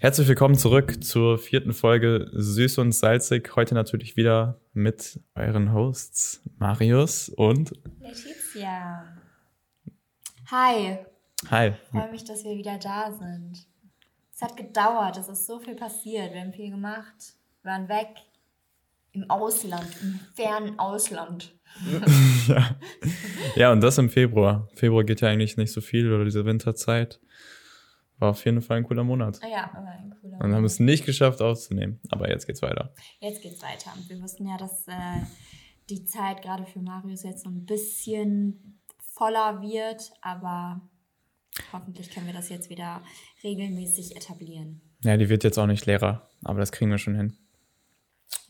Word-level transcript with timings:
Herzlich 0.00 0.28
willkommen 0.28 0.54
zurück 0.54 1.02
zur 1.02 1.38
vierten 1.38 1.72
Folge 1.72 2.30
Süß 2.32 2.78
und 2.78 2.92
Salzig. 2.92 3.56
Heute 3.56 3.74
natürlich 3.74 4.16
wieder 4.16 4.60
mit 4.72 5.18
euren 5.34 5.72
Hosts 5.72 6.40
Marius 6.56 7.30
und 7.30 7.72
Letizia. 7.98 9.18
Hi. 10.52 10.98
Hi. 11.50 11.70
Ich 11.70 11.88
freue 11.90 12.12
mich, 12.12 12.22
dass 12.22 12.44
wir 12.44 12.56
wieder 12.56 12.78
da 12.78 13.10
sind. 13.10 13.66
Es 14.32 14.40
hat 14.40 14.56
gedauert, 14.56 15.16
es 15.16 15.28
ist 15.28 15.48
so 15.48 15.58
viel 15.58 15.74
passiert. 15.74 16.32
Wir 16.32 16.42
haben 16.42 16.52
viel 16.52 16.70
gemacht, 16.70 17.34
wir 17.64 17.72
waren 17.72 17.88
weg. 17.88 18.10
Im 19.10 19.28
Ausland, 19.28 19.88
im 20.00 20.20
fernen 20.36 20.78
Ausland. 20.78 21.58
ja. 22.46 22.78
ja, 23.56 23.72
und 23.72 23.80
das 23.80 23.98
im 23.98 24.10
Februar. 24.10 24.68
Februar 24.76 25.02
geht 25.02 25.22
ja 25.22 25.28
eigentlich 25.28 25.56
nicht 25.56 25.72
so 25.72 25.80
viel 25.80 26.12
oder 26.12 26.24
diese 26.24 26.44
Winterzeit. 26.44 27.18
War 28.18 28.30
auf 28.30 28.44
jeden 28.44 28.60
Fall 28.62 28.78
ein 28.78 28.84
cooler 28.84 29.04
Monat. 29.04 29.40
Ja, 29.42 29.70
war 29.72 29.86
ein 29.86 30.14
cooler 30.20 30.40
Und 30.40 30.54
haben 30.54 30.64
es 30.64 30.80
nicht 30.80 31.06
geschafft 31.06 31.40
aufzunehmen. 31.40 32.00
Aber 32.10 32.28
jetzt 32.28 32.46
geht's 32.46 32.62
weiter. 32.62 32.92
Jetzt 33.20 33.42
geht's 33.42 33.62
weiter. 33.62 33.92
Wir 34.08 34.20
wussten 34.20 34.46
ja, 34.46 34.56
dass 34.56 34.88
äh, 34.88 35.22
die 35.88 36.04
Zeit 36.04 36.42
gerade 36.42 36.66
für 36.66 36.80
Marius 36.80 37.22
jetzt 37.22 37.44
so 37.44 37.50
ein 37.50 37.64
bisschen 37.64 38.80
voller 38.98 39.62
wird, 39.62 40.12
aber 40.20 40.80
hoffentlich 41.72 42.10
können 42.10 42.26
wir 42.26 42.34
das 42.34 42.48
jetzt 42.48 42.70
wieder 42.70 43.02
regelmäßig 43.42 44.16
etablieren. 44.16 44.80
Ja, 45.02 45.16
die 45.16 45.28
wird 45.28 45.44
jetzt 45.44 45.58
auch 45.58 45.66
nicht 45.66 45.86
leerer, 45.86 46.28
aber 46.42 46.60
das 46.60 46.72
kriegen 46.72 46.90
wir 46.90 46.98
schon 46.98 47.14
hin. 47.14 47.36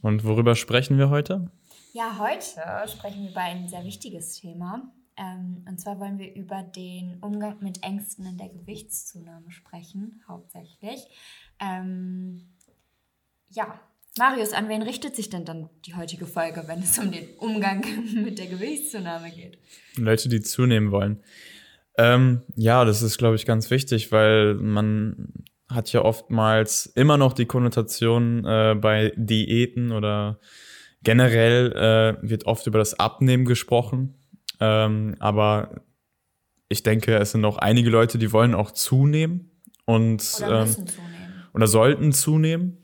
Und 0.00 0.24
worüber 0.24 0.54
sprechen 0.54 0.98
wir 0.98 1.10
heute? 1.10 1.50
Ja, 1.92 2.18
heute 2.18 2.88
sprechen 2.88 3.22
wir 3.22 3.30
über 3.30 3.40
ein 3.40 3.68
sehr 3.68 3.84
wichtiges 3.84 4.40
Thema. 4.40 4.92
Ähm, 5.18 5.64
und 5.68 5.80
zwar 5.80 5.98
wollen 5.98 6.18
wir 6.18 6.34
über 6.34 6.62
den 6.62 7.18
Umgang 7.20 7.56
mit 7.60 7.82
Ängsten 7.82 8.24
in 8.24 8.38
der 8.38 8.48
Gewichtszunahme 8.48 9.50
sprechen, 9.50 10.22
hauptsächlich. 10.28 11.00
Ähm, 11.60 12.48
ja, 13.48 13.80
Marius, 14.18 14.52
an 14.52 14.68
wen 14.68 14.82
richtet 14.82 15.16
sich 15.16 15.28
denn 15.30 15.44
dann 15.44 15.68
die 15.86 15.94
heutige 15.94 16.26
Folge, 16.26 16.64
wenn 16.66 16.80
es 16.80 16.98
um 16.98 17.10
den 17.10 17.36
Umgang 17.38 17.84
mit 18.14 18.38
der 18.38 18.46
Gewichtszunahme 18.46 19.30
geht? 19.30 19.58
Leute, 19.96 20.28
die 20.28 20.40
zunehmen 20.40 20.92
wollen. 20.92 21.22
Ähm, 21.96 22.42
ja, 22.54 22.84
das 22.84 23.02
ist, 23.02 23.18
glaube 23.18 23.36
ich, 23.36 23.44
ganz 23.44 23.70
wichtig, 23.70 24.12
weil 24.12 24.54
man 24.54 25.32
hat 25.68 25.92
ja 25.92 26.02
oftmals 26.02 26.86
immer 26.86 27.16
noch 27.16 27.32
die 27.32 27.46
Konnotation 27.46 28.44
äh, 28.44 28.76
bei 28.80 29.12
Diäten 29.16 29.92
oder 29.92 30.38
generell 31.02 31.72
äh, 31.72 32.28
wird 32.28 32.46
oft 32.46 32.66
über 32.66 32.78
das 32.78 32.98
Abnehmen 32.98 33.44
gesprochen. 33.44 34.14
Ähm, 34.60 35.14
aber 35.18 35.82
ich 36.68 36.82
denke, 36.82 37.16
es 37.16 37.32
sind 37.32 37.44
auch 37.44 37.58
einige 37.58 37.90
Leute, 37.90 38.18
die 38.18 38.32
wollen 38.32 38.54
auch 38.54 38.70
zunehmen 38.70 39.50
und 39.84 40.22
oder, 40.38 40.62
ähm, 40.62 40.68
zunehmen. 40.68 40.94
oder 41.54 41.66
sollten 41.66 42.12
zunehmen. 42.12 42.78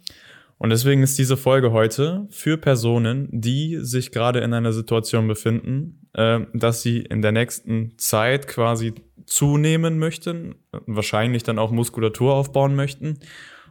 Und 0.56 0.70
deswegen 0.70 1.03
ist 1.03 1.19
diese 1.19 1.36
Folge 1.36 1.72
heute 1.72 2.27
für 2.31 2.56
Personen, 2.56 3.28
die 3.31 3.78
sich 3.81 4.12
gerade 4.12 4.41
in 4.41 4.55
einer 4.55 4.72
Situation 4.72 5.28
befinden, 5.28 6.08
äh, 6.14 6.41
dass 6.55 6.83
sie 6.83 7.00
in 7.00 7.22
der 7.22 7.33
nächsten 7.33 7.98
Zeit 7.98 8.47
quasi 8.47 8.94
zunehmen 9.27 9.98
möchten, 9.98 10.55
wahrscheinlich 10.86 11.42
dann 11.42 11.59
auch 11.59 11.70
Muskulatur 11.70 12.34
aufbauen 12.34 12.75
möchten 12.77 13.19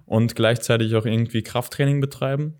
und 0.05 0.35
gleichzeitig 0.35 0.95
auch 0.95 1.05
irgendwie 1.05 1.41
Krafttraining 1.41 2.01
betreiben. 2.01 2.59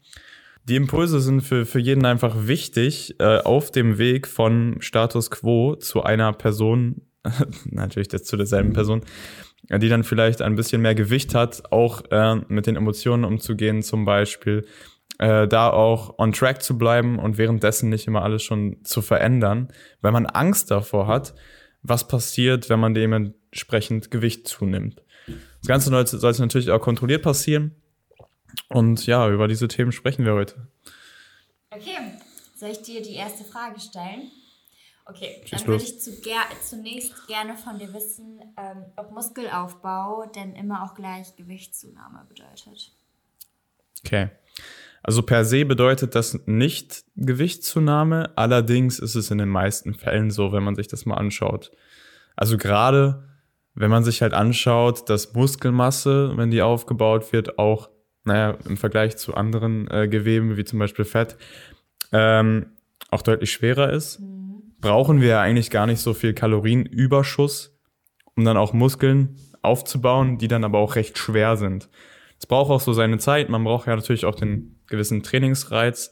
Die 0.66 0.78
Impulse 0.78 1.20
sind 1.20 1.42
für, 1.42 1.66
für 1.66 1.80
jeden 1.80 2.06
einfach 2.06 2.48
wichtig 2.48 3.20
äh, 3.20 3.40
auf 3.40 3.70
dem 3.70 3.98
Weg 3.98 4.28
von 4.28 4.78
Status 4.80 5.30
quo 5.30 5.76
zu 5.76 6.04
einer 6.04 6.32
Person, 6.32 7.02
natürlich 7.66 8.10
zu 8.10 8.38
derselben 8.38 8.72
Person, 8.72 9.02
die 9.70 9.90
dann 9.90 10.06
vielleicht 10.06 10.42
ein 10.42 10.56
bisschen 10.56 10.82
mehr 10.82 10.96
Gewicht 10.96 11.36
hat, 11.36 11.72
auch 11.72 12.04
äh, 12.12 12.36
mit 12.48 12.68
den 12.68 12.78
Emotionen 12.78 13.26
umzugehen 13.26 13.82
zum 13.82 14.06
Beispiel, 14.06 14.66
äh, 15.20 15.50
da 15.50 15.70
auch 15.70 16.18
on 16.18 16.32
track 16.32 16.64
zu 16.64 16.78
bleiben 16.78 17.20
und 17.20 17.38
währenddessen 17.38 17.90
nicht 17.90 18.08
immer 18.08 18.24
alles 18.24 18.44
schon 18.44 18.78
zu 18.86 19.02
verändern, 19.02 19.68
weil 20.02 20.14
man 20.14 20.26
Angst 20.26 20.72
davor 20.72 21.08
hat, 21.08 21.36
was 21.82 22.08
passiert, 22.08 22.70
wenn 22.70 22.80
man 22.80 22.94
dementsprechend 22.94 24.12
Gewicht 24.12 24.48
zunimmt. 24.48 25.04
Das 25.60 25.68
Ganze 25.68 25.90
sollte 25.90 26.42
natürlich 26.42 26.72
auch 26.72 26.82
kontrolliert 26.82 27.22
passieren 27.22 27.76
und 28.70 29.06
ja, 29.06 29.30
über 29.30 29.48
diese 29.48 29.68
Themen 29.68 29.92
sprechen 29.92 30.26
wir 30.26 30.34
heute. 30.34 30.68
Okay, 31.70 31.98
soll 32.56 32.70
ich 32.70 32.82
dir 32.82 33.02
die 33.02 33.16
erste 33.16 33.44
Frage 33.44 33.80
stellen? 33.80 34.32
Okay, 35.06 35.42
Schieß 35.46 35.60
dann 35.60 35.68
würde 35.68 35.84
ich 35.84 36.00
zu 36.00 36.22
ger 36.22 36.44
zunächst 36.62 37.28
gerne 37.28 37.58
von 37.58 37.78
dir 37.78 37.94
wissen, 37.94 38.40
ähm, 38.58 38.86
ob 38.96 39.12
Muskelaufbau 39.12 40.32
denn 40.34 40.56
immer 40.56 40.84
auch 40.84 40.96
gleich 40.96 41.36
Gewichtszunahme 41.36 42.26
bedeutet. 42.30 42.92
Okay. 44.06 44.30
Also 45.02 45.22
per 45.22 45.44
se 45.44 45.66
bedeutet 45.66 46.16
das 46.16 46.40
nicht 46.46 47.04
Gewichtszunahme, 47.18 48.32
allerdings 48.38 49.00
ist 49.00 49.16
es 49.16 49.30
in 49.32 49.38
den 49.38 49.50
meisten 49.50 49.94
Fällen 49.94 50.32
so, 50.32 50.54
wenn 50.54 50.64
man 50.64 50.76
sich 50.76 50.88
das 50.88 51.06
mal 51.06 51.16
anschaut. 51.16 51.72
Also 52.38 52.58
gerade 52.58 53.28
wenn 53.76 53.92
man 53.92 54.06
sich 54.06 54.22
halt 54.22 54.34
anschaut, 54.34 55.10
dass 55.10 55.34
Muskelmasse, 55.34 56.38
wenn 56.38 56.52
die 56.52 56.62
aufgebaut 56.62 57.34
wird, 57.34 57.60
auch 57.60 57.90
naja, 58.24 58.58
im 58.68 58.78
Vergleich 58.78 59.18
zu 59.18 59.34
anderen 59.36 59.90
äh, 59.90 60.08
Geweben, 60.08 60.58
wie 60.58 60.64
zum 60.64 60.80
Beispiel 60.80 61.06
Fett, 61.06 61.38
ähm, 62.12 62.68
auch 63.10 63.22
deutlich 63.22 63.52
schwerer 63.52 63.92
ist, 63.92 64.20
mhm. 64.20 64.62
brauchen 64.80 65.22
wir 65.22 65.40
eigentlich 65.40 65.70
gar 65.70 65.86
nicht 65.86 66.00
so 66.00 66.14
viel 66.14 66.34
Kalorienüberschuss, 66.34 67.78
um 68.36 68.46
dann 68.46 68.58
auch 68.58 68.74
Muskeln 68.74 69.38
aufzubauen, 69.62 70.38
die 70.38 70.48
dann 70.48 70.64
aber 70.64 70.80
auch 70.80 70.96
recht 70.96 71.18
schwer 71.18 71.58
sind. 71.58 71.90
Es 72.40 72.48
braucht 72.48 72.72
auch 72.72 72.82
so 72.82 72.92
seine 72.92 73.20
Zeit. 73.20 73.50
Man 73.50 73.64
braucht 73.64 73.88
ja 73.88 73.96
natürlich 73.96 74.26
auch 74.26 74.36
den 74.36 74.80
gewissen 74.88 75.24
Trainingsreiz. 75.24 76.12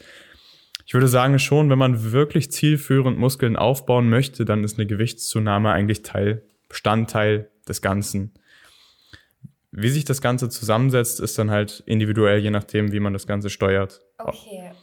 Ich 0.86 0.94
würde 0.94 1.08
sagen 1.08 1.40
schon, 1.40 1.70
wenn 1.70 1.78
man 1.78 2.12
wirklich 2.12 2.52
zielführend 2.52 3.18
Muskeln 3.18 3.56
aufbauen 3.56 4.10
möchte, 4.10 4.46
dann 4.46 4.64
ist 4.64 4.78
eine 4.78 4.88
Gewichtszunahme 4.88 5.72
eigentlich 5.72 6.04
Teil, 6.04 6.44
Bestandteil 6.70 7.52
des 7.68 7.82
Ganzen. 7.82 8.34
Wie 9.72 9.90
sich 9.90 10.04
das 10.04 10.22
Ganze 10.22 10.50
zusammensetzt, 10.50 11.20
ist 11.20 11.38
dann 11.38 11.50
halt 11.50 11.82
individuell, 11.86 12.40
je 12.40 12.52
nachdem, 12.52 12.92
wie 12.92 13.00
man 13.00 13.14
das 13.14 13.26
Ganze 13.26 13.50
steuert. 13.50 14.02
Okay. 14.18 14.74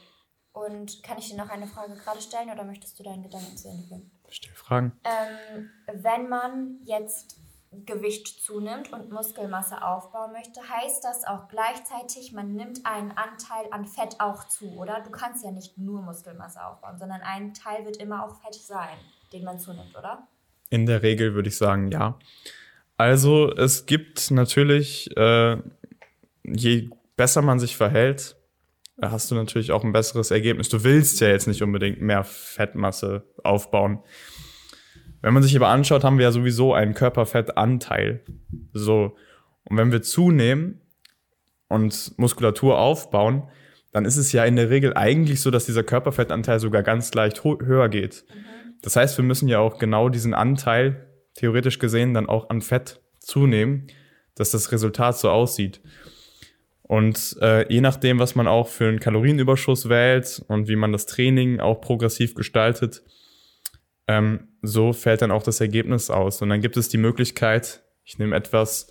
Und 0.52 1.02
kann 1.02 1.18
ich 1.18 1.28
dir 1.30 1.36
noch 1.36 1.50
eine 1.50 1.66
Frage 1.66 1.94
gerade 1.94 2.20
stellen 2.20 2.50
oder 2.50 2.64
möchtest 2.64 2.98
du 2.98 3.02
deinen 3.02 3.22
Gedanken 3.22 3.56
zu 3.56 3.68
Ende 3.68 3.86
führen? 3.86 4.10
Stell 4.28 4.54
Fragen. 4.54 4.92
Ähm, 5.04 5.70
wenn 6.02 6.28
man 6.28 6.80
jetzt 6.84 7.38
Gewicht 7.70 8.42
zunimmt 8.42 8.92
und 8.92 9.10
Muskelmasse 9.10 9.82
aufbauen 9.82 10.32
möchte, 10.32 10.60
heißt 10.60 11.04
das 11.04 11.24
auch 11.24 11.48
gleichzeitig, 11.48 12.32
man 12.32 12.54
nimmt 12.54 12.86
einen 12.86 13.12
Anteil 13.12 13.66
an 13.70 13.84
Fett 13.86 14.16
auch 14.20 14.44
zu, 14.44 14.72
oder? 14.78 15.02
Du 15.02 15.10
kannst 15.10 15.44
ja 15.44 15.50
nicht 15.50 15.76
nur 15.76 16.00
Muskelmasse 16.00 16.64
aufbauen, 16.64 16.98
sondern 16.98 17.20
ein 17.20 17.52
Teil 17.52 17.84
wird 17.84 17.98
immer 17.98 18.24
auch 18.24 18.40
Fett 18.40 18.54
sein, 18.54 18.96
den 19.32 19.44
man 19.44 19.58
zunimmt, 19.58 19.96
oder? 19.96 20.26
In 20.70 20.86
der 20.86 21.02
Regel 21.02 21.34
würde 21.34 21.50
ich 21.50 21.58
sagen, 21.58 21.90
ja. 21.90 22.18
Also 22.98 23.54
es 23.54 23.86
gibt 23.86 24.32
natürlich, 24.32 25.16
äh, 25.16 25.56
je 26.44 26.90
besser 27.16 27.42
man 27.42 27.60
sich 27.60 27.76
verhält, 27.76 28.36
hast 29.00 29.30
du 29.30 29.36
natürlich 29.36 29.70
auch 29.70 29.84
ein 29.84 29.92
besseres 29.92 30.32
Ergebnis. 30.32 30.68
Du 30.68 30.82
willst 30.82 31.20
ja 31.20 31.28
jetzt 31.28 31.46
nicht 31.46 31.62
unbedingt 31.62 32.00
mehr 32.02 32.24
Fettmasse 32.24 33.24
aufbauen. 33.44 34.00
Wenn 35.22 35.32
man 35.32 35.44
sich 35.44 35.54
aber 35.54 35.68
anschaut, 35.68 36.02
haben 36.02 36.18
wir 36.18 36.24
ja 36.24 36.32
sowieso 36.32 36.74
einen 36.74 36.94
Körperfettanteil. 36.94 38.24
So. 38.72 39.16
Und 39.64 39.76
wenn 39.76 39.92
wir 39.92 40.02
zunehmen 40.02 40.80
und 41.68 42.18
Muskulatur 42.18 42.78
aufbauen, 42.78 43.44
dann 43.92 44.06
ist 44.06 44.16
es 44.16 44.32
ja 44.32 44.44
in 44.44 44.56
der 44.56 44.70
Regel 44.70 44.94
eigentlich 44.94 45.40
so, 45.40 45.52
dass 45.52 45.66
dieser 45.66 45.84
Körperfettanteil 45.84 46.58
sogar 46.58 46.82
ganz 46.82 47.14
leicht 47.14 47.44
höher 47.44 47.88
geht. 47.88 48.24
Mhm. 48.28 48.74
Das 48.82 48.96
heißt, 48.96 49.16
wir 49.16 49.24
müssen 49.24 49.48
ja 49.48 49.60
auch 49.60 49.78
genau 49.78 50.08
diesen 50.08 50.34
Anteil 50.34 51.07
theoretisch 51.38 51.78
gesehen 51.78 52.14
dann 52.14 52.28
auch 52.28 52.50
an 52.50 52.60
Fett 52.60 53.00
zunehmen, 53.20 53.86
dass 54.34 54.50
das 54.50 54.72
Resultat 54.72 55.18
so 55.18 55.30
aussieht. 55.30 55.80
Und 56.82 57.36
äh, 57.40 57.70
je 57.72 57.80
nachdem, 57.80 58.18
was 58.18 58.34
man 58.34 58.48
auch 58.48 58.66
für 58.66 58.88
einen 58.88 58.98
Kalorienüberschuss 58.98 59.88
wählt 59.88 60.42
und 60.48 60.68
wie 60.68 60.76
man 60.76 60.90
das 60.90 61.06
Training 61.06 61.60
auch 61.60 61.80
progressiv 61.80 62.34
gestaltet, 62.34 63.02
ähm, 64.06 64.48
so 64.62 64.92
fällt 64.92 65.22
dann 65.22 65.30
auch 65.30 65.42
das 65.42 65.60
Ergebnis 65.60 66.10
aus. 66.10 66.42
Und 66.42 66.48
dann 66.48 66.60
gibt 66.60 66.76
es 66.76 66.88
die 66.88 66.96
Möglichkeit, 66.96 67.82
ich 68.04 68.18
nehme 68.18 68.34
etwas 68.34 68.90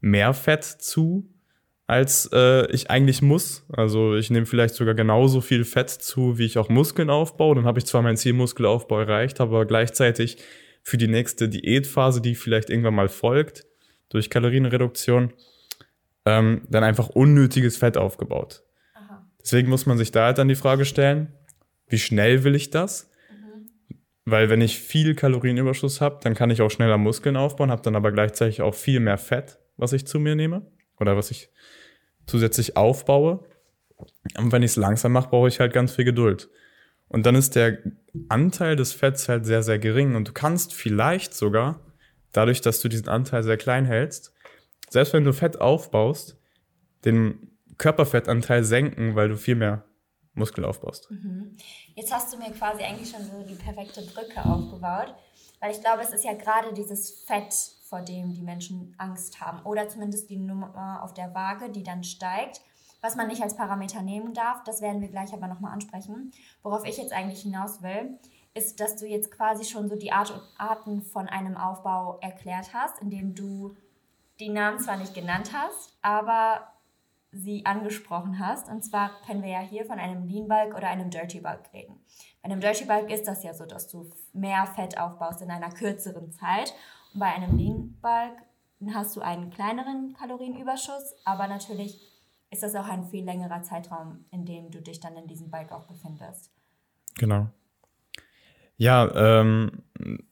mehr 0.00 0.34
Fett 0.34 0.64
zu, 0.64 1.32
als 1.86 2.28
äh, 2.32 2.66
ich 2.72 2.90
eigentlich 2.90 3.22
muss. 3.22 3.64
Also 3.72 4.16
ich 4.16 4.28
nehme 4.28 4.46
vielleicht 4.46 4.74
sogar 4.74 4.94
genauso 4.94 5.40
viel 5.40 5.64
Fett 5.64 5.88
zu, 5.90 6.36
wie 6.36 6.46
ich 6.46 6.58
auch 6.58 6.68
Muskeln 6.68 7.10
aufbaue. 7.10 7.54
Dann 7.54 7.64
habe 7.64 7.78
ich 7.78 7.86
zwar 7.86 8.02
mein 8.02 8.16
Zielmuskelaufbau 8.16 8.98
erreicht, 8.98 9.40
aber 9.40 9.66
gleichzeitig 9.66 10.38
für 10.86 10.98
die 10.98 11.08
nächste 11.08 11.48
Diätphase, 11.48 12.20
die 12.20 12.36
vielleicht 12.36 12.70
irgendwann 12.70 12.94
mal 12.94 13.08
folgt, 13.08 13.66
durch 14.08 14.30
Kalorienreduktion, 14.30 15.32
ähm, 16.24 16.62
dann 16.70 16.84
einfach 16.84 17.08
unnötiges 17.08 17.76
Fett 17.76 17.96
aufgebaut. 17.96 18.62
Aha. 18.94 19.28
Deswegen 19.42 19.68
muss 19.68 19.86
man 19.86 19.98
sich 19.98 20.12
da 20.12 20.26
halt 20.26 20.38
dann 20.38 20.46
die 20.46 20.54
Frage 20.54 20.84
stellen, 20.84 21.32
wie 21.88 21.98
schnell 21.98 22.44
will 22.44 22.54
ich 22.54 22.70
das? 22.70 23.10
Mhm. 23.28 23.66
Weil 24.26 24.48
wenn 24.48 24.60
ich 24.60 24.78
viel 24.78 25.16
Kalorienüberschuss 25.16 26.00
habe, 26.00 26.20
dann 26.22 26.34
kann 26.34 26.50
ich 26.50 26.62
auch 26.62 26.70
schneller 26.70 26.98
Muskeln 26.98 27.36
aufbauen, 27.36 27.72
habe 27.72 27.82
dann 27.82 27.96
aber 27.96 28.12
gleichzeitig 28.12 28.62
auch 28.62 28.76
viel 28.76 29.00
mehr 29.00 29.18
Fett, 29.18 29.58
was 29.76 29.92
ich 29.92 30.06
zu 30.06 30.20
mir 30.20 30.36
nehme 30.36 30.70
oder 31.00 31.16
was 31.16 31.32
ich 31.32 31.50
zusätzlich 32.26 32.76
aufbaue. 32.76 33.44
Und 34.38 34.52
wenn 34.52 34.62
ich 34.62 34.70
es 34.70 34.76
langsam 34.76 35.10
mache, 35.10 35.30
brauche 35.30 35.48
ich 35.48 35.58
halt 35.58 35.72
ganz 35.72 35.96
viel 35.96 36.04
Geduld. 36.04 36.48
Und 37.08 37.26
dann 37.26 37.34
ist 37.34 37.54
der 37.54 37.78
Anteil 38.28 38.76
des 38.76 38.92
Fetts 38.92 39.28
halt 39.28 39.46
sehr, 39.46 39.62
sehr 39.62 39.78
gering. 39.78 40.16
Und 40.16 40.28
du 40.28 40.32
kannst 40.32 40.74
vielleicht 40.74 41.34
sogar, 41.34 41.80
dadurch, 42.32 42.60
dass 42.60 42.80
du 42.80 42.88
diesen 42.88 43.08
Anteil 43.08 43.42
sehr 43.42 43.56
klein 43.56 43.86
hältst, 43.86 44.32
selbst 44.90 45.12
wenn 45.12 45.24
du 45.24 45.32
Fett 45.32 45.60
aufbaust, 45.60 46.38
den 47.04 47.56
Körperfettanteil 47.78 48.64
senken, 48.64 49.14
weil 49.14 49.28
du 49.28 49.36
viel 49.36 49.54
mehr 49.56 49.84
Muskel 50.34 50.64
aufbaust. 50.64 51.10
Mhm. 51.10 51.56
Jetzt 51.94 52.12
hast 52.12 52.32
du 52.32 52.38
mir 52.38 52.50
quasi 52.50 52.82
eigentlich 52.82 53.10
schon 53.10 53.24
so 53.24 53.42
die 53.48 53.54
perfekte 53.54 54.02
Brücke 54.02 54.44
aufgebaut, 54.44 55.14
weil 55.60 55.72
ich 55.72 55.80
glaube, 55.80 56.02
es 56.02 56.12
ist 56.12 56.24
ja 56.24 56.34
gerade 56.34 56.72
dieses 56.74 57.22
Fett, 57.22 57.54
vor 57.88 58.02
dem 58.02 58.34
die 58.34 58.42
Menschen 58.42 58.94
Angst 58.98 59.40
haben 59.40 59.64
oder 59.64 59.88
zumindest 59.88 60.28
die 60.28 60.36
Nummer 60.36 61.02
auf 61.02 61.14
der 61.14 61.34
Waage, 61.34 61.70
die 61.70 61.82
dann 61.82 62.04
steigt, 62.04 62.60
was 63.00 63.16
man 63.16 63.28
nicht 63.28 63.42
als 63.42 63.56
Parameter 63.56 64.02
nehmen 64.02 64.34
darf. 64.34 64.64
Das 64.64 64.80
werden 64.80 65.00
wir 65.00 65.08
gleich 65.08 65.32
aber 65.32 65.46
nochmal 65.46 65.72
ansprechen. 65.72 66.32
Worauf 66.62 66.84
ich 66.84 66.96
jetzt 66.96 67.12
eigentlich 67.12 67.42
hinaus 67.42 67.82
will, 67.82 68.18
ist, 68.54 68.80
dass 68.80 68.96
du 68.96 69.06
jetzt 69.06 69.30
quasi 69.30 69.64
schon 69.64 69.88
so 69.88 69.96
die 69.96 70.12
Art 70.12 70.32
Arten 70.56 71.02
von 71.02 71.28
einem 71.28 71.56
Aufbau 71.56 72.18
erklärt 72.20 72.72
hast, 72.72 73.00
indem 73.00 73.34
du 73.34 73.76
die 74.40 74.48
Namen 74.48 74.78
zwar 74.78 74.96
nicht 74.96 75.14
genannt 75.14 75.50
hast, 75.52 75.96
aber 76.02 76.72
sie 77.32 77.66
angesprochen 77.66 78.38
hast. 78.38 78.68
Und 78.68 78.82
zwar 78.82 79.10
können 79.26 79.42
wir 79.42 79.50
ja 79.50 79.60
hier 79.60 79.84
von 79.84 79.98
einem 79.98 80.26
Lean 80.26 80.48
Bulk 80.48 80.74
oder 80.74 80.88
einem 80.88 81.10
Dirty 81.10 81.40
Bulk 81.40 81.72
reden. 81.72 82.00
Bei 82.42 82.50
einem 82.50 82.60
Dirty 82.60 82.86
Bulk 82.86 83.10
ist 83.10 83.26
das 83.26 83.42
ja 83.42 83.52
so, 83.52 83.66
dass 83.66 83.88
du 83.88 84.10
mehr 84.32 84.66
Fett 84.66 84.98
aufbaust 84.98 85.42
in 85.42 85.50
einer 85.50 85.70
kürzeren 85.70 86.32
Zeit. 86.32 86.72
Und 87.12 87.20
bei 87.20 87.26
einem 87.26 87.56
Lean 87.56 87.98
Bulk 88.00 88.42
hast 88.94 89.16
du 89.16 89.20
einen 89.20 89.50
kleineren 89.50 90.14
Kalorienüberschuss, 90.18 91.14
aber 91.24 91.46
natürlich 91.48 92.00
ist 92.50 92.62
das 92.62 92.74
auch 92.74 92.88
ein 92.88 93.04
viel 93.04 93.24
längerer 93.24 93.62
Zeitraum, 93.62 94.24
in 94.30 94.44
dem 94.44 94.70
du 94.70 94.80
dich 94.80 95.00
dann 95.00 95.16
in 95.16 95.26
diesem 95.26 95.50
Bulk 95.50 95.72
auch 95.72 95.86
befindest. 95.86 96.50
Genau. 97.18 97.48
Ja, 98.78 99.40
ähm, 99.40 99.82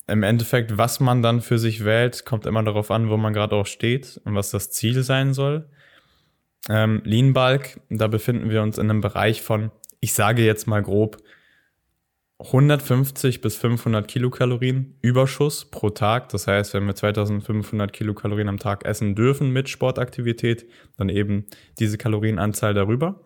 im 0.06 0.22
Endeffekt, 0.22 0.76
was 0.76 1.00
man 1.00 1.22
dann 1.22 1.40
für 1.40 1.58
sich 1.58 1.84
wählt, 1.84 2.26
kommt 2.26 2.44
immer 2.44 2.62
darauf 2.62 2.90
an, 2.90 3.08
wo 3.08 3.16
man 3.16 3.32
gerade 3.32 3.56
auch 3.56 3.66
steht 3.66 4.20
und 4.24 4.34
was 4.34 4.50
das 4.50 4.70
Ziel 4.70 5.02
sein 5.02 5.32
soll. 5.32 5.68
Ähm, 6.68 7.00
Lean 7.04 7.32
Bulk, 7.32 7.80
da 7.88 8.06
befinden 8.06 8.50
wir 8.50 8.62
uns 8.62 8.76
in 8.76 8.90
einem 8.90 9.00
Bereich 9.00 9.40
von, 9.42 9.70
ich 10.00 10.12
sage 10.12 10.44
jetzt 10.44 10.66
mal 10.66 10.82
grob, 10.82 11.16
150 12.40 13.40
bis 13.40 13.56
500 13.56 14.08
Kilokalorien 14.08 14.98
Überschuss 15.00 15.64
pro 15.66 15.90
Tag. 15.90 16.28
Das 16.30 16.46
heißt, 16.46 16.74
wenn 16.74 16.86
wir 16.86 16.94
2500 16.94 17.92
Kilokalorien 17.92 18.48
am 18.48 18.58
Tag 18.58 18.84
essen 18.84 19.14
dürfen 19.14 19.50
mit 19.50 19.68
Sportaktivität, 19.68 20.66
dann 20.96 21.08
eben 21.08 21.46
diese 21.78 21.96
Kalorienanzahl 21.96 22.74
darüber. 22.74 23.20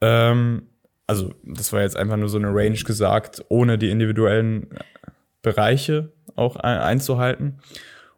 Ähm, 0.00 0.68
also 1.06 1.34
das 1.42 1.72
war 1.72 1.80
jetzt 1.80 1.96
einfach 1.96 2.16
nur 2.16 2.28
so 2.28 2.38
eine 2.38 2.54
Range 2.54 2.78
gesagt, 2.78 3.44
ohne 3.48 3.78
die 3.78 3.90
individuellen 3.90 4.68
Bereiche 5.42 6.12
auch 6.36 6.56
einzuhalten. 6.56 7.58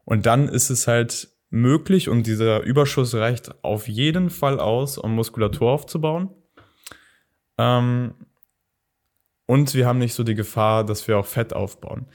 Und 0.04 0.26
dann 0.26 0.48
ist 0.48 0.70
es 0.70 0.88
halt 0.88 1.28
möglich 1.50 2.08
und 2.08 2.26
dieser 2.26 2.62
Überschuss 2.62 3.14
reicht 3.14 3.64
auf 3.64 3.86
jeden 3.86 4.30
Fall 4.30 4.58
aus, 4.58 4.98
um 4.98 5.14
Muskulatur 5.14 5.70
aufzubauen. 5.70 6.30
Ähm, 7.58 8.14
und 9.52 9.74
wir 9.74 9.86
haben 9.86 9.98
nicht 9.98 10.14
so 10.14 10.24
die 10.24 10.34
Gefahr, 10.34 10.82
dass 10.82 11.06
wir 11.06 11.18
auch 11.18 11.26
Fett 11.26 11.52
aufbauen. 11.52 12.06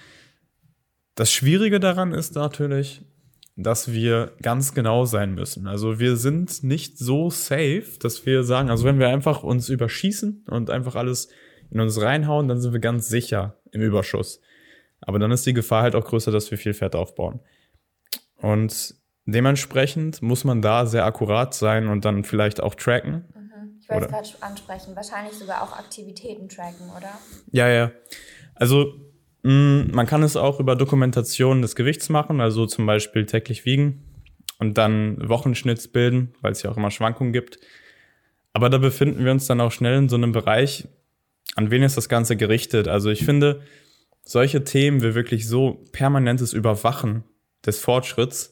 Das 1.13 1.31
Schwierige 1.31 1.79
daran 1.79 2.11
ist 2.11 2.33
natürlich, 2.33 3.03
dass 3.55 3.91
wir 3.91 4.31
ganz 4.41 4.73
genau 4.73 5.05
sein 5.05 5.35
müssen. 5.35 5.67
Also 5.67 5.99
wir 5.99 6.17
sind 6.17 6.63
nicht 6.63 6.97
so 6.97 7.29
safe, 7.29 7.85
dass 7.99 8.25
wir 8.25 8.43
sagen, 8.43 8.71
also 8.71 8.85
wenn 8.85 8.97
wir 8.97 9.09
einfach 9.09 9.43
uns 9.43 9.69
überschießen 9.69 10.45
und 10.49 10.71
einfach 10.71 10.95
alles 10.95 11.29
in 11.69 11.79
uns 11.79 12.01
reinhauen, 12.01 12.47
dann 12.47 12.59
sind 12.59 12.73
wir 12.73 12.79
ganz 12.79 13.07
sicher 13.07 13.59
im 13.71 13.81
Überschuss. 13.81 14.41
Aber 15.01 15.19
dann 15.19 15.29
ist 15.29 15.45
die 15.45 15.53
Gefahr 15.53 15.83
halt 15.83 15.93
auch 15.93 16.05
größer, 16.05 16.31
dass 16.31 16.49
wir 16.49 16.57
viel 16.57 16.73
Fett 16.73 16.95
aufbauen. 16.95 17.41
Und 18.37 18.95
dementsprechend 19.25 20.23
muss 20.23 20.43
man 20.43 20.63
da 20.63 20.87
sehr 20.87 21.05
akkurat 21.05 21.53
sein 21.53 21.87
und 21.87 22.03
dann 22.03 22.23
vielleicht 22.23 22.63
auch 22.63 22.73
tracken. 22.73 23.25
Ich 23.89 23.93
wollte 23.93 24.05
es 24.05 24.11
gerade 24.11 24.29
ansprechen, 24.41 24.95
wahrscheinlich 24.95 25.33
sogar 25.33 25.63
auch 25.63 25.71
Aktivitäten 25.71 26.49
tracken, 26.49 26.89
oder? 26.89 27.11
Ja, 27.51 27.69
ja. 27.69 27.91
Also 28.55 29.07
Mm, 29.47 29.91
man 29.93 30.05
kann 30.07 30.23
es 30.23 30.35
auch 30.35 30.59
über 30.59 30.75
Dokumentation 30.75 31.61
des 31.61 31.77
Gewichts 31.77 32.09
machen, 32.09 32.41
also 32.41 32.65
zum 32.65 32.85
Beispiel 32.85 33.25
täglich 33.25 33.63
wiegen 33.63 34.03
und 34.59 34.77
dann 34.77 35.29
Wochenschnitts 35.29 35.87
bilden, 35.87 36.33
weil 36.41 36.51
es 36.51 36.63
ja 36.63 36.69
auch 36.69 36.75
immer 36.75 36.91
Schwankungen 36.91 37.31
gibt. 37.31 37.57
Aber 38.51 38.69
da 38.69 38.77
befinden 38.77 39.23
wir 39.23 39.31
uns 39.31 39.47
dann 39.47 39.61
auch 39.61 39.71
schnell 39.71 39.99
in 39.99 40.09
so 40.09 40.17
einem 40.17 40.33
Bereich, 40.33 40.89
an 41.55 41.71
wen 41.71 41.81
ist 41.81 41.95
das 41.95 42.09
Ganze 42.09 42.35
gerichtet? 42.35 42.89
Also 42.89 43.09
ich 43.09 43.23
finde, 43.23 43.61
solche 44.25 44.65
Themen 44.65 45.01
wie 45.01 45.15
wirklich 45.15 45.47
so 45.47 45.85
permanentes 45.93 46.51
Überwachen 46.51 47.23
des 47.65 47.79
Fortschritts, 47.79 48.51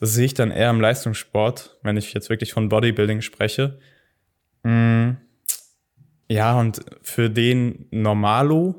das 0.00 0.14
sehe 0.14 0.24
ich 0.24 0.34
dann 0.34 0.50
eher 0.50 0.70
im 0.70 0.80
Leistungssport, 0.80 1.78
wenn 1.82 1.98
ich 1.98 2.14
jetzt 2.14 2.30
wirklich 2.30 2.54
von 2.54 2.70
Bodybuilding 2.70 3.20
spreche. 3.20 3.78
Mm, 4.62 5.12
ja, 6.28 6.58
und 6.58 6.84
für 7.02 7.30
den 7.30 7.86
Normalo, 7.90 8.74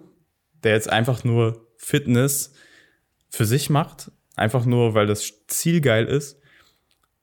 der 0.64 0.74
jetzt 0.74 0.90
einfach 0.90 1.24
nur 1.24 1.68
Fitness 1.78 2.54
für 3.30 3.46
sich 3.46 3.70
macht, 3.70 4.12
einfach 4.36 4.66
nur, 4.66 4.94
weil 4.94 5.08
das 5.08 5.46
Ziel 5.48 5.82
geil 5.82 6.06
ist, 6.06 6.40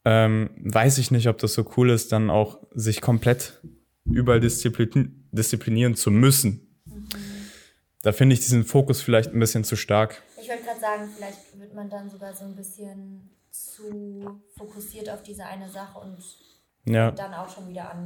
ähm, 0.04 0.50
weiß 0.58 0.98
ich 0.98 1.10
nicht, 1.10 1.28
ob 1.28 1.38
das 1.38 1.54
so 1.54 1.70
cool 1.76 1.90
ist, 1.90 2.12
dann 2.12 2.30
auch 2.30 2.58
sich 2.72 3.00
komplett 3.00 3.60
überall 4.04 4.40
disziplin 4.40 5.28
disziplinieren 5.32 5.94
zu 5.94 6.10
müssen. 6.10 6.80
Mhm. 6.84 7.08
Da 8.02 8.12
finde 8.12 8.34
ich 8.34 8.40
diesen 8.40 8.64
Fokus 8.64 9.02
vielleicht 9.02 9.32
ein 9.32 9.38
bisschen 9.38 9.62
zu 9.62 9.76
stark. 9.76 10.22
Ich 10.40 10.48
wollte 10.48 10.64
gerade 10.64 10.80
sagen, 10.80 11.10
vielleicht 11.14 11.58
wird 11.58 11.74
man 11.74 11.90
dann 11.90 12.08
sogar 12.10 12.34
so 12.34 12.44
ein 12.44 12.56
bisschen 12.56 13.30
zu 13.50 14.40
fokussiert 14.56 15.10
auf 15.10 15.22
diese 15.22 15.44
eine 15.44 15.68
Sache 15.68 15.98
und 15.98 16.18
ja. 16.86 17.10
dann 17.10 17.34
auch 17.34 17.54
schon 17.54 17.68
wieder 17.68 17.90
an, 17.92 18.04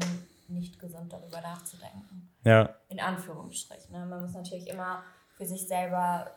nicht 0.48 0.78
gesund 0.78 1.12
darüber 1.12 1.40
nachzudenken. 1.40 2.28
Ja. 2.44 2.74
In 2.88 3.00
Anführungsstrichen. 3.00 3.92
Ne? 3.92 4.06
Man 4.06 4.22
muss 4.22 4.34
natürlich 4.34 4.68
immer 4.68 5.02
für 5.36 5.46
sich 5.46 5.66
selber 5.66 6.30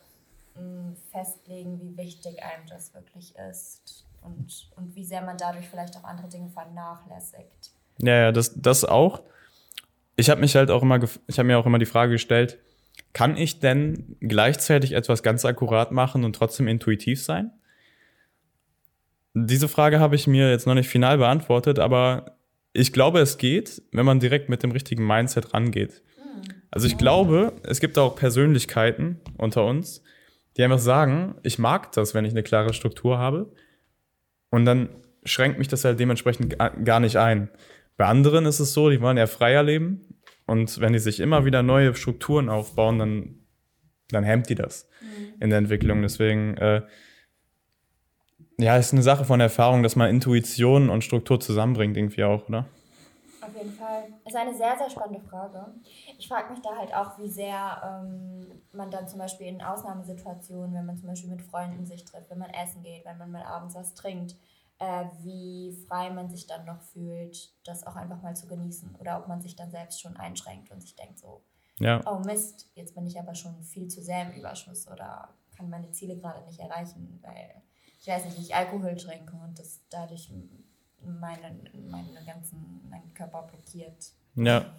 hm, 0.56 0.96
festlegen, 1.12 1.80
wie 1.82 1.98
wichtig 1.98 2.44
einem 2.44 2.68
das 2.68 2.94
wirklich 2.94 3.36
ist 3.50 4.06
und, 4.22 4.70
und 4.76 4.96
wie 4.96 5.06
sehr 5.06 5.22
man 5.22 5.38
dadurch 5.38 5.68
vielleicht 5.68 5.96
auch 5.98 6.04
andere 6.04 6.28
Dinge 6.28 6.50
vernachlässigt. 6.50 7.72
Ja, 8.00 8.16
ja, 8.16 8.32
das, 8.32 8.60
das 8.60 8.86
auch. 8.86 9.22
Ich 10.16 10.30
habe 10.30 10.42
mich 10.42 10.56
halt 10.56 10.72
auch 10.72 10.82
immer, 10.82 11.00
ich 11.28 11.38
habe 11.40 11.48
mir 11.48 11.58
auch 11.60 11.66
immer 11.66 11.80
die 11.80 11.86
Frage 11.86 12.14
gestellt, 12.14 12.58
kann 13.14 13.38
ich 13.38 13.60
denn 13.60 14.16
gleichzeitig 14.20 14.94
etwas 14.94 15.24
ganz 15.24 15.46
akkurat 15.46 15.92
machen 15.92 16.24
und 16.24 16.36
trotzdem 16.36 16.68
intuitiv 16.68 17.24
sein? 17.24 17.52
Diese 19.34 19.68
Frage 19.68 20.00
habe 20.00 20.16
ich 20.16 20.26
mir 20.26 20.50
jetzt 20.50 20.66
noch 20.66 20.74
nicht 20.74 20.90
final 20.90 21.20
beantwortet, 21.20 21.78
aber 21.78 22.37
ich 22.78 22.94
glaube, 22.94 23.20
es 23.20 23.40
geht, 23.40 23.82
wenn 23.92 24.06
man 24.06 24.20
direkt 24.20 24.50
mit 24.50 24.62
dem 24.62 24.72
richtigen 24.72 25.06
Mindset 25.06 25.54
rangeht. 25.54 26.04
Also 26.70 26.86
ich 26.86 26.98
glaube, 26.98 27.54
es 27.64 27.80
gibt 27.80 27.98
auch 27.98 28.16
Persönlichkeiten 28.16 29.20
unter 29.38 29.66
uns, 29.66 30.04
die 30.56 30.64
einfach 30.64 30.78
sagen, 30.78 31.36
ich 31.42 31.58
mag 31.58 31.92
das, 31.94 32.14
wenn 32.14 32.24
ich 32.24 32.32
eine 32.32 32.44
klare 32.44 32.74
Struktur 32.74 33.18
habe. 33.18 33.52
Und 34.52 34.66
dann 34.66 34.90
schränkt 35.24 35.58
mich 35.58 35.68
das 35.68 35.86
halt 35.86 36.00
dementsprechend 36.00 36.56
gar 36.84 37.00
nicht 37.00 37.18
ein. 37.18 37.50
Bei 37.96 38.06
anderen 38.06 38.46
ist 38.46 38.60
es 38.60 38.74
so, 38.74 38.92
die 38.92 39.02
wollen 39.02 39.18
eher 39.18 39.28
freier 39.28 39.64
leben. 39.64 40.20
Und 40.46 40.80
wenn 40.80 40.94
die 40.94 41.00
sich 41.00 41.20
immer 41.20 41.46
wieder 41.46 41.64
neue 41.64 41.96
Strukturen 41.96 42.48
aufbauen, 42.48 43.00
dann, 43.00 43.36
dann 44.10 44.24
hemmt 44.24 44.50
die 44.50 44.56
das 44.56 44.88
mhm. 45.02 45.42
in 45.42 45.50
der 45.50 45.58
Entwicklung. 45.60 46.04
Deswegen, 46.04 46.56
äh, 46.58 46.84
ja, 48.60 48.78
ist 48.78 48.94
eine 48.94 49.04
Sache 49.04 49.26
von 49.26 49.40
Erfahrung, 49.40 49.84
dass 49.84 49.96
man 49.96 50.10
Intuition 50.10 50.90
und 50.90 51.04
Struktur 51.04 51.40
zusammenbringt, 51.40 51.96
irgendwie 51.96 52.24
auch, 52.24 52.48
oder? 52.50 52.66
Auf 53.42 53.56
jeden 53.56 53.72
Fall. 53.74 54.06
Ist 54.26 54.36
eine 54.36 54.56
sehr, 54.56 54.76
sehr 54.78 54.90
spannende 54.90 55.22
Frage. 55.22 55.74
Ich 56.18 56.28
frage 56.28 56.52
mich 56.52 56.62
da 56.62 56.76
halt 56.78 56.94
auch, 56.94 57.18
wie 57.20 57.30
sehr 57.30 58.04
ähm, 58.04 58.48
man 58.74 58.90
dann 58.92 59.08
zum 59.08 59.20
Beispiel 59.20 59.48
in 59.48 59.62
Ausnahmesituationen, 59.62 60.74
wenn 60.74 60.86
man 60.86 60.98
zum 60.98 61.08
Beispiel 61.08 61.30
mit 61.30 61.44
Freunden 61.44 61.86
sich 61.86 62.04
trifft, 62.04 62.30
wenn 62.30 62.40
man 62.40 62.50
essen 62.50 62.82
geht, 62.82 63.06
wenn 63.06 63.18
man 63.18 63.32
mal 63.32 63.44
abends 63.44 63.76
was 63.76 63.94
trinkt, 63.94 64.36
äh, 64.80 65.06
wie 65.22 65.78
frei 65.88 66.10
man 66.10 66.30
sich 66.30 66.48
dann 66.48 66.66
noch 66.66 66.82
fühlt, 66.82 67.52
das 67.64 67.86
auch 67.86 67.96
einfach 67.96 68.22
mal 68.22 68.36
zu 68.36 68.48
genießen. 68.48 68.96
Oder 69.00 69.20
ob 69.20 69.28
man 69.28 69.42
sich 69.42 69.56
dann 69.56 69.72
selbst 69.72 70.02
schon 70.02 70.18
einschränkt 70.18 70.72
und 70.72 70.82
sich 70.82 70.96
denkt 70.96 71.20
so, 71.20 71.44
ja. 71.80 72.02
oh 72.06 72.20
Mist, 72.26 72.72
jetzt 72.74 72.96
bin 72.96 73.06
ich 73.06 73.20
aber 73.20 73.36
schon 73.36 73.62
viel 73.64 73.88
zu 73.88 74.02
sehr 74.02 74.24
im 74.24 74.38
Überschuss 74.38 74.88
oder 74.88 75.30
kann 75.56 75.70
meine 75.70 75.92
Ziele 75.92 76.18
gerade 76.18 76.46
nicht 76.46 76.60
erreichen, 76.60 77.20
weil 77.24 77.62
ich 78.08 78.14
weiß 78.14 78.26
nicht, 78.26 78.40
ich 78.40 78.56
Alkohol 78.56 78.96
trinke 78.96 79.36
und 79.36 79.60
das 79.60 79.82
dadurch 79.90 80.30
meinen, 81.04 81.70
meinen 81.90 82.26
ganzen 82.26 82.88
meinen 82.90 83.14
Körper 83.14 83.50
blockiert. 83.52 84.14
Ja. 84.36 84.74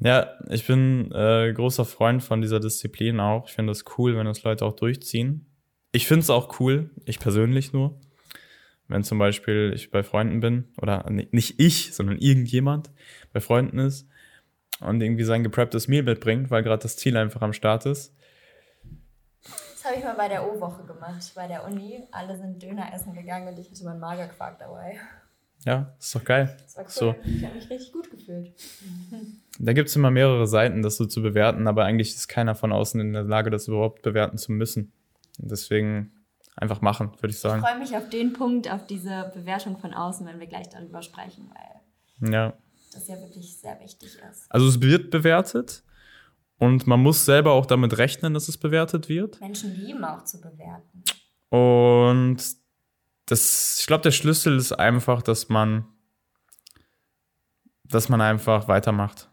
Ja, 0.00 0.38
ich 0.48 0.66
bin 0.66 1.12
äh, 1.12 1.52
großer 1.52 1.84
Freund 1.84 2.22
von 2.22 2.40
dieser 2.40 2.58
Disziplin 2.58 3.20
auch. 3.20 3.46
Ich 3.46 3.52
finde 3.52 3.70
es 3.70 3.84
cool, 3.96 4.16
wenn 4.16 4.26
das 4.26 4.42
Leute 4.42 4.64
auch 4.64 4.72
durchziehen. 4.72 5.46
Ich 5.92 6.08
finde 6.08 6.22
es 6.22 6.30
auch 6.30 6.58
cool, 6.58 6.90
ich 7.04 7.20
persönlich 7.20 7.72
nur, 7.72 8.00
wenn 8.88 9.04
zum 9.04 9.18
Beispiel 9.18 9.72
ich 9.74 9.90
bei 9.92 10.02
Freunden 10.02 10.40
bin, 10.40 10.64
oder 10.80 11.08
nicht 11.10 11.60
ich, 11.60 11.94
sondern 11.94 12.18
irgendjemand 12.18 12.90
bei 13.32 13.40
Freunden 13.40 13.78
ist 13.78 14.08
und 14.80 15.00
irgendwie 15.00 15.24
sein 15.24 15.44
geprepptes 15.44 15.86
Meal 15.86 16.02
mitbringt, 16.02 16.50
weil 16.50 16.64
gerade 16.64 16.82
das 16.82 16.96
Ziel 16.96 17.16
einfach 17.16 17.42
am 17.42 17.52
Start 17.52 17.86
ist. 17.86 18.16
Das 19.80 19.90
habe 19.90 19.98
ich 19.98 20.04
mal 20.04 20.14
bei 20.14 20.28
der 20.28 20.46
O-Woche 20.46 20.84
gemacht, 20.84 21.32
bei 21.34 21.46
der 21.46 21.64
Uni. 21.64 22.02
Alle 22.10 22.36
sind 22.36 22.62
Döner 22.62 22.92
essen 22.92 23.14
gegangen 23.14 23.48
und 23.48 23.58
ich 23.58 23.70
hatte 23.70 23.82
meinen 23.84 23.98
Magerquark 23.98 24.58
dabei. 24.58 24.98
Ja, 25.64 25.94
ist 25.98 26.14
doch 26.14 26.22
geil. 26.22 26.54
Das 26.62 26.76
war 26.76 26.84
cool. 26.84 26.90
So. 26.90 27.14
Ich 27.24 27.42
habe 27.42 27.54
mich 27.54 27.70
richtig 27.70 27.92
gut 27.92 28.10
gefühlt. 28.10 28.52
Da 29.62 29.74
gibt 29.74 29.90
es 29.90 29.96
immer 29.96 30.10
mehrere 30.10 30.46
Seiten, 30.46 30.80
das 30.80 30.96
so 30.96 31.04
zu 31.04 31.20
bewerten, 31.20 31.68
aber 31.68 31.84
eigentlich 31.84 32.14
ist 32.14 32.28
keiner 32.28 32.54
von 32.54 32.72
außen 32.72 32.98
in 32.98 33.12
der 33.12 33.24
Lage, 33.24 33.50
das 33.50 33.68
überhaupt 33.68 34.00
bewerten 34.00 34.38
zu 34.38 34.52
müssen. 34.52 34.90
Und 35.38 35.50
deswegen 35.50 36.12
einfach 36.56 36.80
machen, 36.80 37.12
würde 37.20 37.28
ich 37.28 37.38
sagen. 37.38 37.62
Ich 37.62 37.68
freue 37.68 37.78
mich 37.78 37.94
auf 37.94 38.08
den 38.08 38.32
Punkt, 38.32 38.72
auf 38.72 38.86
diese 38.86 39.30
Bewertung 39.34 39.76
von 39.76 39.92
außen, 39.92 40.26
wenn 40.26 40.40
wir 40.40 40.46
gleich 40.46 40.70
darüber 40.70 41.02
sprechen, 41.02 41.50
weil 41.52 42.32
ja. 42.32 42.54
das 42.94 43.08
ja 43.08 43.20
wirklich 43.20 43.54
sehr 43.58 43.78
wichtig 43.80 44.18
ist. 44.30 44.50
Also 44.50 44.66
es 44.66 44.80
wird 44.80 45.10
bewertet 45.10 45.82
und 46.60 46.86
man 46.86 47.00
muss 47.00 47.24
selber 47.24 47.52
auch 47.52 47.64
damit 47.64 47.96
rechnen, 47.96 48.34
dass 48.34 48.48
es 48.48 48.58
bewertet 48.58 49.08
wird. 49.08 49.40
Menschen 49.40 49.74
lieben 49.74 50.04
auch 50.04 50.24
zu 50.24 50.38
bewerten. 50.42 51.02
Und 51.48 52.36
das, 53.24 53.78
ich 53.80 53.86
glaube, 53.86 54.02
der 54.02 54.10
Schlüssel 54.10 54.58
ist 54.58 54.72
einfach, 54.72 55.22
dass 55.22 55.48
man, 55.48 55.86
dass 57.84 58.10
man 58.10 58.20
einfach 58.20 58.68
weitermacht. 58.68 59.30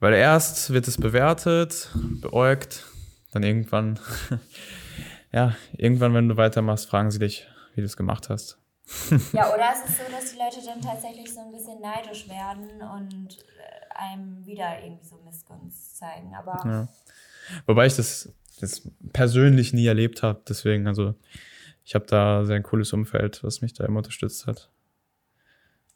Weil 0.00 0.12
erst 0.12 0.70
wird 0.70 0.86
es 0.86 0.98
bewertet, 0.98 1.88
beäugt, 2.20 2.84
dann 3.32 3.42
irgendwann, 3.42 3.98
ja, 5.32 5.56
irgendwann, 5.72 6.12
wenn 6.12 6.28
du 6.28 6.36
weitermachst, 6.36 6.90
fragen 6.90 7.10
sie 7.10 7.20
dich, 7.20 7.46
wie 7.74 7.80
du 7.80 7.86
es 7.86 7.96
gemacht 7.96 8.28
hast. 8.28 8.59
ja, 9.32 9.52
oder 9.52 9.72
es 9.72 9.88
ist 9.88 9.98
so, 9.98 10.04
dass 10.10 10.32
die 10.32 10.38
Leute 10.38 10.64
dann 10.64 10.80
tatsächlich 10.80 11.32
so 11.32 11.40
ein 11.40 11.52
bisschen 11.52 11.80
neidisch 11.80 12.28
werden 12.28 12.82
und 12.82 13.38
äh, 13.38 13.94
einem 13.94 14.44
wieder 14.44 14.82
irgendwie 14.82 15.06
so 15.06 15.16
Missgunst 15.24 15.96
zeigen. 15.96 16.34
Aber 16.34 16.60
ja. 16.64 16.88
Wobei 17.66 17.86
ich 17.86 17.96
das, 17.96 18.32
das 18.60 18.82
persönlich 19.12 19.72
nie 19.72 19.86
erlebt 19.86 20.22
habe, 20.22 20.42
deswegen, 20.48 20.86
also 20.86 21.14
ich 21.84 21.94
habe 21.94 22.06
da 22.06 22.44
sehr 22.44 22.56
ein 22.56 22.62
cooles 22.62 22.92
Umfeld, 22.92 23.42
was 23.42 23.60
mich 23.60 23.72
da 23.74 23.84
immer 23.84 23.98
unterstützt 23.98 24.46
hat. 24.46 24.70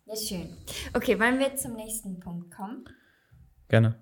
Ja, 0.07 0.17
schön. 0.17 0.57
Okay, 0.93 1.19
wollen 1.19 1.39
wir 1.39 1.57
zum 1.57 1.75
nächsten 1.75 2.21
Punkt 2.21 2.55
kommen? 2.55 2.85
Gerne. 3.69 3.97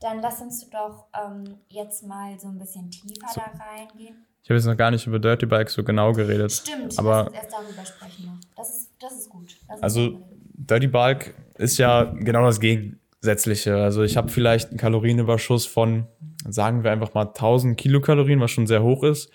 Dann 0.00 0.20
lass 0.20 0.40
uns 0.40 0.68
doch 0.70 1.06
ähm, 1.14 1.58
jetzt 1.68 2.04
mal 2.04 2.38
so 2.38 2.48
ein 2.48 2.58
bisschen 2.58 2.90
tiefer 2.90 3.28
so. 3.32 3.40
da 3.40 3.64
reingehen. 3.64 4.26
Ich 4.42 4.50
habe 4.50 4.56
jetzt 4.56 4.66
noch 4.66 4.76
gar 4.76 4.90
nicht 4.90 5.06
über 5.06 5.18
Dirty 5.18 5.46
Bikes 5.46 5.74
so 5.74 5.84
genau 5.84 6.12
geredet. 6.12 6.52
Stimmt, 6.52 6.98
aber 6.98 7.16
lass 7.16 7.26
uns 7.26 7.36
erst 7.36 7.52
darüber 7.52 7.86
sprechen 7.86 8.26
noch. 8.26 8.40
Das 8.56 8.76
ist, 8.76 8.90
das 9.00 9.12
ist 9.12 9.30
gut. 9.30 9.56
Das 9.68 9.82
also, 9.82 10.06
ist 10.06 10.16
Dirty 10.54 10.86
Bike 10.88 11.34
ist 11.58 11.78
ja 11.78 12.04
genau 12.04 12.44
das 12.44 12.60
Gegensätzliche. 12.60 13.76
Also, 13.76 14.02
ich 14.02 14.16
habe 14.16 14.28
vielleicht 14.28 14.70
einen 14.70 14.78
Kalorienüberschuss 14.78 15.66
von, 15.66 16.06
sagen 16.48 16.82
wir 16.82 16.90
einfach 16.90 17.14
mal 17.14 17.26
1000 17.26 17.76
Kilokalorien, 17.76 18.40
was 18.40 18.50
schon 18.50 18.66
sehr 18.66 18.82
hoch 18.82 19.04
ist. 19.04 19.30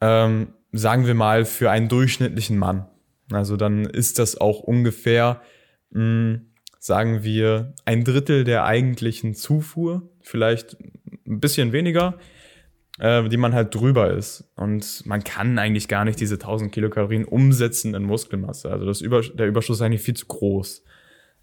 Ähm, 0.00 0.54
sagen 0.72 1.06
wir 1.06 1.14
mal, 1.14 1.44
für 1.44 1.70
einen 1.70 1.88
durchschnittlichen 1.88 2.58
Mann. 2.58 2.86
Also 3.32 3.56
dann 3.56 3.84
ist 3.84 4.18
das 4.18 4.40
auch 4.40 4.60
ungefähr, 4.60 5.40
mh, 5.90 6.00
hm, 6.00 6.46
sagen 6.78 7.22
wir, 7.22 7.74
ein 7.84 8.04
Drittel 8.04 8.44
der 8.44 8.64
eigentlichen 8.64 9.34
Zufuhr, 9.34 10.08
vielleicht 10.20 10.78
ein 11.26 11.40
bisschen 11.40 11.72
weniger, 11.72 12.18
äh, 13.00 13.28
die 13.28 13.36
man 13.38 13.54
halt 13.54 13.74
drüber 13.74 14.10
ist. 14.10 14.44
Und 14.56 15.04
man 15.06 15.24
kann 15.24 15.58
eigentlich 15.58 15.88
gar 15.88 16.04
nicht 16.04 16.20
diese 16.20 16.34
1000 16.34 16.70
Kilokalorien 16.70 17.24
umsetzen 17.24 17.94
in 17.94 18.04
Muskelmasse. 18.04 18.70
Also 18.70 18.84
das 18.84 19.00
Über 19.00 19.22
der 19.22 19.48
Überschuss 19.48 19.78
ist 19.78 19.82
eigentlich 19.82 20.02
viel 20.02 20.14
zu 20.14 20.26
groß. 20.26 20.84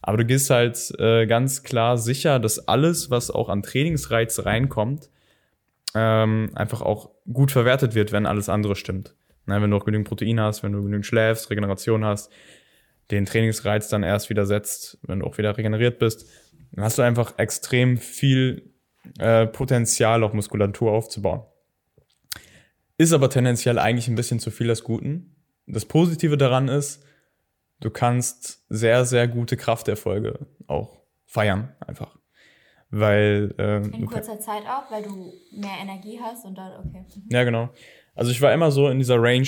Aber 0.01 0.17
du 0.17 0.25
gehst 0.25 0.51
halt 0.51 0.93
äh, 0.99 1.25
ganz 1.25 1.63
klar 1.63 1.97
sicher, 1.97 2.39
dass 2.39 2.67
alles, 2.67 3.09
was 3.09 3.31
auch 3.31 3.49
an 3.49 3.63
Trainingsreiz 3.63 4.45
reinkommt, 4.45 5.09
ähm, 5.95 6.51
einfach 6.53 6.81
auch 6.81 7.09
gut 7.33 7.51
verwertet 7.51 7.95
wird, 7.95 8.11
wenn 8.11 8.27
alles 8.27 8.49
andere 8.49 8.75
stimmt. 8.75 9.15
Na, 9.47 9.59
wenn 9.61 9.71
du 9.71 9.77
auch 9.77 9.85
genügend 9.85 10.07
Protein 10.07 10.39
hast, 10.39 10.61
wenn 10.61 10.73
du 10.73 10.83
genügend 10.83 11.07
schläfst, 11.07 11.49
Regeneration 11.49 12.05
hast, 12.05 12.31
den 13.09 13.25
Trainingsreiz 13.25 13.89
dann 13.89 14.03
erst 14.03 14.29
wieder 14.29 14.45
setzt, 14.45 14.99
wenn 15.01 15.19
du 15.19 15.25
auch 15.25 15.37
wieder 15.39 15.57
regeneriert 15.57 15.97
bist, 15.97 16.29
dann 16.73 16.83
hast 16.83 16.99
du 16.99 17.01
einfach 17.01 17.33
extrem 17.39 17.97
viel 17.97 18.73
äh, 19.19 19.47
Potenzial, 19.47 20.23
auch 20.23 20.33
Muskulatur 20.33 20.91
aufzubauen. 20.91 21.41
Ist 22.97 23.13
aber 23.13 23.29
tendenziell 23.29 23.77
eigentlich 23.77 24.07
ein 24.07 24.15
bisschen 24.15 24.39
zu 24.39 24.49
viel 24.49 24.67
des 24.67 24.83
Guten. 24.83 25.35
Das 25.67 25.85
Positive 25.85 26.37
daran 26.37 26.67
ist, 26.67 27.03
du 27.79 27.89
kannst 27.89 28.65
sehr, 28.69 29.05
sehr 29.05 29.27
gute 29.27 29.57
Krafterfolge 29.57 30.47
auch 30.65 30.97
feiern, 31.25 31.75
einfach. 31.85 32.17
Weil. 32.89 33.53
Äh, 33.57 33.85
In 33.95 34.05
kurzer 34.05 34.39
Zeit 34.39 34.63
auch, 34.63 34.89
weil 34.91 35.03
du 35.03 35.33
mehr 35.51 35.77
Energie 35.81 36.19
hast 36.21 36.45
und 36.45 36.57
dann, 36.57 36.71
okay. 36.85 37.05
Mhm. 37.15 37.29
Ja, 37.29 37.43
genau. 37.43 37.69
Also 38.15 38.31
ich 38.31 38.41
war 38.41 38.53
immer 38.53 38.71
so 38.71 38.87
in 38.89 38.97
dieser 38.97 39.21
Range, 39.21 39.47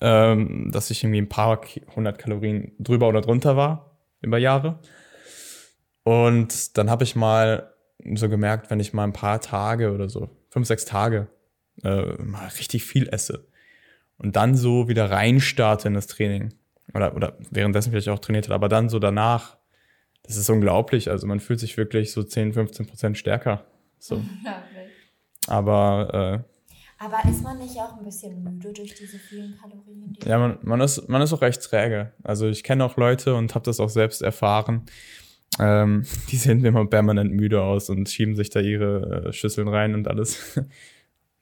ähm, 0.00 0.70
dass 0.72 0.90
ich 0.90 1.02
irgendwie 1.02 1.20
ein 1.20 1.28
paar 1.28 1.60
hundert 1.94 2.18
Kalorien 2.18 2.72
drüber 2.78 3.08
oder 3.08 3.20
drunter 3.20 3.56
war 3.56 3.98
über 4.22 4.38
Jahre. 4.38 4.78
Und 6.04 6.78
dann 6.78 6.88
habe 6.88 7.04
ich 7.04 7.16
mal 7.16 7.69
so 8.14 8.28
gemerkt, 8.28 8.70
wenn 8.70 8.80
ich 8.80 8.92
mal 8.92 9.04
ein 9.04 9.12
paar 9.12 9.40
Tage 9.40 9.92
oder 9.92 10.08
so, 10.08 10.28
fünf, 10.50 10.66
sechs 10.66 10.84
Tage, 10.84 11.28
äh, 11.82 12.14
mal 12.22 12.46
richtig 12.46 12.84
viel 12.84 13.08
esse 13.08 13.46
und 14.18 14.36
dann 14.36 14.56
so 14.56 14.88
wieder 14.88 15.10
reinstarte 15.10 15.88
in 15.88 15.94
das 15.94 16.06
Training 16.06 16.54
oder, 16.94 17.14
oder 17.14 17.36
währenddessen 17.50 17.90
vielleicht 17.90 18.08
auch 18.08 18.18
trainiert 18.18 18.48
hat, 18.48 18.54
aber 18.54 18.68
dann 18.68 18.88
so 18.88 18.98
danach 18.98 19.60
das 20.22 20.36
ist 20.36 20.50
unglaublich. 20.50 21.10
Also 21.10 21.26
man 21.26 21.40
fühlt 21.40 21.60
sich 21.60 21.76
wirklich 21.76 22.12
so 22.12 22.22
10, 22.22 22.52
15 22.52 22.86
Prozent 22.86 23.18
stärker. 23.18 23.64
So. 23.98 24.22
Aber 25.46 26.44
äh, 26.44 26.50
aber 27.02 27.26
ist 27.30 27.42
man 27.42 27.58
nicht 27.58 27.76
auch 27.78 27.96
ein 27.96 28.04
bisschen 28.04 28.44
müde 28.44 28.74
durch 28.74 28.94
diese 28.94 29.18
vielen 29.18 29.56
Kalorien? 29.58 30.12
Die 30.22 30.28
ja, 30.28 30.38
man, 30.38 30.58
man, 30.60 30.82
ist, 30.82 31.08
man 31.08 31.22
ist 31.22 31.32
auch 31.32 31.40
recht 31.40 31.62
träge. 31.62 32.12
Also 32.22 32.46
ich 32.46 32.62
kenne 32.62 32.84
auch 32.84 32.98
Leute 32.98 33.34
und 33.34 33.54
habe 33.54 33.64
das 33.64 33.80
auch 33.80 33.88
selbst 33.88 34.20
erfahren. 34.20 34.84
Ähm, 35.58 36.04
die 36.30 36.36
sehen 36.36 36.64
immer 36.64 36.86
permanent 36.86 37.32
müde 37.32 37.62
aus 37.62 37.90
und 37.90 38.08
schieben 38.08 38.36
sich 38.36 38.50
da 38.50 38.60
ihre 38.60 39.26
äh, 39.26 39.32
Schüsseln 39.32 39.68
rein 39.68 39.94
und 39.94 40.08
alles. 40.08 40.60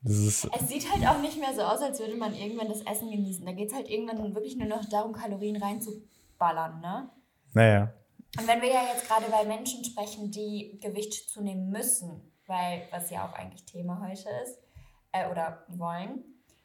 Das 0.00 0.16
ist 0.16 0.44
es 0.44 0.68
sieht 0.68 0.92
halt 0.92 1.04
auch 1.08 1.20
nicht 1.20 1.40
mehr 1.40 1.52
so 1.52 1.62
aus, 1.62 1.82
als 1.82 1.98
würde 1.98 2.14
man 2.14 2.32
irgendwann 2.32 2.68
das 2.68 2.82
Essen 2.82 3.10
genießen. 3.10 3.44
Da 3.44 3.50
geht 3.50 3.70
es 3.70 3.74
halt 3.74 3.90
irgendwann 3.90 4.32
wirklich 4.32 4.56
nur 4.56 4.68
noch 4.68 4.88
darum, 4.88 5.12
Kalorien 5.12 5.56
reinzuballern, 5.56 6.80
ne? 6.80 7.10
Naja. 7.52 7.92
Und 8.38 8.46
wenn 8.46 8.62
wir 8.62 8.68
ja 8.68 8.82
jetzt 8.92 9.08
gerade 9.08 9.26
bei 9.28 9.44
Menschen 9.44 9.84
sprechen, 9.84 10.30
die 10.30 10.78
Gewicht 10.80 11.28
zunehmen 11.28 11.70
müssen, 11.70 12.32
weil 12.46 12.82
was 12.92 13.10
ja 13.10 13.26
auch 13.26 13.32
eigentlich 13.32 13.64
Thema 13.64 14.00
heute 14.00 14.28
ist, 14.44 14.58
äh, 15.10 15.28
oder 15.30 15.64
wollen, 15.68 16.22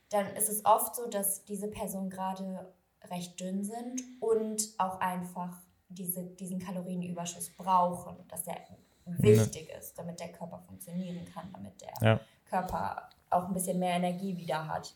dann 0.09 0.35
ist 0.35 0.49
es 0.49 0.63
oft 0.63 0.95
so, 0.95 1.09
dass 1.09 1.43
diese 1.45 1.69
Personen 1.69 2.11
gerade 2.11 2.71
recht 3.09 3.39
dünn 3.39 3.63
sind 3.63 4.01
und 4.19 4.63
auch 4.77 4.99
einfach 4.99 5.57
diese, 5.93 6.23
diesen 6.23 6.59
Kalorienüberschuss 6.59 7.49
brauchen, 7.51 8.15
dass 8.27 8.43
der 8.43 8.57
wichtig 9.05 9.69
ja. 9.69 9.77
ist, 9.77 9.97
damit 9.97 10.19
der 10.19 10.31
Körper 10.31 10.59
funktionieren 10.59 11.25
kann, 11.25 11.51
damit 11.53 11.81
der 11.81 11.93
ja. 12.01 12.19
Körper 12.45 13.09
auch 13.29 13.47
ein 13.47 13.53
bisschen 13.53 13.79
mehr 13.79 13.95
Energie 13.95 14.37
wieder 14.37 14.67
hat. 14.67 14.93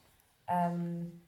Ähm, 0.47 1.21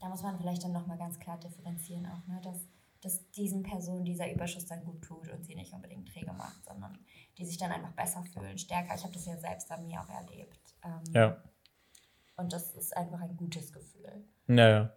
da 0.00 0.08
muss 0.08 0.22
man 0.22 0.38
vielleicht 0.38 0.62
dann 0.62 0.72
nochmal 0.72 0.98
ganz 0.98 1.18
klar 1.18 1.38
differenzieren 1.38 2.06
auch, 2.06 2.26
ne? 2.28 2.40
dass 2.42 2.68
dass 3.02 3.30
diesen 3.30 3.62
Personen 3.62 4.04
dieser 4.04 4.30
Überschuss 4.32 4.66
dann 4.66 4.84
gut 4.84 5.02
tut 5.02 5.28
und 5.28 5.44
sie 5.44 5.54
nicht 5.54 5.72
unbedingt 5.72 6.08
träge 6.08 6.32
macht, 6.32 6.64
sondern 6.64 6.98
die 7.36 7.44
sich 7.44 7.56
dann 7.56 7.70
einfach 7.70 7.92
besser 7.92 8.24
fühlen, 8.32 8.58
stärker. 8.58 8.94
Ich 8.94 9.02
habe 9.04 9.14
das 9.14 9.26
ja 9.26 9.36
selbst 9.36 9.70
an 9.70 9.86
mir 9.86 10.00
auch 10.00 10.08
erlebt. 10.08 10.74
Ähm, 10.84 11.14
ja. 11.14 11.42
Und 12.36 12.52
das 12.52 12.74
ist 12.74 12.96
einfach 12.96 13.20
ein 13.20 13.36
gutes 13.36 13.72
Gefühl. 13.72 14.24
Ja, 14.48 14.68
ja. 14.68 14.92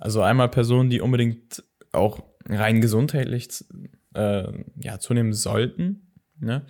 Also 0.00 0.22
einmal 0.22 0.48
Personen, 0.48 0.90
die 0.90 1.00
unbedingt 1.00 1.64
auch 1.92 2.22
rein 2.48 2.80
gesundheitlich 2.80 3.64
äh, 4.14 4.52
ja, 4.80 4.98
zunehmen 4.98 5.32
sollten. 5.32 6.12
Ne? 6.40 6.64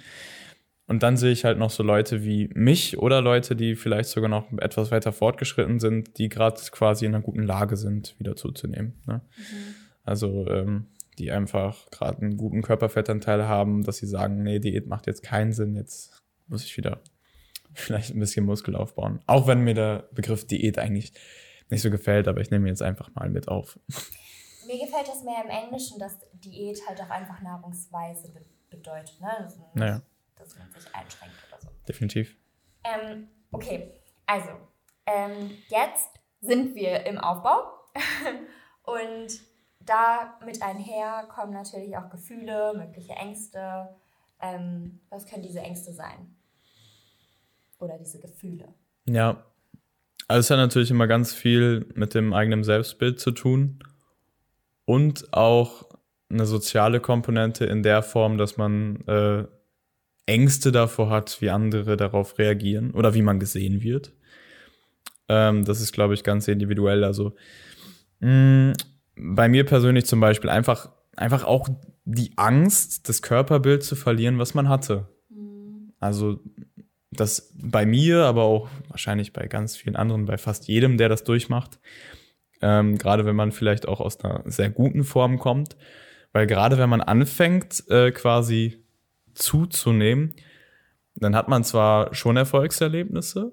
Und 0.87 1.03
dann 1.03 1.17
sehe 1.17 1.33
ich 1.33 1.45
halt 1.45 1.59
noch 1.59 1.71
so 1.71 1.83
Leute 1.83 2.25
wie 2.25 2.49
mich 2.55 2.99
oder 2.99 3.21
Leute, 3.21 3.55
die 3.55 3.77
vielleicht 3.77 4.09
sogar 4.09 4.31
noch 4.31 4.51
etwas 4.59 4.91
weiter 4.91 5.13
fortgeschritten 5.13 5.81
sind, 5.81 6.19
die 6.19 6.29
gerade 6.29 6.61
quasi 6.71 7.05
in 7.05 7.15
einer 7.15 7.23
guten 7.23 7.43
Lage 7.43 7.77
sind, 7.77 8.19
wieder 8.19 8.37
zuzunehmen. 8.37 8.95
Ne? 9.07 9.21
Mhm. 9.37 9.75
Also 10.05 10.49
ähm, 10.49 10.87
die 11.19 11.31
einfach 11.31 11.91
gerade 11.91 12.23
einen 12.23 12.37
guten 12.37 12.63
Körperfettanteil 12.63 13.47
haben, 13.47 13.83
dass 13.83 13.99
sie 13.99 14.07
sagen, 14.07 14.43
nee, 14.43 14.61
Diät 14.61 14.87
macht 14.87 15.07
jetzt 15.07 15.23
keinen 15.23 15.53
Sinn, 15.53 15.77
jetzt 15.77 16.23
muss 16.47 16.65
ich 16.65 16.77
wieder 16.77 17.01
vielleicht 17.75 18.15
ein 18.15 18.21
bisschen 18.21 18.47
Muskel 18.47 18.75
aufbauen. 18.75 19.21
Auch 19.27 19.47
wenn 19.47 19.61
mir 19.61 19.75
der 19.75 20.09
Begriff 20.13 20.47
Diät 20.47 20.79
eigentlich 20.79 21.13
nicht 21.71 21.83
so 21.83 21.91
gefällt, 21.91 22.29
aber 22.29 22.41
ich 22.41 22.51
nehme 22.51 22.69
jetzt 22.69 22.83
einfach 22.83 23.15
mal 23.15 23.29
mit 23.29 23.49
auf. 23.49 23.79
Mir 24.69 24.85
gefällt 24.85 25.09
das 25.09 25.25
mehr 25.25 25.43
im 25.43 25.49
Englischen, 25.49 25.99
dass 25.99 26.19
Diät 26.35 26.79
halt 26.87 27.01
auch 27.01 27.09
einfach 27.09 27.41
Nahrungsweise 27.41 28.31
be 28.33 28.45
bedeutet, 28.71 29.19
ne? 29.19 29.31
Das 29.41 29.57
nicht, 29.57 29.75
naja. 29.77 30.03
dass 30.37 30.55
man 30.59 30.71
sich 30.71 30.95
einschränkt 30.95 31.37
oder 31.49 31.59
so. 31.59 31.69
Definitiv. 31.89 32.37
Ähm, 32.85 33.29
okay, 33.51 33.95
also 34.27 34.51
ähm, 35.07 35.53
jetzt 35.69 36.11
sind 36.43 36.75
wir 36.75 37.07
im 37.07 37.17
Aufbau 37.17 37.63
und 38.83 39.41
da 39.81 40.39
mit 40.45 40.61
einher 40.61 41.27
kommen 41.35 41.55
natürlich 41.55 41.97
auch 41.97 42.11
Gefühle, 42.11 42.75
mögliche 42.77 43.15
Ängste. 43.15 43.97
Ähm, 44.39 45.01
was 45.09 45.25
können 45.25 45.43
diese 45.43 45.61
Ängste 45.61 45.95
sein? 45.95 46.37
Oder 47.79 47.97
diese 47.97 48.21
Gefühle? 48.21 48.75
Ja, 49.07 49.47
also 50.27 50.41
es 50.41 50.51
hat 50.51 50.59
natürlich 50.59 50.91
immer 50.91 51.07
ganz 51.07 51.33
viel 51.33 51.91
mit 51.95 52.13
dem 52.13 52.35
eigenen 52.35 52.65
Selbstbild 52.65 53.19
zu 53.19 53.31
tun 53.31 53.83
und 54.89 55.35
auch 55.35 55.87
eine 56.31 56.47
soziale 56.47 56.99
Komponente 57.01 57.67
in 57.67 57.83
der 57.83 58.03
Form, 58.03 58.39
dass 58.39 58.57
man 58.57 59.07
äh, 59.07 59.45
Ängste 60.25 60.73
davor 60.73 61.11
hat, 61.11 61.43
wie 61.43 61.51
andere 61.51 61.99
darauf 61.99 62.39
reagieren 62.39 62.93
oder 62.93 63.13
wie 63.13 63.21
man 63.21 63.39
gesehen 63.39 63.83
wird. 63.83 64.15
Ähm, 65.29 65.67
das 65.67 65.83
ist, 65.83 65.93
glaube 65.93 66.15
ich, 66.15 66.25
ganz 66.25 66.49
individuell. 66.49 67.05
Also 67.05 67.35
mh, 68.21 68.31
mm, 68.31 68.73
bei 69.17 69.51
mir 69.51 69.67
persönlich 69.67 70.07
zum 70.07 70.21
Beispiel 70.21 70.49
einfach, 70.49 70.91
einfach 71.17 71.45
auch 71.45 71.69
die 72.07 72.33
Angst, 72.37 73.11
das 73.11 73.21
Körperbild 73.21 73.83
zu 73.83 73.95
verlieren, 73.95 74.39
was 74.39 74.55
man 74.55 74.71
hatte. 74.71 75.07
Mhm. 75.29 75.93
Also 76.01 76.41
das 77.11 77.53
bei 77.63 77.85
mir, 77.85 78.25
aber 78.25 78.45
auch 78.45 78.71
wahrscheinlich 78.89 79.35
bei 79.35 79.49
ganz 79.49 79.77
vielen 79.77 79.97
anderen, 79.97 80.25
bei 80.25 80.39
fast 80.39 80.67
jedem, 80.67 80.97
der 80.97 81.11
das 81.11 81.25
durchmacht. 81.25 81.79
Ähm, 82.61 82.99
gerade 82.99 83.25
wenn 83.25 83.37
man 83.37 83.53
vielleicht 83.53 83.87
auch 83.87 84.01
aus 84.01 84.21
einer 84.21 84.43
sehr 84.47 84.71
guten 84.71 85.05
Form 85.05 85.39
kommt. 85.39 85.77
Weil 86.33 86.47
gerade 86.47 86.79
wenn 86.79 86.91
man 86.91 87.01
anfängt, 87.01 87.85
äh, 87.89 88.11
quasi 88.11 88.85
zuzunehmen, 89.35 90.35
dann 91.15 91.35
hat 91.35 91.49
man 91.49 91.65
zwar 91.65 92.15
schon 92.15 92.37
Erfolgserlebnisse, 92.37 93.53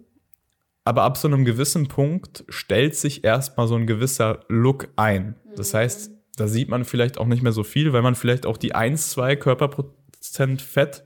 aber 0.84 1.04
ab 1.04 1.18
so 1.18 1.28
einem 1.28 1.46
gewissen 1.46 1.88
Punkt 1.88 2.44
stellt 2.50 2.96
sich 2.96 3.24
erstmal 3.24 3.68
so 3.68 3.76
ein 3.76 3.88
gewisser 3.88 4.42
Look 4.50 4.90
ein. 4.96 5.36
Das 5.56 5.74
mhm. 5.74 5.78
heißt, 5.78 6.12
da 6.36 6.48
sieht 6.48 6.70
man 6.70 6.86
vielleicht 6.86 7.18
auch 7.18 7.28
nicht 7.28 7.42
mehr 7.42 7.54
so 7.54 7.64
viel, 7.64 7.94
weil 7.94 8.02
man 8.02 8.16
vielleicht 8.16 8.46
auch 8.46 8.58
die 8.58 8.76
1, 8.76 9.10
2 9.12 9.36
Körperprozent 9.38 10.62
Fett 10.62 11.04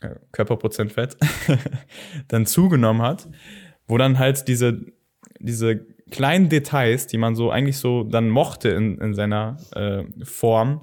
äh, 0.00 0.14
Körperprozent 0.32 0.92
Fett 0.92 1.16
dann 2.28 2.46
zugenommen 2.46 3.02
hat, 3.02 3.28
wo 3.86 3.98
dann 3.98 4.18
halt 4.18 4.48
diese, 4.48 4.80
diese 5.40 5.86
kleinen 6.10 6.48
Details, 6.48 7.06
die 7.06 7.18
man 7.18 7.34
so 7.34 7.50
eigentlich 7.50 7.78
so 7.78 8.04
dann 8.04 8.28
mochte 8.28 8.70
in, 8.70 8.98
in 8.98 9.14
seiner 9.14 9.56
äh, 9.74 10.04
Form, 10.24 10.82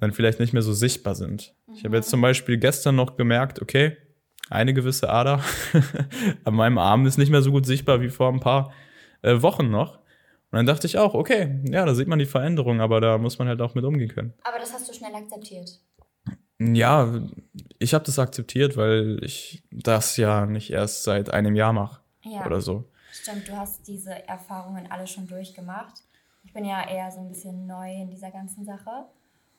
dann 0.00 0.12
vielleicht 0.12 0.40
nicht 0.40 0.52
mehr 0.52 0.62
so 0.62 0.72
sichtbar 0.72 1.14
sind. 1.14 1.54
Mhm. 1.66 1.74
Ich 1.74 1.84
habe 1.84 1.96
jetzt 1.96 2.10
zum 2.10 2.20
Beispiel 2.20 2.58
gestern 2.58 2.96
noch 2.96 3.16
gemerkt, 3.16 3.62
okay, 3.62 3.96
eine 4.48 4.74
gewisse 4.74 5.08
Ader 5.08 5.40
an 6.44 6.54
meinem 6.54 6.78
Arm 6.78 7.06
ist 7.06 7.18
nicht 7.18 7.30
mehr 7.30 7.42
so 7.42 7.50
gut 7.50 7.66
sichtbar 7.66 8.00
wie 8.00 8.10
vor 8.10 8.32
ein 8.32 8.40
paar 8.40 8.72
äh, 9.22 9.42
Wochen 9.42 9.70
noch. 9.70 9.98
Und 10.50 10.58
dann 10.58 10.66
dachte 10.66 10.86
ich 10.86 10.98
auch, 10.98 11.14
okay, 11.14 11.60
ja, 11.64 11.84
da 11.84 11.94
sieht 11.94 12.06
man 12.08 12.18
die 12.18 12.26
Veränderung, 12.26 12.80
aber 12.80 13.00
da 13.00 13.18
muss 13.18 13.38
man 13.38 13.48
halt 13.48 13.60
auch 13.60 13.74
mit 13.74 13.84
umgehen 13.84 14.08
können. 14.08 14.32
Aber 14.44 14.58
das 14.58 14.72
hast 14.72 14.88
du 14.88 14.94
schnell 14.94 15.14
akzeptiert. 15.14 15.80
Ja, 16.58 17.20
ich 17.78 17.92
habe 17.92 18.04
das 18.04 18.18
akzeptiert, 18.18 18.76
weil 18.76 19.18
ich 19.22 19.62
das 19.70 20.16
ja 20.16 20.46
nicht 20.46 20.70
erst 20.70 21.02
seit 21.02 21.30
einem 21.30 21.54
Jahr 21.54 21.72
mache 21.72 22.00
ja. 22.22 22.46
oder 22.46 22.60
so. 22.60 22.88
Stimmt, 23.22 23.48
du 23.48 23.56
hast 23.56 23.88
diese 23.88 24.28
Erfahrungen 24.28 24.90
alle 24.90 25.06
schon 25.06 25.26
durchgemacht. 25.26 26.02
Ich 26.44 26.52
bin 26.52 26.64
ja 26.64 26.88
eher 26.88 27.10
so 27.10 27.18
ein 27.18 27.28
bisschen 27.28 27.66
neu 27.66 27.92
in 27.92 28.10
dieser 28.10 28.30
ganzen 28.30 28.64
Sache. 28.64 29.06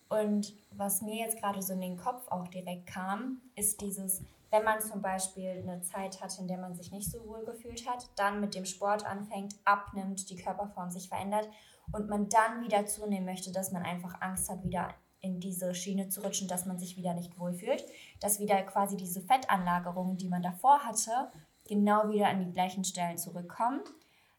Und 0.09 0.53
was 0.71 1.01
mir 1.01 1.15
jetzt 1.15 1.37
gerade 1.37 1.61
so 1.61 1.73
in 1.73 1.81
den 1.81 1.97
Kopf 1.97 2.27
auch 2.29 2.47
direkt 2.47 2.87
kam, 2.87 3.41
ist 3.55 3.81
dieses, 3.81 4.21
wenn 4.51 4.63
man 4.63 4.79
zum 4.79 5.01
Beispiel 5.01 5.49
eine 5.49 5.81
Zeit 5.81 6.21
hatte, 6.21 6.39
in 6.41 6.47
der 6.47 6.59
man 6.59 6.75
sich 6.75 6.91
nicht 6.91 7.11
so 7.11 7.25
wohl 7.27 7.43
gefühlt 7.43 7.85
hat, 7.89 8.07
dann 8.15 8.39
mit 8.39 8.55
dem 8.55 8.63
Sport 8.63 9.05
anfängt, 9.05 9.55
abnimmt, 9.65 10.29
die 10.29 10.37
Körperform 10.37 10.91
sich 10.91 11.09
verändert 11.09 11.49
und 11.91 12.07
man 12.07 12.29
dann 12.29 12.63
wieder 12.63 12.85
zunehmen 12.85 13.25
möchte, 13.25 13.51
dass 13.51 13.71
man 13.71 13.83
einfach 13.83 14.21
Angst 14.21 14.49
hat, 14.49 14.63
wieder 14.63 14.93
in 15.19 15.39
diese 15.39 15.73
Schiene 15.73 16.07
zu 16.09 16.21
rutschen, 16.21 16.47
dass 16.47 16.65
man 16.65 16.79
sich 16.79 16.95
wieder 16.95 17.13
nicht 17.13 17.37
wohlfühlt, 17.39 17.83
dass 18.21 18.39
wieder 18.39 18.61
quasi 18.63 18.95
diese 18.95 19.19
Fettanlagerungen, 19.19 20.15
die 20.15 20.29
man 20.29 20.43
davor 20.43 20.79
hatte, 20.85 21.31
genau 21.67 22.09
wieder 22.09 22.27
an 22.27 22.39
die 22.39 22.51
gleichen 22.51 22.83
Stellen 22.83 23.17
zurückkommen. 23.17 23.81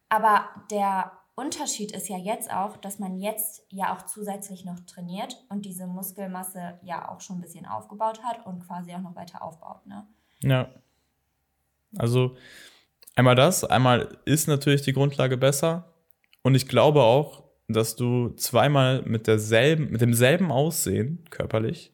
Aber 0.08 0.48
der 0.70 1.12
Unterschied 1.34 1.92
ist 1.92 2.08
ja 2.08 2.16
jetzt 2.16 2.52
auch, 2.52 2.76
dass 2.76 2.98
man 2.98 3.16
jetzt 3.16 3.64
ja 3.70 3.94
auch 3.94 4.02
zusätzlich 4.02 4.64
noch 4.64 4.80
trainiert 4.80 5.36
und 5.48 5.64
diese 5.64 5.86
Muskelmasse 5.86 6.78
ja 6.82 7.08
auch 7.08 7.20
schon 7.20 7.38
ein 7.38 7.40
bisschen 7.40 7.64
aufgebaut 7.64 8.22
hat 8.24 8.44
und 8.44 8.66
quasi 8.66 8.92
auch 8.92 9.00
noch 9.00 9.14
weiter 9.14 9.42
aufbaut. 9.42 9.86
Ne? 9.86 10.04
Ja. 10.40 10.68
Also 11.96 12.36
einmal 13.14 13.36
das, 13.36 13.64
einmal 13.64 14.18
ist 14.24 14.48
natürlich 14.48 14.82
die 14.82 14.92
Grundlage 14.92 15.36
besser 15.36 15.94
und 16.42 16.56
ich 16.56 16.66
glaube 16.66 17.02
auch, 17.02 17.44
dass 17.68 17.94
du 17.94 18.30
zweimal 18.30 19.02
mit 19.02 19.26
derselben, 19.26 19.90
mit 19.90 20.00
demselben 20.00 20.50
Aussehen 20.50 21.24
körperlich 21.30 21.92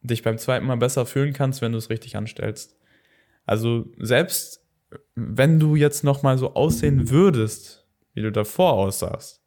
dich 0.00 0.22
beim 0.22 0.38
zweiten 0.38 0.66
Mal 0.66 0.76
besser 0.76 1.06
fühlen 1.06 1.32
kannst, 1.32 1.60
wenn 1.60 1.72
du 1.72 1.78
es 1.78 1.90
richtig 1.90 2.16
anstellst. 2.16 2.76
Also 3.44 3.86
selbst 3.98 4.64
wenn 5.14 5.58
du 5.58 5.76
jetzt 5.76 6.04
noch 6.04 6.22
mal 6.22 6.38
so 6.38 6.54
aussehen 6.54 7.10
würdest, 7.10 7.86
wie 8.12 8.22
du 8.22 8.32
davor 8.32 8.74
aussahst, 8.74 9.42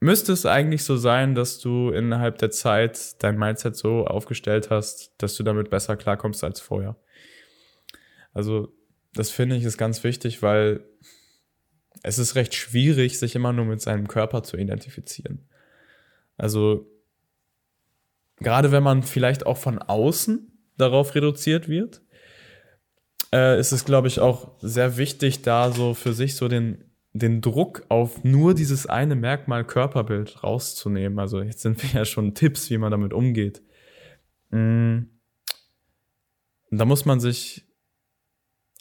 müsste 0.00 0.32
es 0.32 0.46
eigentlich 0.46 0.84
so 0.84 0.96
sein, 0.96 1.34
dass 1.34 1.58
du 1.58 1.90
innerhalb 1.90 2.38
der 2.38 2.50
Zeit 2.50 3.22
dein 3.22 3.38
Mindset 3.38 3.76
so 3.76 4.06
aufgestellt 4.06 4.70
hast, 4.70 5.12
dass 5.18 5.34
du 5.34 5.42
damit 5.42 5.70
besser 5.70 5.96
klarkommst 5.96 6.42
als 6.42 6.60
vorher. 6.60 6.96
Also 8.32 8.72
das 9.12 9.30
finde 9.30 9.56
ich 9.56 9.64
ist 9.64 9.76
ganz 9.76 10.02
wichtig, 10.04 10.42
weil 10.42 10.84
es 12.02 12.18
ist 12.18 12.34
recht 12.34 12.54
schwierig, 12.54 13.18
sich 13.18 13.34
immer 13.34 13.52
nur 13.52 13.66
mit 13.66 13.80
seinem 13.80 14.08
Körper 14.08 14.42
zu 14.42 14.56
identifizieren. 14.56 15.48
Also 16.38 16.86
gerade 18.36 18.72
wenn 18.72 18.82
man 18.82 19.02
vielleicht 19.02 19.44
auch 19.44 19.58
von 19.58 19.78
außen 19.78 20.50
darauf 20.78 21.14
reduziert 21.14 21.68
wird, 21.68 22.00
äh, 23.32 23.58
ist 23.58 23.72
es, 23.72 23.84
glaube 23.84 24.08
ich, 24.08 24.20
auch 24.20 24.52
sehr 24.60 24.96
wichtig, 24.96 25.42
da 25.42 25.70
so 25.70 25.94
für 25.94 26.12
sich 26.12 26.36
so 26.36 26.48
den, 26.48 26.84
den 27.12 27.40
Druck 27.40 27.84
auf 27.88 28.24
nur 28.24 28.54
dieses 28.54 28.86
eine 28.86 29.14
Merkmal 29.14 29.64
Körperbild 29.64 30.42
rauszunehmen. 30.42 31.18
Also 31.18 31.42
jetzt 31.42 31.62
sind 31.62 31.82
wir 31.82 32.00
ja 32.00 32.04
schon 32.04 32.34
Tipps, 32.34 32.70
wie 32.70 32.78
man 32.78 32.90
damit 32.90 33.12
umgeht. 33.12 33.62
Mm. 34.50 35.02
Da 36.72 36.84
muss 36.84 37.04
man 37.04 37.18
sich 37.18 37.66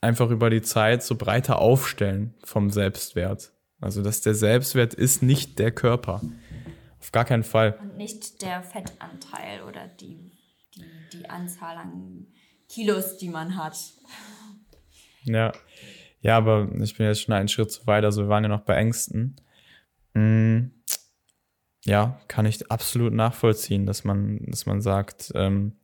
einfach 0.01 0.29
über 0.29 0.49
die 0.49 0.61
Zeit 0.61 1.03
so 1.03 1.15
breiter 1.15 1.59
aufstellen 1.59 2.35
vom 2.43 2.69
Selbstwert. 2.69 3.51
Also, 3.81 4.03
dass 4.03 4.21
der 4.21 4.35
Selbstwert 4.35 4.93
ist 4.93 5.23
nicht 5.23 5.57
der 5.57 5.71
Körper. 5.71 6.21
Auf 6.99 7.11
gar 7.11 7.25
keinen 7.25 7.43
Fall. 7.43 7.79
Und 7.81 7.97
nicht 7.97 8.41
der 8.41 8.61
Fettanteil 8.61 9.63
oder 9.63 9.87
die, 9.87 10.31
die, 10.75 10.83
die 11.13 11.29
Anzahl 11.29 11.77
an 11.77 12.27
Kilos, 12.69 13.17
die 13.17 13.29
man 13.29 13.57
hat. 13.57 13.77
Ja. 15.23 15.51
Ja, 16.21 16.37
aber 16.37 16.69
ich 16.81 16.97
bin 16.97 17.05
jetzt 17.05 17.21
schon 17.21 17.33
einen 17.33 17.47
Schritt 17.47 17.71
zu 17.71 17.87
weit. 17.87 18.03
Also, 18.03 18.23
wir 18.23 18.29
waren 18.29 18.43
ja 18.43 18.49
noch 18.49 18.61
bei 18.61 18.75
Ängsten. 18.75 19.39
Hm. 20.13 20.71
Ja, 21.85 22.19
kann 22.27 22.45
ich 22.45 22.69
absolut 22.69 23.13
nachvollziehen, 23.13 23.85
dass 23.85 24.03
man, 24.03 24.45
dass 24.47 24.65
man 24.65 24.81
sagt, 24.81 25.31
ähm, 25.33 25.77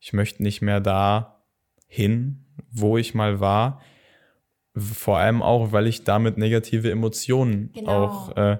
ich 0.00 0.12
möchte 0.12 0.42
nicht 0.42 0.60
mehr 0.60 0.80
da 0.80 1.44
hin, 1.86 2.44
wo 2.70 2.98
ich 2.98 3.14
mal 3.14 3.40
war. 3.40 3.80
Vor 4.76 5.18
allem 5.18 5.42
auch, 5.42 5.72
weil 5.72 5.86
ich 5.86 6.04
damit 6.04 6.36
negative 6.36 6.90
Emotionen 6.90 7.72
genau. 7.72 8.06
auch 8.06 8.36
äh, 8.36 8.58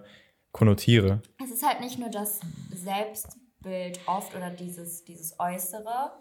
konnotiere. 0.53 1.23
Es 1.43 1.51
ist 1.51 1.67
halt 1.67 1.81
nicht 1.81 1.99
nur 1.99 2.09
das 2.09 2.41
Selbstbild 2.73 4.01
oft 4.07 4.35
oder 4.35 4.51
dieses, 4.51 5.05
dieses 5.05 5.39
Äußere, 5.39 6.13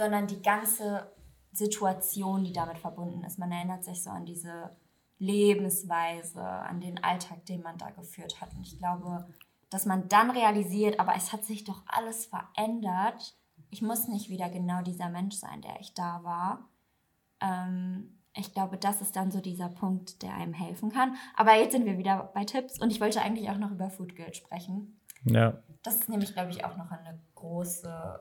sondern 0.00 0.26
die 0.26 0.42
ganze 0.42 1.10
Situation, 1.52 2.44
die 2.44 2.52
damit 2.52 2.78
verbunden 2.78 3.24
ist. 3.24 3.38
Man 3.38 3.52
erinnert 3.52 3.84
sich 3.84 4.02
so 4.02 4.10
an 4.10 4.24
diese 4.24 4.70
Lebensweise, 5.18 6.42
an 6.42 6.80
den 6.80 7.02
Alltag, 7.02 7.44
den 7.46 7.62
man 7.62 7.76
da 7.76 7.90
geführt 7.90 8.40
hat. 8.40 8.54
Und 8.54 8.66
ich 8.66 8.78
glaube, 8.78 9.28
dass 9.68 9.86
man 9.86 10.08
dann 10.08 10.30
realisiert, 10.30 10.98
aber 10.98 11.14
es 11.16 11.32
hat 11.32 11.44
sich 11.44 11.64
doch 11.64 11.82
alles 11.86 12.26
verändert. 12.26 13.36
Ich 13.70 13.82
muss 13.82 14.08
nicht 14.08 14.30
wieder 14.30 14.48
genau 14.48 14.82
dieser 14.82 15.10
Mensch 15.10 15.36
sein, 15.36 15.60
der 15.60 15.78
ich 15.80 15.92
da 15.94 16.24
war 16.24 16.70
ähm, 17.40 18.16
ich 18.36 18.52
glaube, 18.52 18.78
das 18.78 19.00
ist 19.00 19.16
dann 19.16 19.30
so 19.30 19.40
dieser 19.40 19.68
Punkt, 19.68 20.22
der 20.22 20.34
einem 20.34 20.52
helfen 20.52 20.90
kann. 20.90 21.16
Aber 21.34 21.54
jetzt 21.56 21.72
sind 21.72 21.84
wir 21.84 21.98
wieder 21.98 22.30
bei 22.32 22.44
Tipps 22.44 22.80
und 22.80 22.90
ich 22.92 23.00
wollte 23.00 23.20
eigentlich 23.20 23.50
auch 23.50 23.58
noch 23.58 23.72
über 23.72 23.90
Food 23.90 24.14
Guilt 24.14 24.36
sprechen. 24.36 25.00
Ja. 25.24 25.60
Das 25.82 25.96
ist 25.96 26.08
nämlich, 26.08 26.32
glaube 26.32 26.50
ich, 26.50 26.64
auch 26.64 26.76
noch 26.76 26.90
eine 26.90 27.20
große 27.34 28.20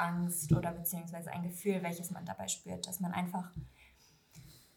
Angst 0.00 0.52
oder 0.52 0.72
beziehungsweise 0.72 1.30
ein 1.30 1.42
Gefühl, 1.42 1.82
welches 1.82 2.10
man 2.10 2.24
dabei 2.24 2.48
spürt, 2.48 2.86
dass 2.86 3.00
man 3.00 3.12
einfach 3.12 3.50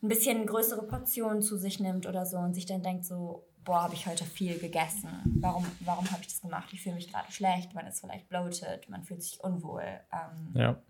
ein 0.02 0.10
bisschen 0.10 0.46
größere 0.46 0.86
Portionen 0.86 1.42
zu 1.42 1.58
sich 1.58 1.80
nimmt 1.80 2.06
oder 2.06 2.26
so 2.26 2.38
und 2.38 2.54
sich 2.54 2.66
dann 2.66 2.84
denkt 2.84 3.06
so, 3.06 3.48
boah, 3.64 3.84
habe 3.84 3.94
ich 3.94 4.06
heute 4.06 4.26
viel 4.26 4.60
gegessen. 4.60 5.10
Warum, 5.40 5.66
warum 5.80 6.10
habe 6.12 6.22
ich 6.22 6.28
das 6.28 6.42
gemacht? 6.42 6.70
Ich 6.74 6.82
fühle 6.82 6.96
mich 6.96 7.12
gerade 7.12 7.32
schlecht, 7.32 7.74
man 7.74 7.88
ist 7.88 8.02
vielleicht 8.02 8.28
bloated, 8.28 8.90
man 8.90 9.04
fühlt 9.04 9.24
sich 9.24 9.42
unwohl. 9.42 9.86
Ähm, 10.12 10.52
ja. 10.54 10.82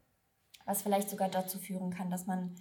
Was 0.65 0.81
vielleicht 0.81 1.09
sogar 1.09 1.29
dazu 1.29 1.59
führen 1.59 1.91
kann, 1.91 2.09
dass 2.09 2.25
man 2.25 2.55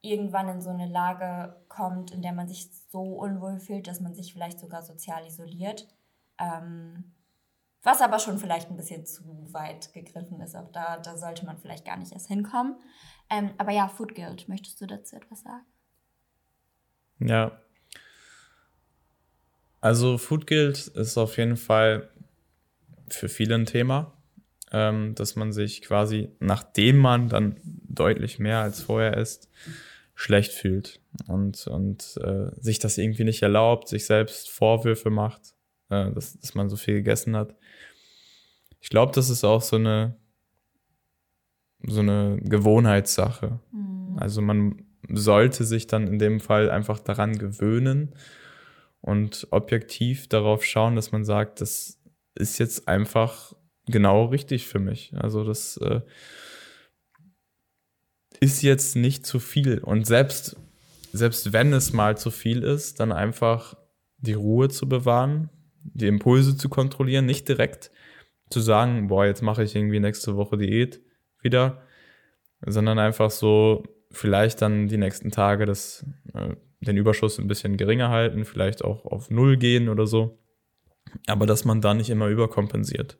irgendwann 0.00 0.48
in 0.48 0.60
so 0.60 0.70
eine 0.70 0.86
Lage 0.86 1.56
kommt, 1.68 2.10
in 2.10 2.22
der 2.22 2.32
man 2.32 2.48
sich 2.48 2.70
so 2.90 3.02
unwohl 3.02 3.58
fühlt, 3.58 3.86
dass 3.86 4.00
man 4.00 4.14
sich 4.14 4.32
vielleicht 4.32 4.60
sogar 4.60 4.82
sozial 4.82 5.26
isoliert. 5.26 5.86
Ähm, 6.38 7.12
was 7.82 8.00
aber 8.00 8.18
schon 8.18 8.38
vielleicht 8.38 8.70
ein 8.70 8.76
bisschen 8.76 9.04
zu 9.06 9.22
weit 9.52 9.92
gegriffen 9.92 10.40
ist. 10.40 10.54
Auch 10.54 10.70
da, 10.72 10.98
da 10.98 11.16
sollte 11.16 11.44
man 11.44 11.58
vielleicht 11.58 11.84
gar 11.84 11.96
nicht 11.96 12.12
erst 12.12 12.28
hinkommen. 12.28 12.76
Ähm, 13.28 13.50
aber 13.58 13.72
ja, 13.72 13.88
Food 13.88 14.14
Guild, 14.14 14.48
möchtest 14.48 14.80
du 14.80 14.86
dazu 14.86 15.16
etwas 15.16 15.42
sagen? 15.42 15.64
Ja. 17.18 17.60
Also 19.80 20.16
Food 20.18 20.46
Guild 20.46 20.86
ist 20.88 21.18
auf 21.18 21.36
jeden 21.38 21.56
Fall 21.56 22.08
für 23.08 23.28
viele 23.28 23.56
ein 23.56 23.66
Thema, 23.66 24.12
ähm, 24.70 25.14
dass 25.16 25.34
man 25.34 25.52
sich 25.52 25.82
quasi, 25.82 26.30
nachdem 26.38 26.98
man 26.98 27.28
dann 27.28 27.60
deutlich 27.64 28.38
mehr 28.38 28.60
als 28.60 28.80
vorher 28.80 29.16
isst, 29.16 29.50
schlecht 30.14 30.52
fühlt 30.52 31.00
und, 31.26 31.66
und 31.66 32.16
äh, 32.22 32.50
sich 32.60 32.78
das 32.78 32.96
irgendwie 32.96 33.24
nicht 33.24 33.42
erlaubt, 33.42 33.88
sich 33.88 34.06
selbst 34.06 34.50
Vorwürfe 34.50 35.10
macht, 35.10 35.54
äh, 35.92 36.12
dass, 36.12 36.38
dass 36.38 36.54
man 36.54 36.68
so 36.68 36.76
viel 36.76 36.94
gegessen 36.94 37.36
hat. 37.36 37.54
Ich 38.80 38.90
glaube, 38.90 39.12
das 39.14 39.30
ist 39.30 39.44
auch 39.44 39.62
so 39.62 39.76
eine, 39.76 40.16
so 41.86 42.00
eine 42.00 42.38
Gewohnheitssache. 42.42 43.60
Mhm. 43.72 44.16
Also 44.18 44.40
man 44.42 44.84
sollte 45.08 45.64
sich 45.64 45.86
dann 45.86 46.06
in 46.06 46.18
dem 46.18 46.40
Fall 46.40 46.70
einfach 46.70 46.98
daran 46.98 47.38
gewöhnen 47.38 48.14
und 49.00 49.48
objektiv 49.50 50.28
darauf 50.28 50.64
schauen, 50.64 50.96
dass 50.96 51.12
man 51.12 51.24
sagt, 51.24 51.60
das 51.60 52.00
ist 52.34 52.58
jetzt 52.58 52.88
einfach 52.88 53.54
genau 53.86 54.26
richtig 54.26 54.66
für 54.66 54.78
mich. 54.78 55.12
Also 55.16 55.44
das 55.44 55.76
äh, 55.78 56.00
ist 58.40 58.62
jetzt 58.62 58.96
nicht 58.96 59.26
zu 59.26 59.38
viel. 59.38 59.78
Und 59.78 60.06
selbst, 60.06 60.56
selbst 61.12 61.52
wenn 61.52 61.72
es 61.72 61.92
mal 61.92 62.16
zu 62.16 62.30
viel 62.30 62.62
ist, 62.62 63.00
dann 63.00 63.12
einfach 63.12 63.76
die 64.18 64.32
Ruhe 64.32 64.68
zu 64.68 64.88
bewahren, 64.88 65.50
die 65.84 66.06
Impulse 66.06 66.56
zu 66.56 66.68
kontrollieren, 66.68 67.26
nicht 67.26 67.48
direkt 67.48 67.90
zu 68.50 68.60
sagen, 68.60 69.08
boah, 69.08 69.26
jetzt 69.26 69.42
mache 69.42 69.62
ich 69.62 69.74
irgendwie 69.74 70.00
nächste 70.00 70.36
Woche 70.36 70.56
Diät 70.58 71.00
wieder, 71.40 71.82
sondern 72.64 72.98
einfach 72.98 73.30
so 73.30 73.84
vielleicht 74.10 74.62
dann 74.62 74.88
die 74.88 74.98
nächsten 74.98 75.30
Tage 75.30 75.64
das, 75.66 76.04
äh, 76.34 76.54
den 76.80 76.96
Überschuss 76.96 77.38
ein 77.38 77.48
bisschen 77.48 77.76
geringer 77.76 78.10
halten, 78.10 78.44
vielleicht 78.44 78.84
auch 78.84 79.04
auf 79.06 79.30
Null 79.30 79.56
gehen 79.56 79.88
oder 79.88 80.06
so. 80.06 80.38
Aber 81.26 81.46
dass 81.46 81.64
man 81.64 81.80
da 81.80 81.94
nicht 81.94 82.10
immer 82.10 82.28
überkompensiert. 82.28 83.18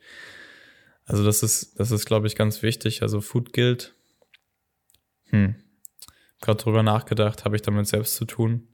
Also 1.05 1.25
das 1.25 1.43
ist, 1.43 1.79
das 1.79 1.91
ist, 1.91 2.07
glaube 2.07 2.27
ich, 2.27 2.37
ganz 2.37 2.63
wichtig. 2.63 3.03
Also 3.03 3.21
Food 3.21 3.53
Guild. 3.53 3.95
Hm. 5.31 5.57
Gerade 6.41 6.63
drüber 6.63 6.83
nachgedacht, 6.83 7.45
habe 7.45 7.57
ich 7.57 7.63
damit 7.63 7.87
selbst 7.87 8.17
zu 8.17 8.25
tun? 8.25 8.69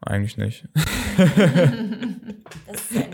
Eigentlich 0.00 0.36
nicht. 0.36 0.68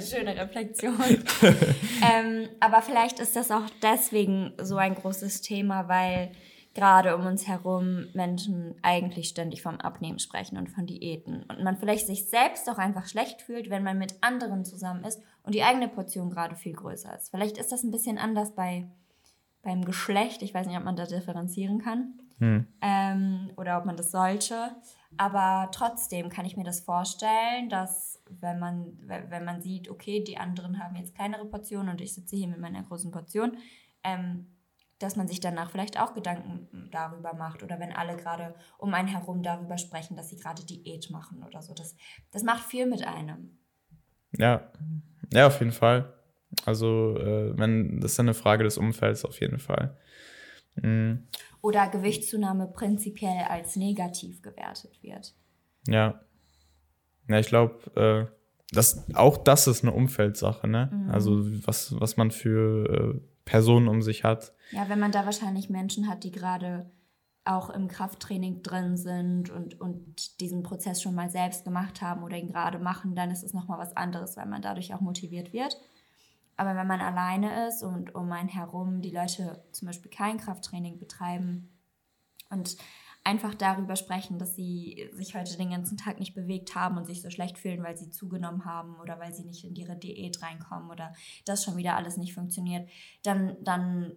schöne 0.08 0.36
Reflexion. 0.36 0.94
ähm, 1.42 2.48
aber 2.60 2.82
vielleicht 2.82 3.20
ist 3.20 3.36
das 3.36 3.50
auch 3.50 3.68
deswegen 3.82 4.52
so 4.60 4.76
ein 4.76 4.94
großes 4.94 5.42
Thema, 5.42 5.88
weil 5.88 6.32
gerade 6.74 7.16
um 7.16 7.26
uns 7.26 7.48
herum 7.48 8.06
Menschen 8.14 8.76
eigentlich 8.82 9.28
ständig 9.28 9.62
vom 9.62 9.80
Abnehmen 9.80 10.18
sprechen 10.18 10.56
und 10.58 10.68
von 10.68 10.86
Diäten. 10.86 11.42
Und 11.48 11.64
man 11.64 11.76
vielleicht 11.76 12.06
sich 12.06 12.28
selbst 12.28 12.70
auch 12.70 12.78
einfach 12.78 13.06
schlecht 13.06 13.42
fühlt, 13.42 13.68
wenn 13.68 13.82
man 13.82 13.98
mit 13.98 14.14
anderen 14.20 14.64
zusammen 14.64 15.04
ist 15.04 15.20
und 15.42 15.54
die 15.54 15.64
eigene 15.64 15.88
Portion 15.88 16.30
gerade 16.30 16.54
viel 16.54 16.74
größer 16.74 17.14
ist. 17.16 17.30
Vielleicht 17.30 17.58
ist 17.58 17.72
das 17.72 17.82
ein 17.82 17.90
bisschen 17.90 18.18
anders 18.18 18.54
bei, 18.54 18.88
beim 19.62 19.84
Geschlecht. 19.84 20.42
Ich 20.42 20.54
weiß 20.54 20.66
nicht, 20.68 20.78
ob 20.78 20.84
man 20.84 20.96
da 20.96 21.06
differenzieren 21.06 21.80
kann 21.80 22.14
hm. 22.38 22.66
ähm, 22.80 23.50
oder 23.56 23.78
ob 23.78 23.84
man 23.84 23.96
das 23.96 24.10
sollte. 24.10 24.76
Aber 25.16 25.70
trotzdem 25.72 26.28
kann 26.28 26.46
ich 26.46 26.56
mir 26.56 26.64
das 26.64 26.80
vorstellen, 26.80 27.68
dass 27.70 28.17
wenn 28.40 28.58
man, 28.58 28.98
wenn 29.06 29.44
man 29.44 29.62
sieht, 29.62 29.88
okay, 29.90 30.22
die 30.22 30.38
anderen 30.38 30.82
haben 30.82 30.96
jetzt 30.96 31.14
kleinere 31.14 31.46
Portionen 31.46 31.90
und 31.90 32.00
ich 32.00 32.14
sitze 32.14 32.36
hier 32.36 32.48
mit 32.48 32.60
meiner 32.60 32.82
großen 32.82 33.10
Portion, 33.10 33.56
ähm, 34.04 34.46
dass 34.98 35.16
man 35.16 35.28
sich 35.28 35.40
danach 35.40 35.70
vielleicht 35.70 36.00
auch 36.00 36.14
Gedanken 36.14 36.88
darüber 36.90 37.34
macht 37.34 37.62
oder 37.62 37.78
wenn 37.78 37.92
alle 37.92 38.16
gerade 38.16 38.54
um 38.78 38.92
einen 38.94 39.08
herum 39.08 39.42
darüber 39.42 39.78
sprechen, 39.78 40.16
dass 40.16 40.28
sie 40.28 40.36
gerade 40.36 40.64
Diät 40.64 41.10
machen 41.10 41.42
oder 41.44 41.62
so. 41.62 41.72
Das, 41.72 41.94
das 42.32 42.42
macht 42.42 42.64
viel 42.64 42.86
mit 42.86 43.06
einem. 43.06 43.58
Ja, 44.36 44.72
ja, 45.32 45.46
auf 45.46 45.60
jeden 45.60 45.72
Fall. 45.72 46.12
Also, 46.64 47.16
äh, 47.18 47.56
wenn, 47.56 48.00
das 48.00 48.12
ist 48.12 48.20
eine 48.20 48.34
Frage 48.34 48.64
des 48.64 48.78
Umfelds 48.78 49.24
auf 49.24 49.40
jeden 49.40 49.58
Fall. 49.58 49.96
Mhm. 50.76 51.28
Oder 51.60 51.88
Gewichtszunahme 51.88 52.68
prinzipiell 52.68 53.44
als 53.48 53.76
negativ 53.76 54.42
gewertet 54.42 55.02
wird. 55.02 55.34
Ja. 55.86 56.20
Ja, 57.28 57.38
ich 57.38 57.48
glaube, 57.48 58.28
äh, 58.28 58.34
das, 58.72 59.04
auch 59.14 59.36
das 59.38 59.66
ist 59.66 59.82
eine 59.82 59.92
Umfeldsache, 59.92 60.66
ne? 60.66 60.90
Mhm. 60.92 61.10
Also, 61.10 61.66
was, 61.66 61.98
was 62.00 62.16
man 62.16 62.30
für 62.30 63.14
äh, 63.16 63.20
Personen 63.44 63.88
um 63.88 64.02
sich 64.02 64.24
hat. 64.24 64.52
Ja, 64.72 64.88
wenn 64.88 65.00
man 65.00 65.12
da 65.12 65.24
wahrscheinlich 65.24 65.70
Menschen 65.70 66.08
hat, 66.08 66.24
die 66.24 66.30
gerade 66.30 66.90
auch 67.44 67.70
im 67.70 67.88
Krafttraining 67.88 68.62
drin 68.62 68.98
sind 68.98 69.48
und, 69.48 69.80
und 69.80 70.38
diesen 70.40 70.62
Prozess 70.62 71.00
schon 71.00 71.14
mal 71.14 71.30
selbst 71.30 71.64
gemacht 71.64 72.02
haben 72.02 72.22
oder 72.22 72.36
ihn 72.36 72.48
gerade 72.48 72.78
machen, 72.78 73.14
dann 73.14 73.30
ist 73.30 73.42
es 73.42 73.54
nochmal 73.54 73.78
was 73.78 73.96
anderes, 73.96 74.36
weil 74.36 74.44
man 74.44 74.60
dadurch 74.60 74.92
auch 74.92 75.00
motiviert 75.00 75.54
wird. 75.54 75.78
Aber 76.58 76.76
wenn 76.76 76.86
man 76.86 77.00
alleine 77.00 77.68
ist 77.68 77.82
und 77.82 78.14
um 78.14 78.30
einen 78.32 78.50
herum 78.50 79.00
die 79.00 79.12
Leute 79.12 79.62
zum 79.72 79.86
Beispiel 79.86 80.10
kein 80.10 80.36
Krafttraining 80.36 80.98
betreiben 80.98 81.70
und 82.50 82.76
einfach 83.24 83.54
darüber 83.54 83.96
sprechen, 83.96 84.38
dass 84.38 84.54
sie 84.54 85.08
sich 85.12 85.34
heute 85.34 85.56
den 85.56 85.70
ganzen 85.70 85.96
Tag 85.96 86.18
nicht 86.18 86.34
bewegt 86.34 86.74
haben 86.74 86.96
und 86.96 87.06
sich 87.06 87.20
so 87.22 87.30
schlecht 87.30 87.58
fühlen, 87.58 87.82
weil 87.82 87.96
sie 87.96 88.10
zugenommen 88.10 88.64
haben 88.64 88.98
oder 89.00 89.18
weil 89.18 89.34
sie 89.34 89.44
nicht 89.44 89.64
in 89.64 89.74
ihre 89.74 89.96
Diät 89.96 90.42
reinkommen 90.42 90.90
oder 90.90 91.12
das 91.44 91.64
schon 91.64 91.76
wieder 91.76 91.96
alles 91.96 92.16
nicht 92.16 92.34
funktioniert, 92.34 92.88
dann, 93.22 93.56
dann 93.62 94.12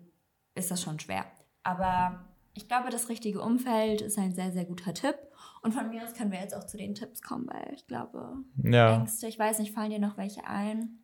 ist 0.56 0.72
das 0.72 0.82
schon 0.82 1.00
schwer. 1.00 1.26
Aber 1.64 2.26
ich 2.54 2.68
glaube, 2.68 2.90
das 2.90 3.10
richtige 3.10 3.42
Umfeld 3.42 4.02
ist 4.02 4.18
ein 4.18 4.34
sehr, 4.34 4.52
sehr 4.52 4.66
guter 4.66 4.94
Tipp. 4.94 5.16
Und 5.62 5.74
von 5.74 5.90
mir 5.90 6.04
aus 6.04 6.14
können 6.14 6.32
wir 6.32 6.40
jetzt 6.40 6.56
auch 6.56 6.66
zu 6.66 6.78
den 6.78 6.96
Tipps 6.96 7.22
kommen, 7.22 7.48
weil 7.48 7.74
ich 7.76 7.88
glaube, 7.88 8.36
ja. 8.64 8.98
Ängste, 8.98 9.28
ich 9.28 9.38
weiß 9.38 9.60
nicht, 9.60 9.74
fallen 9.74 9.92
dir 9.92 10.00
noch 10.00 10.18
welche 10.18 10.46
ein? 10.46 11.00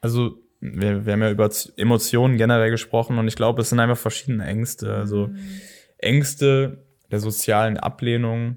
Also, 0.00 0.38
wir, 0.60 1.06
wir 1.06 1.12
haben 1.12 1.22
ja 1.22 1.30
über 1.30 1.48
Emotionen 1.76 2.36
generell 2.36 2.70
gesprochen 2.70 3.18
und 3.18 3.28
ich 3.28 3.36
glaube, 3.36 3.62
es 3.62 3.70
sind 3.70 3.80
einfach 3.80 3.96
verschiedene 3.96 4.44
Ängste. 4.44 4.94
Also, 4.94 5.28
mhm. 5.28 5.60
Ängste 5.98 6.86
der 7.10 7.20
sozialen 7.20 7.76
Ablehnung, 7.76 8.56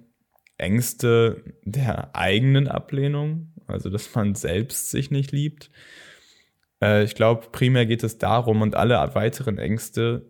Ängste 0.58 1.44
der 1.64 2.16
eigenen 2.16 2.68
Ablehnung, 2.68 3.54
also 3.68 3.90
dass 3.90 4.14
man 4.14 4.36
selbst 4.36 4.92
sich 4.92 5.12
nicht 5.12 5.32
liebt. 5.32 5.72
Äh, 6.82 7.04
ich 7.04 7.16
glaube, 7.16 7.48
primär 7.52 7.86
geht 7.86 8.04
es 8.04 8.18
darum 8.18 8.62
und 8.62 8.76
alle 8.76 8.96
weiteren 9.16 9.58
Ängste 9.58 10.30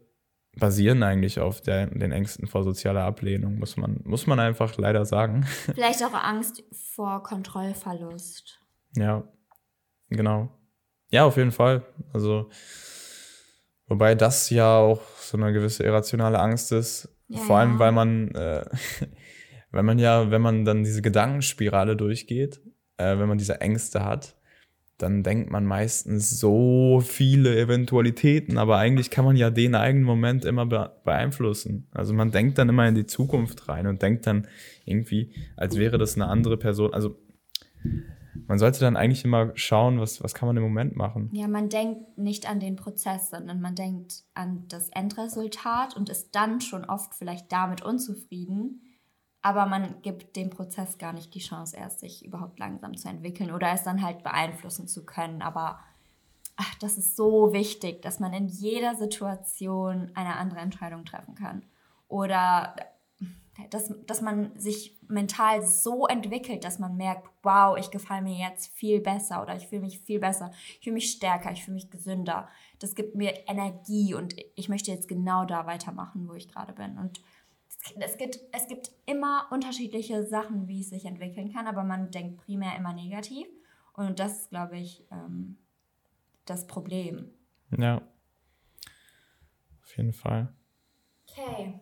basieren 0.55 1.01
eigentlich 1.03 1.39
auf 1.39 1.61
der, 1.61 1.87
den 1.87 2.11
Ängsten 2.11 2.47
vor 2.47 2.63
sozialer 2.63 3.03
Ablehnung, 3.03 3.57
muss 3.57 3.75
man, 3.75 4.01
muss 4.03 4.27
man 4.27 4.39
einfach 4.39 4.77
leider 4.77 5.05
sagen. 5.05 5.45
Vielleicht 5.73 6.03
auch 6.03 6.13
Angst 6.13 6.63
vor 6.71 7.23
Kontrollverlust. 7.23 8.59
Ja, 8.95 9.23
genau. 10.09 10.49
Ja, 11.11 11.25
auf 11.25 11.37
jeden 11.37 11.51
Fall. 11.51 11.83
Also, 12.13 12.49
wobei 13.87 14.15
das 14.15 14.49
ja 14.49 14.77
auch 14.77 15.01
so 15.19 15.37
eine 15.37 15.53
gewisse 15.53 15.83
irrationale 15.83 16.39
Angst 16.39 16.71
ist. 16.71 17.09
Ja, 17.27 17.39
vor 17.39 17.57
allem, 17.57 17.79
weil 17.79 17.91
man, 17.91 18.31
äh, 18.31 18.65
weil 19.71 19.83
man 19.83 19.99
ja, 19.99 20.31
wenn 20.31 20.41
man 20.41 20.65
dann 20.65 20.83
diese 20.83 21.01
Gedankenspirale 21.01 21.95
durchgeht, 21.95 22.61
äh, 22.97 23.17
wenn 23.17 23.27
man 23.27 23.37
diese 23.37 23.61
Ängste 23.61 24.03
hat, 24.03 24.35
dann 24.97 25.23
denkt 25.23 25.49
man 25.49 25.65
meistens 25.65 26.39
so 26.39 27.01
viele 27.05 27.59
Eventualitäten, 27.59 28.57
aber 28.57 28.77
eigentlich 28.77 29.09
kann 29.09 29.25
man 29.25 29.35
ja 29.35 29.49
den 29.49 29.75
eigenen 29.75 30.05
Moment 30.05 30.45
immer 30.45 30.65
beeinflussen. 30.65 31.87
Also 31.91 32.13
man 32.13 32.31
denkt 32.31 32.57
dann 32.57 32.69
immer 32.69 32.87
in 32.87 32.95
die 32.95 33.05
Zukunft 33.05 33.67
rein 33.67 33.87
und 33.87 34.01
denkt 34.01 34.27
dann 34.27 34.47
irgendwie, 34.85 35.31
als 35.57 35.77
wäre 35.77 35.97
das 35.97 36.15
eine 36.15 36.27
andere 36.27 36.57
Person. 36.57 36.93
Also 36.93 37.17
man 38.53 38.59
sollte 38.59 38.81
dann 38.81 38.95
eigentlich 38.95 39.25
immer 39.25 39.51
schauen, 39.55 39.99
was, 39.99 40.23
was 40.23 40.35
kann 40.35 40.47
man 40.47 40.55
im 40.57 40.63
Moment 40.63 40.95
machen. 40.95 41.29
Ja, 41.33 41.47
man 41.47 41.69
denkt 41.69 42.17
nicht 42.17 42.47
an 42.47 42.59
den 42.59 42.75
Prozess, 42.75 43.31
sondern 43.31 43.61
man 43.61 43.73
denkt 43.73 44.23
an 44.35 44.65
das 44.67 44.89
Endresultat 44.89 45.97
und 45.97 46.09
ist 46.09 46.35
dann 46.35 46.61
schon 46.61 46.85
oft 46.85 47.15
vielleicht 47.15 47.51
damit 47.51 47.81
unzufrieden 47.81 48.81
aber 49.43 49.65
man 49.65 50.01
gibt 50.01 50.37
dem 50.37 50.49
Prozess 50.49 50.97
gar 50.97 51.11
nicht 51.11 51.35
die 51.35 51.39
Chance, 51.39 51.75
erst 51.75 51.99
sich 51.99 52.25
überhaupt 52.25 52.59
langsam 52.59 52.95
zu 52.95 53.09
entwickeln 53.09 53.51
oder 53.51 53.73
es 53.73 53.83
dann 53.83 54.01
halt 54.01 54.23
beeinflussen 54.23 54.87
zu 54.87 55.05
können. 55.05 55.41
Aber 55.41 55.79
ach, 56.55 56.75
das 56.75 56.97
ist 56.97 57.17
so 57.17 57.51
wichtig, 57.51 58.01
dass 58.01 58.21
man 58.21 58.31
in 58.31 58.47
jeder 58.47 58.95
Situation 58.95 60.11
eine 60.15 60.37
andere 60.37 60.61
Entscheidung 60.61 61.03
treffen 61.03 61.35
kann. 61.35 61.63
Oder 62.07 62.73
dass, 63.69 63.93
dass 64.07 64.21
man 64.21 64.57
sich 64.57 64.99
mental 65.07 65.65
so 65.65 66.07
entwickelt, 66.07 66.63
dass 66.63 66.79
man 66.79 66.97
merkt, 66.97 67.29
wow, 67.43 67.77
ich 67.77 67.91
gefalle 67.91 68.23
mir 68.23 68.35
jetzt 68.35 68.73
viel 68.73 68.99
besser 68.99 69.41
oder 69.41 69.55
ich 69.55 69.67
fühle 69.67 69.81
mich 69.81 69.99
viel 69.99 70.19
besser, 70.19 70.51
ich 70.77 70.83
fühle 70.83 70.95
mich 70.95 71.11
stärker, 71.11 71.51
ich 71.51 71.63
fühle 71.63 71.75
mich 71.75 71.91
gesünder. 71.91 72.49
Das 72.79 72.95
gibt 72.95 73.15
mir 73.15 73.47
Energie 73.47 74.15
und 74.15 74.35
ich 74.55 74.69
möchte 74.69 74.91
jetzt 74.91 75.07
genau 75.07 75.45
da 75.45 75.67
weitermachen, 75.67 76.27
wo 76.27 76.33
ich 76.33 76.47
gerade 76.47 76.73
bin. 76.73 76.97
Und 76.97 77.21
es 77.99 78.17
gibt, 78.17 78.39
es 78.51 78.67
gibt 78.67 78.91
immer 79.05 79.47
unterschiedliche 79.51 80.25
Sachen, 80.25 80.67
wie 80.67 80.81
es 80.81 80.89
sich 80.89 81.05
entwickeln 81.05 81.53
kann, 81.53 81.67
aber 81.67 81.83
man 81.83 82.11
denkt 82.11 82.37
primär 82.37 82.75
immer 82.75 82.93
negativ. 82.93 83.47
Und 83.93 84.19
das 84.19 84.41
ist, 84.41 84.49
glaube 84.49 84.77
ich, 84.77 85.05
ähm, 85.11 85.57
das 86.45 86.65
Problem. 86.65 87.31
Ja. 87.77 88.01
Auf 89.83 89.97
jeden 89.97 90.13
Fall. 90.13 90.53
Okay. 91.29 91.79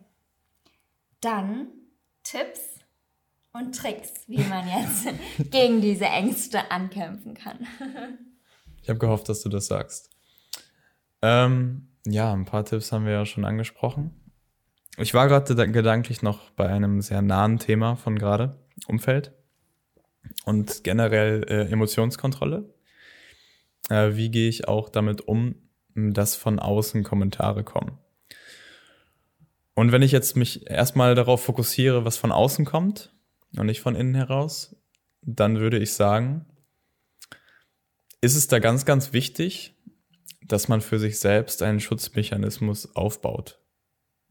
Dann 1.22 1.68
Tipps 2.24 2.60
und 3.52 3.76
Tricks, 3.76 4.24
wie 4.26 4.42
man 4.42 4.66
jetzt 4.68 5.06
gegen 5.50 5.80
diese 5.80 6.06
Ängste 6.06 6.70
ankämpfen 6.70 7.34
kann. 7.34 7.58
ich 8.82 8.88
habe 8.88 8.98
gehofft, 8.98 9.28
dass 9.28 9.42
du 9.42 9.48
das 9.48 9.66
sagst. 9.66 10.10
Ähm, 11.22 11.88
ja, 12.04 12.32
ein 12.32 12.44
paar 12.44 12.64
Tipps 12.64 12.90
haben 12.90 13.06
wir 13.06 13.12
ja 13.12 13.24
schon 13.24 13.44
angesprochen. 13.44 14.10
Ich 14.98 15.14
war 15.14 15.28
gerade 15.28 15.70
gedanklich 15.70 16.22
noch 16.22 16.50
bei 16.50 16.68
einem 16.68 17.00
sehr 17.00 17.22
nahen 17.22 17.58
Thema 17.58 17.94
von 17.94 18.18
gerade, 18.18 18.58
Umfeld 18.88 19.32
und 20.44 20.82
generell 20.82 21.44
äh, 21.48 21.70
Emotionskontrolle. 21.70 22.74
Äh, 23.88 24.16
wie 24.16 24.30
gehe 24.30 24.48
ich 24.48 24.66
auch 24.66 24.88
damit 24.88 25.20
um, 25.28 25.54
dass 25.94 26.34
von 26.34 26.58
außen 26.58 27.04
Kommentare 27.04 27.62
kommen? 27.62 28.01
Und 29.74 29.92
wenn 29.92 30.02
ich 30.02 30.12
jetzt 30.12 30.36
mich 30.36 30.70
erstmal 30.70 31.14
darauf 31.14 31.42
fokussiere, 31.42 32.04
was 32.04 32.16
von 32.16 32.32
außen 32.32 32.64
kommt 32.64 33.14
und 33.56 33.66
nicht 33.66 33.80
von 33.80 33.94
innen 33.94 34.14
heraus, 34.14 34.76
dann 35.22 35.58
würde 35.58 35.78
ich 35.78 35.94
sagen, 35.94 36.46
ist 38.20 38.36
es 38.36 38.48
da 38.48 38.58
ganz, 38.58 38.84
ganz 38.84 39.12
wichtig, 39.12 39.74
dass 40.44 40.68
man 40.68 40.80
für 40.80 40.98
sich 40.98 41.18
selbst 41.18 41.62
einen 41.62 41.80
Schutzmechanismus 41.80 42.94
aufbaut 42.94 43.62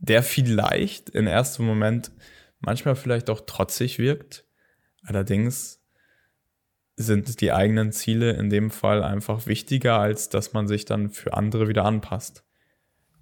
der 0.01 0.23
vielleicht 0.23 1.11
im 1.11 1.27
ersten 1.27 1.63
Moment 1.63 2.11
manchmal 2.59 2.95
vielleicht 2.95 3.29
auch 3.29 3.41
trotzig 3.41 3.99
wirkt. 3.99 4.45
Allerdings 5.03 5.79
sind 6.95 7.39
die 7.39 7.51
eigenen 7.51 7.91
Ziele 7.91 8.31
in 8.31 8.49
dem 8.49 8.71
Fall 8.71 9.03
einfach 9.03 9.45
wichtiger, 9.45 9.99
als 9.99 10.29
dass 10.29 10.53
man 10.53 10.67
sich 10.67 10.85
dann 10.85 11.11
für 11.11 11.33
andere 11.33 11.67
wieder 11.67 11.85
anpasst. 11.85 12.43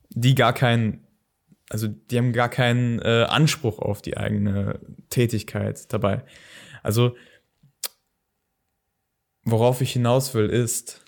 Die 0.10 0.36
gar 0.36 0.54
keinen, 0.54 1.06
also 1.70 1.88
die 1.88 2.18
haben 2.18 2.34
gar 2.34 2.50
keinen 2.50 3.00
äh, 3.00 3.26
Anspruch 3.30 3.80
auf 3.80 4.02
die 4.02 4.18
eigene 4.18 4.80
Tätigkeit 5.10 5.92
dabei. 5.94 6.24
Also 6.84 7.16
worauf 9.44 9.82
ich 9.82 9.94
hinaus 9.94 10.34
will, 10.34 10.50
ist, 10.50 11.04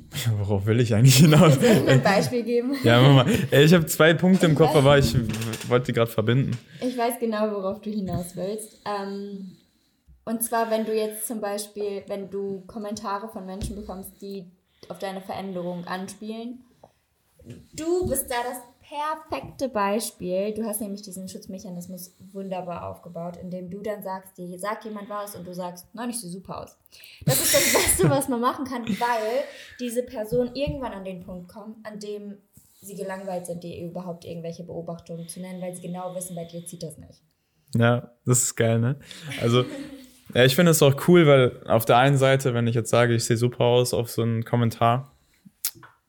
Worauf 0.38 0.66
will 0.66 0.80
ich 0.80 0.94
eigentlich 0.94 1.16
hinaus? 1.16 1.54
Soll 1.54 1.64
ich 1.84 1.88
ein 1.88 2.02
Beispiel 2.02 2.42
geben? 2.42 2.76
Ja, 2.84 3.00
mach 3.00 3.26
mal. 3.26 3.34
Ich 3.50 3.72
habe 3.74 3.86
zwei 3.86 4.14
Punkte 4.14 4.46
im 4.46 4.54
Kopf, 4.54 4.74
aber 4.74 4.98
ich 4.98 5.14
wollte 5.68 5.86
die 5.86 5.92
gerade 5.92 6.10
verbinden. 6.10 6.58
Ich 6.80 6.96
weiß 6.96 7.18
genau, 7.20 7.50
worauf 7.50 7.80
du 7.80 7.90
hinaus 7.90 8.36
willst. 8.36 8.80
Ähm, 8.86 9.56
und 10.24 10.42
zwar, 10.42 10.70
wenn 10.70 10.84
du 10.84 10.94
jetzt 10.94 11.26
zum 11.26 11.40
Beispiel, 11.40 12.04
wenn 12.06 12.30
du 12.30 12.62
Kommentare 12.66 13.28
von 13.28 13.44
Menschen 13.44 13.76
bekommst, 13.76 14.10
die 14.20 14.50
auf 14.88 14.98
deine 14.98 15.20
Veränderung 15.20 15.84
anspielen, 15.86 16.64
du 17.72 18.08
bist 18.08 18.30
da 18.30 18.36
das 18.48 18.58
perfekte 18.92 19.68
Beispiel. 19.68 20.52
Du 20.52 20.64
hast 20.64 20.80
nämlich 20.80 21.02
diesen 21.02 21.28
Schutzmechanismus 21.28 22.14
wunderbar 22.32 22.88
aufgebaut, 22.90 23.38
indem 23.40 23.70
du 23.70 23.80
dann 23.80 24.02
sagst, 24.02 24.36
dir 24.36 24.58
sagt 24.58 24.84
jemand 24.84 25.08
was 25.08 25.34
und 25.34 25.46
du 25.46 25.54
sagst, 25.54 25.86
nein, 25.94 26.10
ich 26.10 26.20
sehe 26.20 26.30
super 26.30 26.62
aus. 26.62 26.76
Das 27.24 27.40
ist 27.42 27.54
das 27.54 27.72
Beste, 27.72 28.10
was 28.10 28.28
man 28.28 28.40
machen 28.40 28.64
kann, 28.66 28.84
weil 28.86 29.44
diese 29.80 30.02
Person 30.02 30.54
irgendwann 30.54 30.92
an 30.92 31.04
den 31.04 31.20
Punkt 31.20 31.48
kommt, 31.48 31.76
an 31.86 31.98
dem 31.98 32.36
sie 32.82 32.94
gelangweilt 32.94 33.46
sind, 33.46 33.62
dir 33.62 33.80
überhaupt 33.80 34.24
irgendwelche 34.24 34.64
Beobachtungen 34.64 35.28
zu 35.28 35.40
nennen, 35.40 35.62
weil 35.62 35.74
sie 35.74 35.82
genau 35.82 36.14
wissen, 36.14 36.36
bei 36.36 36.44
dir 36.44 36.66
zieht 36.66 36.82
das 36.82 36.98
nicht. 36.98 37.22
Ja, 37.74 38.12
das 38.26 38.42
ist 38.42 38.56
geil, 38.56 38.78
ne? 38.78 38.96
Also, 39.40 39.64
ja, 40.34 40.44
ich 40.44 40.54
finde 40.54 40.72
es 40.72 40.82
auch 40.82 41.08
cool, 41.08 41.26
weil 41.26 41.62
auf 41.66 41.86
der 41.86 41.96
einen 41.96 42.18
Seite, 42.18 42.52
wenn 42.52 42.66
ich 42.66 42.74
jetzt 42.74 42.90
sage, 42.90 43.14
ich 43.14 43.24
sehe 43.24 43.36
super 43.38 43.64
aus 43.64 43.94
auf 43.94 44.10
so 44.10 44.22
einen 44.22 44.44
Kommentar, 44.44 45.11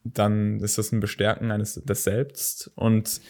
dann 0.04 0.60
ist 0.60 0.78
das 0.78 0.92
ein 0.92 1.00
Bestärken 1.00 1.52
eines 1.52 1.76
des 1.76 2.04
Selbst. 2.04 2.72
Und 2.76 3.22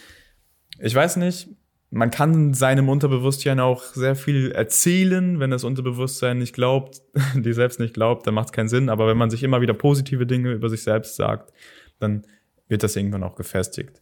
ich 0.80 0.94
weiß 0.94 1.18
nicht, 1.18 1.50
man 1.92 2.10
kann 2.10 2.56
seinem 2.56 2.90
Unterbewusstsein 2.90 3.60
auch 3.60 3.84
sehr 3.84 4.16
viel 4.16 4.52
erzählen, 4.52 5.40
wenn 5.40 5.52
das 5.52 5.64
Unterbewusstsein 5.64 6.40
nicht 6.40 6.54
glaubt, 6.54 7.02
die 7.36 7.54
selbst 7.54 7.80
nicht 7.80 7.94
glaubt, 7.94 8.26
dann 8.26 8.34
macht 8.34 8.48
es 8.48 8.52
keinen 8.52 8.70
Sinn. 8.70 8.90
Aber 8.90 9.08
wenn 9.08 9.18
man 9.18 9.30
sich 9.30 9.44
immer 9.44 9.62
wieder 9.62 9.74
positive 9.74 10.26
Dinge 10.26 10.52
über 10.52 10.70
sich 10.70 10.82
selbst 10.82 11.16
sagt, 11.16 11.54
dann 12.00 12.26
wird 12.68 12.82
das 12.84 12.96
irgendwann 12.96 13.24
auch 13.24 13.36
gefestigt. 13.36 14.02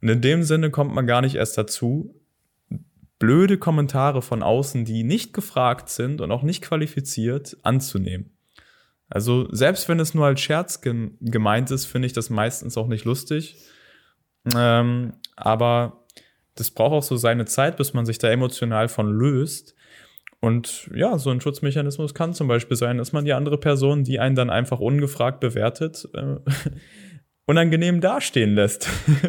Und 0.00 0.08
in 0.08 0.22
dem 0.22 0.42
Sinne 0.42 0.70
kommt 0.70 0.94
man 0.94 1.06
gar 1.06 1.20
nicht 1.20 1.34
erst 1.34 1.58
dazu, 1.58 2.14
blöde 3.18 3.58
Kommentare 3.58 4.22
von 4.22 4.42
außen, 4.42 4.86
die 4.86 5.04
nicht 5.04 5.34
gefragt 5.34 5.90
sind 5.90 6.22
und 6.22 6.32
auch 6.32 6.42
nicht 6.42 6.62
qualifiziert, 6.62 7.58
anzunehmen. 7.62 8.30
Also 9.10 9.48
selbst 9.52 9.88
wenn 9.88 9.98
es 9.98 10.14
nur 10.14 10.26
als 10.26 10.40
Scherz 10.40 10.80
gemeint 10.80 11.70
ist, 11.72 11.86
finde 11.86 12.06
ich 12.06 12.12
das 12.12 12.30
meistens 12.30 12.78
auch 12.78 12.86
nicht 12.86 13.04
lustig. 13.04 13.56
Ähm, 14.54 15.14
aber 15.36 16.04
das 16.54 16.70
braucht 16.70 16.92
auch 16.92 17.02
so 17.02 17.16
seine 17.16 17.44
Zeit, 17.44 17.76
bis 17.76 17.92
man 17.92 18.06
sich 18.06 18.18
da 18.18 18.30
emotional 18.30 18.88
von 18.88 19.12
löst. 19.12 19.74
Und 20.40 20.88
ja, 20.94 21.18
so 21.18 21.30
ein 21.30 21.40
Schutzmechanismus 21.40 22.14
kann 22.14 22.34
zum 22.34 22.48
Beispiel 22.48 22.76
sein, 22.76 22.98
dass 22.98 23.12
man 23.12 23.24
die 23.24 23.32
andere 23.32 23.58
Person, 23.58 24.04
die 24.04 24.20
einen 24.20 24.36
dann 24.36 24.48
einfach 24.48 24.78
ungefragt 24.78 25.40
bewertet, 25.40 26.08
äh, 26.14 26.36
unangenehm 27.46 28.00
dastehen 28.00 28.54
lässt. 28.54 28.88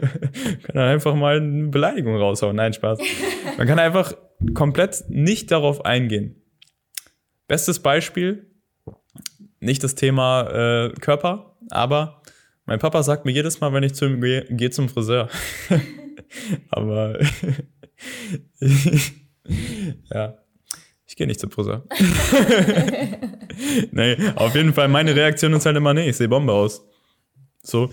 kann 0.63 0.75
dann 0.75 0.87
einfach 0.87 1.15
mal 1.15 1.37
eine 1.37 1.69
Beleidigung 1.69 2.15
raushauen. 2.15 2.55
Nein, 2.55 2.73
Spaß. 2.73 2.99
Man 3.57 3.67
kann 3.67 3.79
einfach 3.79 4.13
komplett 4.53 5.05
nicht 5.09 5.49
darauf 5.51 5.85
eingehen. 5.85 6.35
Bestes 7.47 7.79
Beispiel, 7.79 8.50
nicht 9.61 9.83
das 9.83 9.95
Thema 9.95 10.49
äh, 10.49 10.89
Körper, 10.99 11.55
aber 11.69 12.21
mein 12.65 12.79
Papa 12.79 13.03
sagt 13.03 13.25
mir 13.25 13.31
jedes 13.31 13.61
Mal, 13.61 13.73
wenn 13.73 13.83
ich 13.83 13.93
zu 13.93 14.05
ihm 14.05 14.21
gehe, 14.21 14.45
geh 14.49 14.69
zum 14.69 14.89
Friseur. 14.89 15.29
aber 16.69 17.19
ja, 20.11 20.37
ich 21.05 21.15
gehe 21.15 21.27
nicht 21.27 21.39
zum 21.39 21.51
Friseur. 21.51 21.85
nee, 23.91 24.17
auf 24.35 24.55
jeden 24.55 24.73
Fall, 24.73 24.87
meine 24.87 25.15
Reaktion 25.15 25.53
ist 25.53 25.65
halt 25.65 25.77
immer, 25.77 25.93
nee, 25.93 26.09
ich 26.09 26.17
sehe 26.17 26.29
Bombe 26.29 26.53
aus. 26.53 26.85
So, 27.63 27.91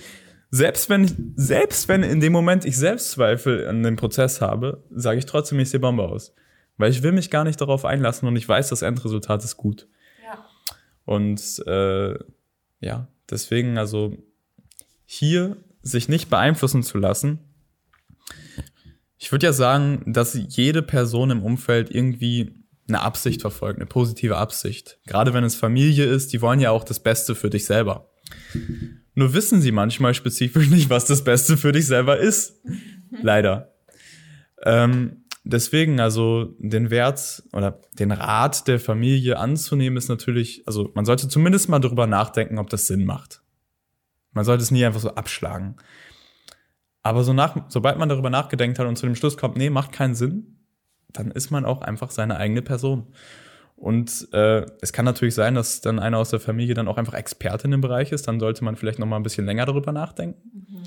selbst 0.50 0.88
wenn, 0.88 1.34
selbst 1.36 1.88
wenn 1.88 2.02
in 2.02 2.20
dem 2.20 2.32
Moment 2.32 2.64
ich 2.64 2.76
Selbstzweifel 2.76 3.68
an 3.68 3.82
dem 3.82 3.96
Prozess 3.96 4.40
habe, 4.40 4.84
sage 4.90 5.18
ich 5.18 5.26
trotzdem, 5.26 5.58
ich 5.58 5.70
sehe 5.70 5.80
Bombe 5.80 6.04
aus. 6.04 6.34
Weil 6.78 6.90
ich 6.90 7.02
will 7.02 7.12
mich 7.12 7.30
gar 7.30 7.44
nicht 7.44 7.60
darauf 7.60 7.84
einlassen 7.84 8.28
und 8.28 8.36
ich 8.36 8.48
weiß, 8.48 8.68
das 8.68 8.82
Endresultat 8.82 9.44
ist 9.44 9.56
gut. 9.56 9.88
Und 11.08 11.66
äh, 11.66 12.18
ja, 12.80 13.08
deswegen 13.30 13.78
also 13.78 14.14
hier 15.06 15.56
sich 15.80 16.10
nicht 16.10 16.28
beeinflussen 16.28 16.82
zu 16.82 16.98
lassen. 16.98 17.38
Ich 19.16 19.32
würde 19.32 19.46
ja 19.46 19.54
sagen, 19.54 20.02
dass 20.12 20.38
jede 20.48 20.82
Person 20.82 21.30
im 21.30 21.42
Umfeld 21.42 21.90
irgendwie 21.90 22.62
eine 22.88 23.00
Absicht 23.00 23.40
verfolgt, 23.40 23.78
eine 23.78 23.86
positive 23.86 24.36
Absicht. 24.36 24.98
Gerade 25.06 25.32
wenn 25.32 25.44
es 25.44 25.56
Familie 25.56 26.04
ist, 26.04 26.34
die 26.34 26.42
wollen 26.42 26.60
ja 26.60 26.72
auch 26.72 26.84
das 26.84 27.00
Beste 27.00 27.34
für 27.34 27.48
dich 27.48 27.64
selber. 27.64 28.10
Nur 29.14 29.32
wissen 29.32 29.62
sie 29.62 29.72
manchmal 29.72 30.12
spezifisch 30.12 30.68
nicht, 30.70 30.90
was 30.90 31.06
das 31.06 31.24
Beste 31.24 31.56
für 31.56 31.72
dich 31.72 31.86
selber 31.86 32.18
ist. 32.18 32.60
Leider. 33.22 33.72
Ähm, 34.62 35.17
deswegen, 35.48 35.98
also 35.98 36.54
den 36.58 36.90
Wert 36.90 37.42
oder 37.52 37.80
den 37.98 38.12
Rat 38.12 38.68
der 38.68 38.78
Familie 38.78 39.38
anzunehmen, 39.38 39.96
ist 39.96 40.08
natürlich, 40.08 40.62
also 40.66 40.90
man 40.94 41.04
sollte 41.04 41.28
zumindest 41.28 41.68
mal 41.68 41.78
darüber 41.78 42.06
nachdenken, 42.06 42.58
ob 42.58 42.70
das 42.70 42.86
Sinn 42.86 43.04
macht. 43.04 43.42
Man 44.32 44.44
sollte 44.44 44.62
es 44.62 44.70
nie 44.70 44.84
einfach 44.84 45.00
so 45.00 45.14
abschlagen. 45.14 45.76
Aber 47.02 47.24
so 47.24 47.32
nach, 47.32 47.56
sobald 47.68 47.98
man 47.98 48.08
darüber 48.08 48.30
nachgedenkt 48.30 48.78
hat 48.78 48.86
und 48.86 48.96
zu 48.96 49.06
dem 49.06 49.14
Schluss 49.14 49.36
kommt, 49.36 49.56
nee, 49.56 49.70
macht 49.70 49.92
keinen 49.92 50.14
Sinn, 50.14 50.58
dann 51.12 51.30
ist 51.30 51.50
man 51.50 51.64
auch 51.64 51.80
einfach 51.80 52.10
seine 52.10 52.36
eigene 52.36 52.60
Person. 52.60 53.06
Und 53.74 54.28
äh, 54.32 54.66
es 54.82 54.92
kann 54.92 55.04
natürlich 55.04 55.34
sein, 55.34 55.54
dass 55.54 55.80
dann 55.80 55.98
einer 55.98 56.18
aus 56.18 56.30
der 56.30 56.40
Familie 56.40 56.74
dann 56.74 56.88
auch 56.88 56.98
einfach 56.98 57.14
Experte 57.14 57.64
in 57.64 57.70
dem 57.70 57.80
Bereich 57.80 58.12
ist. 58.12 58.28
Dann 58.28 58.40
sollte 58.40 58.64
man 58.64 58.76
vielleicht 58.76 58.98
noch 58.98 59.06
mal 59.06 59.16
ein 59.16 59.22
bisschen 59.22 59.46
länger 59.46 59.66
darüber 59.66 59.92
nachdenken. 59.92 60.66
Mhm. 60.68 60.82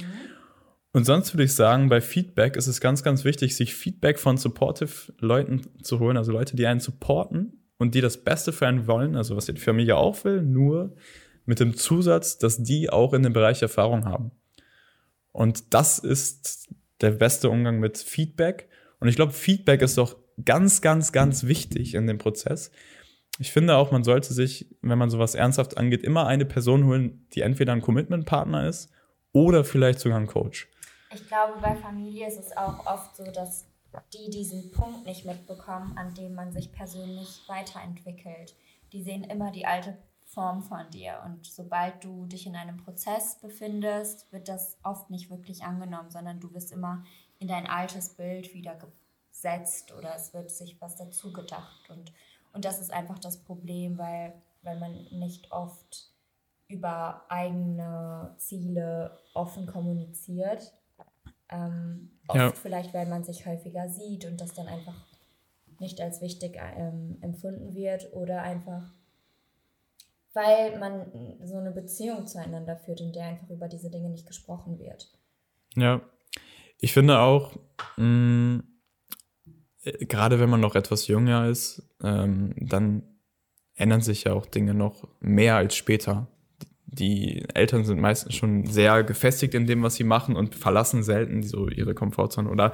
Und 0.93 1.06
sonst 1.06 1.34
würde 1.34 1.45
ich 1.45 1.54
sagen, 1.54 1.88
bei 1.88 2.01
Feedback 2.01 2.58
ist 2.58 2.67
es 2.67 2.82
ganz, 2.82 3.01
ganz 3.01 3.23
wichtig, 3.23 3.56
sich 3.56 3.75
Feedback 3.75 4.19
von 4.19 4.38
supportive 4.38 5.13
Leuten 5.19 5.62
zu 5.82 5.99
holen, 5.99 6.17
also 6.17 6.32
Leute, 6.32 6.56
die 6.56 6.67
einen 6.67 6.82
supporten 6.82 7.62
und 7.77 7.95
die 7.95 8.01
das 8.01 8.23
Beste 8.23 8.51
für 8.51 8.67
einen 8.67 8.88
wollen, 8.88 9.15
also 9.15 9.38
was 9.38 9.45
die 9.45 9.56
Familie 9.56 9.95
auch 9.95 10.23
will, 10.25 10.41
nur 10.41 10.95
mit 11.45 11.60
dem 11.60 11.75
Zusatz, 11.75 12.38
dass 12.38 12.62
die 12.62 12.89
auch 12.89 13.13
in 13.13 13.23
dem 13.23 13.34
Bereich 13.34 13.62
Erfahrung 13.62 14.06
haben. 14.06 14.32
Und 15.32 15.73
das 15.73 15.97
ist 15.97 16.69
der 16.99 17.12
beste 17.12 17.49
Umgang 17.49 17.80
mit 17.80 17.97
Feedback. 17.97 18.67
Und 18.99 19.08
ich 19.08 19.15
glaube, 19.15 19.32
Feedback 19.32 19.82
ist 19.82 19.97
doch 19.97 20.17
ganz, 20.43 20.82
ganz, 20.82 21.12
ganz 21.12 21.45
wichtig 21.45 21.95
in 21.95 22.06
dem 22.06 22.17
Prozess. 22.17 22.71
Ich 23.39 23.51
finde 23.51 23.75
auch, 23.75 23.91
man 23.91 24.04
sollte 24.04 24.34
sich, 24.34 24.67
wenn 24.82 24.97
man 24.97 25.10
sowas 25.10 25.36
ernsthaft 25.36 25.77
angeht, 25.77 26.04
immer 26.04 26.27
eine 26.27 26.45
Person 26.45 26.86
holen, 26.86 27.25
die 27.34 27.41
entweder 27.41 27.73
ein 27.73 27.82
Commitment-Partner 27.82 28.67
ist 28.67 28.91
oder 29.32 29.63
vielleicht 29.63 29.99
sogar 29.99 30.19
ein 30.19 30.27
Coach. 30.27 30.67
Ich 31.13 31.28
glaube, 31.28 31.60
bei 31.60 31.76
Familie 31.76 32.28
ist 32.28 32.39
es 32.39 32.56
auch 32.56 32.86
oft 32.86 33.15
so, 33.15 33.26
dass 33.26 33.65
die 34.13 34.30
diesen 34.30 34.71
Punkt 34.71 35.06
nicht 35.06 35.26
mitbekommen, 35.26 35.97
an 35.97 36.13
dem 36.13 36.34
man 36.34 36.54
sich 36.54 36.71
persönlich 36.71 37.41
weiterentwickelt. 37.47 38.56
Die 38.93 39.04
sehen 39.04 39.24
immer 39.26 39.52
die 39.52 39.65
alte 39.65 39.97
Form 40.26 40.63
von 40.63 40.89
dir. 40.91 41.21
Und 41.26 41.45
sobald 41.45 42.02
du 42.04 42.26
dich 42.26 42.47
in 42.47 42.56
einem 42.56 42.78
Prozess 42.78 43.38
befindest, 43.41 44.32
wird 44.32 44.47
das 44.47 44.78
oft 44.84 45.10
nicht 45.10 45.30
wirklich 45.30 45.63
angenommen, 45.63 46.10
sondern 46.10 46.39
du 46.39 46.54
wirst 46.54 46.71
immer 46.71 47.04
in 47.39 47.50
dein 47.50 47.67
altes 47.67 48.15
Bild 48.15 48.54
wieder 48.54 48.78
gesetzt 49.30 49.91
oder 49.91 50.15
es 50.15 50.34
wird 50.34 50.50
sich 50.50 50.80
was 50.80 50.95
dazu 50.95 51.34
gedacht. 51.34 51.89
Und, 51.89 52.13
und 52.54 52.63
das 52.63 52.80
ist 52.80 52.93
einfach 52.93 53.19
das 53.19 53.43
Problem, 53.43 53.97
weil, 53.97 54.41
weil 54.62 54.80
man 54.80 54.93
nicht 55.12 55.52
oft 55.52 56.12
über 56.69 57.26
eigene 57.28 58.34
Ziele 58.38 59.19
offen 59.34 59.65
kommuniziert. 59.65 60.74
Ähm, 61.51 62.11
oft 62.27 62.37
ja. 62.37 62.51
vielleicht, 62.53 62.93
weil 62.93 63.07
man 63.07 63.23
sich 63.23 63.45
häufiger 63.45 63.89
sieht 63.89 64.25
und 64.25 64.39
das 64.39 64.53
dann 64.53 64.67
einfach 64.67 65.07
nicht 65.79 65.99
als 65.99 66.21
wichtig 66.21 66.57
ähm, 66.77 67.17
empfunden 67.21 67.73
wird 67.73 68.13
oder 68.13 68.41
einfach 68.43 68.93
weil 70.33 70.79
man 70.79 71.07
so 71.43 71.57
eine 71.57 71.71
Beziehung 71.71 72.27
zueinander 72.27 72.77
führt, 72.77 73.01
in 73.01 73.13
der 73.13 73.25
einfach 73.25 73.49
über 73.49 73.67
diese 73.67 73.89
Dinge 73.89 74.09
nicht 74.09 74.27
gesprochen 74.27 74.79
wird. 74.79 75.11
Ja, 75.75 76.01
ich 76.79 76.93
finde 76.93 77.19
auch, 77.19 77.57
mh, 77.97 78.63
äh, 79.83 80.05
gerade 80.05 80.39
wenn 80.39 80.49
man 80.49 80.61
noch 80.61 80.75
etwas 80.75 81.07
jünger 81.07 81.47
ist, 81.47 81.83
ähm, 82.01 82.53
dann 82.57 83.03
ändern 83.75 84.01
sich 84.01 84.25
ja 84.25 84.33
auch 84.33 84.45
Dinge 84.45 84.73
noch 84.73 85.07
mehr 85.19 85.55
als 85.55 85.75
später. 85.75 86.27
Die 86.91 87.45
Eltern 87.54 87.86
sind 87.86 87.99
meistens 87.99 88.36
schon 88.36 88.65
sehr 88.65 89.04
gefestigt 89.04 89.54
in 89.54 89.65
dem, 89.65 89.82
was 89.82 89.95
sie 89.95 90.04
machen 90.04 90.36
und 90.36 90.56
verlassen 90.56 91.04
selten 91.04 91.41
so 91.41 91.67
ihre 91.69 91.93
Komfortzone 91.93 92.49
oder 92.49 92.73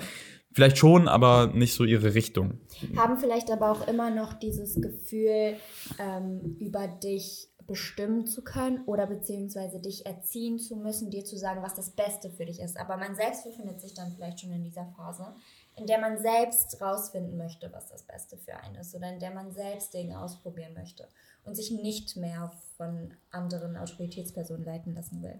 Vielleicht 0.58 0.80
schon, 0.80 1.08
aber 1.08 1.52
nicht 1.54 1.76
so 1.76 1.84
ihre 1.84 2.16
Richtung. 2.16 2.60
Haben 2.96 3.20
vielleicht 3.20 3.52
aber 3.52 3.72
auch 3.72 3.88
immer 3.88 4.10
noch 4.10 4.34
dieses 4.34 4.82
Gefühl, 4.82 5.56
ähm, 6.00 6.58
über 6.60 6.88
dich 6.88 7.50
bestimmen 7.68 8.26
zu 8.26 8.44
können 8.44 8.84
oder 8.88 9.06
beziehungsweise 9.06 9.80
dich 9.80 10.08
erziehen 10.08 10.58
zu 10.58 10.78
müssen, 10.78 11.12
dir 11.12 11.24
zu 11.24 11.38
sagen, 11.38 11.62
was 11.62 11.76
das 11.76 11.92
Beste 11.92 12.32
für 12.32 12.46
dich 12.46 12.60
ist. 12.60 12.80
Aber 12.80 12.98
man 12.98 13.16
selbst 13.16 13.44
befindet 13.44 13.82
sich 13.82 13.94
dann 13.94 14.14
vielleicht 14.14 14.40
schon 14.40 14.52
in 14.52 14.64
dieser 14.64 14.88
Phase, 14.96 15.36
in 15.76 15.86
der 15.86 16.00
man 16.00 16.18
selbst 16.18 16.82
rausfinden 16.82 17.38
möchte, 17.38 17.70
was 17.72 17.90
das 17.90 18.02
Beste 18.02 18.38
für 18.38 18.56
einen 18.56 18.78
ist 18.78 18.96
oder 18.96 19.14
in 19.14 19.20
der 19.20 19.36
man 19.36 19.52
selbst 19.52 19.94
Dinge 19.94 20.20
ausprobieren 20.20 20.74
möchte 20.74 21.08
und 21.48 21.56
sich 21.56 21.72
nicht 21.72 22.18
mehr 22.18 22.52
von 22.76 23.14
anderen 23.32 23.78
Autoritätspersonen 23.78 24.66
leiten 24.66 24.94
lassen 24.94 25.24
will. 25.24 25.40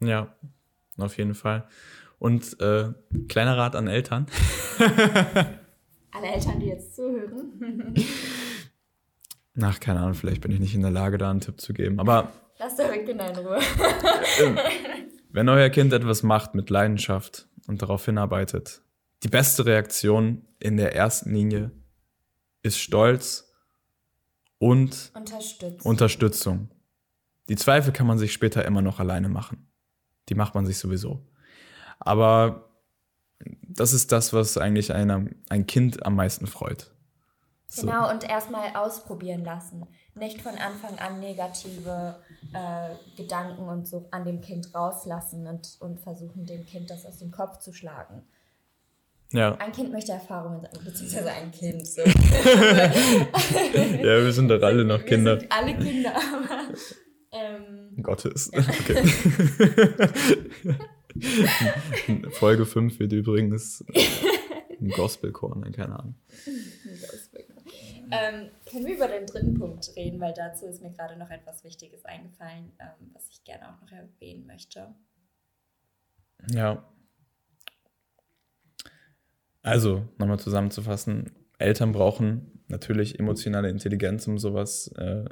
Ja, 0.00 0.34
auf 0.98 1.16
jeden 1.16 1.34
Fall. 1.34 1.66
Und 2.18 2.60
äh, 2.60 2.92
kleiner 3.28 3.56
Rat 3.56 3.76
an 3.76 3.86
Eltern. 3.86 4.26
Alle 4.78 6.26
Eltern, 6.34 6.58
die 6.60 6.66
jetzt 6.66 6.96
zuhören. 6.96 7.94
Ach, 9.60 9.80
keine 9.80 10.00
Ahnung, 10.00 10.14
vielleicht 10.14 10.40
bin 10.40 10.52
ich 10.52 10.60
nicht 10.60 10.74
in 10.74 10.82
der 10.82 10.90
Lage, 10.90 11.18
da 11.18 11.30
einen 11.30 11.40
Tipp 11.40 11.60
zu 11.60 11.72
geben. 11.72 11.98
Aber. 12.00 12.32
Lass 12.58 12.76
deine 12.76 13.04
Kinder 13.04 13.30
in 13.30 13.36
Ruhe. 13.36 13.60
wenn 15.30 15.48
euer 15.48 15.68
Kind 15.70 15.92
etwas 15.92 16.24
macht 16.24 16.54
mit 16.56 16.70
Leidenschaft 16.70 17.48
und 17.68 17.82
darauf 17.82 18.04
hinarbeitet, 18.04 18.82
die 19.22 19.28
beste 19.28 19.64
Reaktion 19.64 20.44
in 20.58 20.76
der 20.76 20.94
ersten 20.94 21.32
Linie 21.32 21.70
ist 22.62 22.78
Stolz 22.78 23.47
und 24.58 25.12
Unterstützung. 25.14 25.90
Unterstützung. 25.90 26.68
Die 27.48 27.56
Zweifel 27.56 27.92
kann 27.92 28.06
man 28.06 28.18
sich 28.18 28.32
später 28.32 28.64
immer 28.64 28.82
noch 28.82 29.00
alleine 29.00 29.28
machen. 29.28 29.70
Die 30.28 30.34
macht 30.34 30.54
man 30.54 30.66
sich 30.66 30.78
sowieso. 30.78 31.24
Aber 31.98 32.68
das 33.62 33.92
ist 33.92 34.12
das, 34.12 34.32
was 34.32 34.58
eigentlich 34.58 34.92
einer, 34.92 35.24
ein 35.48 35.66
Kind 35.66 36.04
am 36.04 36.16
meisten 36.16 36.46
freut. 36.46 36.90
So. 37.68 37.82
Genau, 37.82 38.10
und 38.10 38.28
erstmal 38.28 38.74
ausprobieren 38.74 39.44
lassen. 39.44 39.86
Nicht 40.14 40.40
von 40.40 40.54
Anfang 40.56 40.98
an 40.98 41.20
negative 41.20 42.16
äh, 42.52 42.94
Gedanken 43.16 43.68
und 43.68 43.86
so 43.86 44.08
an 44.10 44.24
dem 44.24 44.40
Kind 44.40 44.74
rauslassen 44.74 45.46
und, 45.46 45.76
und 45.80 46.00
versuchen, 46.00 46.46
dem 46.46 46.64
Kind 46.64 46.90
das 46.90 47.04
aus 47.04 47.18
dem 47.18 47.30
Kopf 47.30 47.58
zu 47.58 47.72
schlagen. 47.72 48.22
Ja. 49.32 49.54
Ein 49.56 49.72
Kind 49.72 49.92
möchte 49.92 50.12
Erfahrungen 50.12 50.62
sammeln, 50.62 50.84
beziehungsweise 50.84 51.30
ein 51.30 51.50
Kind. 51.50 51.86
So. 51.86 52.00
ja, 52.02 52.12
wir 54.24 54.32
sind 54.32 54.48
doch 54.48 54.62
alle 54.62 54.84
noch 54.84 55.04
Kinder. 55.04 55.34
Wir 55.34 55.40
sind 55.40 55.52
alle 55.52 55.76
Kinder, 55.76 56.14
aber. 56.14 56.68
Ähm, 57.30 58.02
Gottes. 58.02 58.50
Ja. 58.54 58.60
Okay. 58.60 59.02
Folge 62.30 62.64
5 62.64 62.98
wird 62.98 63.12
übrigens 63.12 63.84
ein 64.80 64.88
Gospelchor, 64.90 65.56
ne? 65.56 65.72
keine 65.72 65.98
Ahnung. 65.98 66.14
Ähm, 68.10 68.48
können 68.70 68.86
wir 68.86 68.94
über 68.94 69.08
den 69.08 69.26
dritten 69.26 69.54
Punkt 69.54 69.90
reden, 69.96 70.18
weil 70.20 70.32
dazu 70.32 70.64
ist 70.66 70.80
mir 70.80 70.90
gerade 70.90 71.18
noch 71.18 71.30
etwas 71.30 71.64
Wichtiges 71.64 72.04
eingefallen, 72.06 72.72
ähm, 72.78 73.10
was 73.12 73.28
ich 73.28 73.44
gerne 73.44 73.68
auch 73.68 73.80
noch 73.82 73.92
erwähnen 73.92 74.46
möchte. 74.46 74.94
Ja. 76.50 76.88
Also, 79.68 80.08
nochmal 80.16 80.38
zusammenzufassen, 80.38 81.30
Eltern 81.58 81.92
brauchen 81.92 82.64
natürlich 82.68 83.18
emotionale 83.18 83.68
Intelligenz, 83.68 84.26
um 84.26 84.38
sowas 84.38 84.88
äh, 84.96 85.26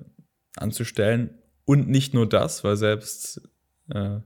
anzustellen. 0.57 1.39
Und 1.65 1.89
nicht 1.89 2.13
nur 2.13 2.29
das, 2.29 2.63
weil 2.63 2.77
selbst 2.77 3.41
äh, 3.89 4.19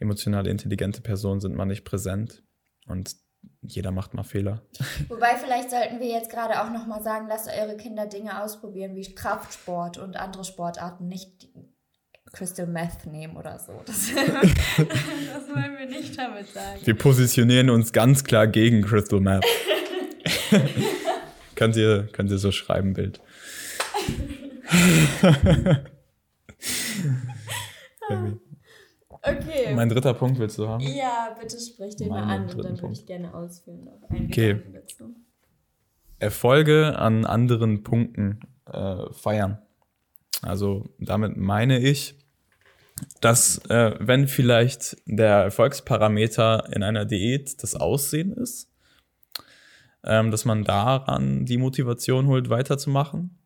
emotionale, 0.00 0.50
intelligente 0.50 1.00
Personen 1.00 1.40
sind 1.40 1.54
mal 1.54 1.64
nicht 1.64 1.84
präsent 1.84 2.42
und 2.86 3.14
jeder 3.62 3.92
macht 3.92 4.14
mal 4.14 4.24
Fehler. 4.24 4.62
Wobei 5.08 5.36
vielleicht 5.36 5.70
sollten 5.70 6.00
wir 6.00 6.08
jetzt 6.08 6.28
gerade 6.28 6.60
auch 6.60 6.72
noch 6.72 6.88
mal 6.88 7.00
sagen, 7.00 7.26
lasst 7.28 7.48
eure 7.48 7.76
Kinder 7.76 8.06
Dinge 8.06 8.42
ausprobieren 8.42 8.96
wie 8.96 9.14
Kraftsport 9.14 9.98
und 9.98 10.16
andere 10.16 10.44
Sportarten, 10.44 11.06
nicht 11.06 11.48
Crystal 12.38 12.66
Meth 12.68 13.04
nehmen 13.06 13.36
oder 13.36 13.58
so. 13.58 13.72
Das, 13.84 14.12
das 14.14 15.48
wollen 15.48 15.76
wir 15.76 15.86
nicht 15.86 16.16
damit 16.16 16.46
sagen. 16.46 16.80
Wir 16.84 16.94
positionieren 16.94 17.68
uns 17.68 17.92
ganz 17.92 18.22
klar 18.22 18.46
gegen 18.46 18.82
Crystal 18.82 19.18
Meth. 19.18 19.44
könnt, 21.56 21.74
ihr, 21.76 22.08
könnt 22.12 22.30
ihr 22.30 22.38
so 22.38 22.52
schreiben, 22.52 22.94
Bild. 22.94 23.20
Okay. 29.20 29.74
Mein 29.74 29.90
dritter 29.90 30.14
Punkt 30.14 30.38
willst 30.38 30.56
du 30.58 30.68
haben? 30.68 30.82
Ja, 30.82 31.36
bitte 31.38 31.58
sprich 31.60 31.96
den 31.96 32.08
mal 32.08 32.22
an 32.22 32.48
und 32.48 32.64
dann 32.64 32.80
würde 32.80 32.92
ich 32.92 33.04
gerne 33.04 33.34
ausführen. 33.34 33.86
Okay. 34.10 34.62
Erfolge 36.18 36.98
an 36.98 37.26
anderen 37.26 37.82
Punkten 37.82 38.40
äh, 38.72 39.12
feiern. 39.12 39.58
Also 40.42 40.88
damit 40.98 41.36
meine 41.36 41.78
ich, 41.78 42.16
dass 43.20 43.58
äh, 43.68 43.94
wenn 43.98 44.28
vielleicht 44.28 44.96
der 45.06 45.36
Erfolgsparameter 45.36 46.68
in 46.72 46.82
einer 46.82 47.04
Diät 47.04 47.62
das 47.62 47.74
Aussehen 47.74 48.32
ist, 48.32 48.68
ähm, 50.04 50.30
dass 50.30 50.44
man 50.44 50.64
daran 50.64 51.44
die 51.44 51.58
Motivation 51.58 52.26
holt, 52.26 52.50
weiterzumachen, 52.50 53.38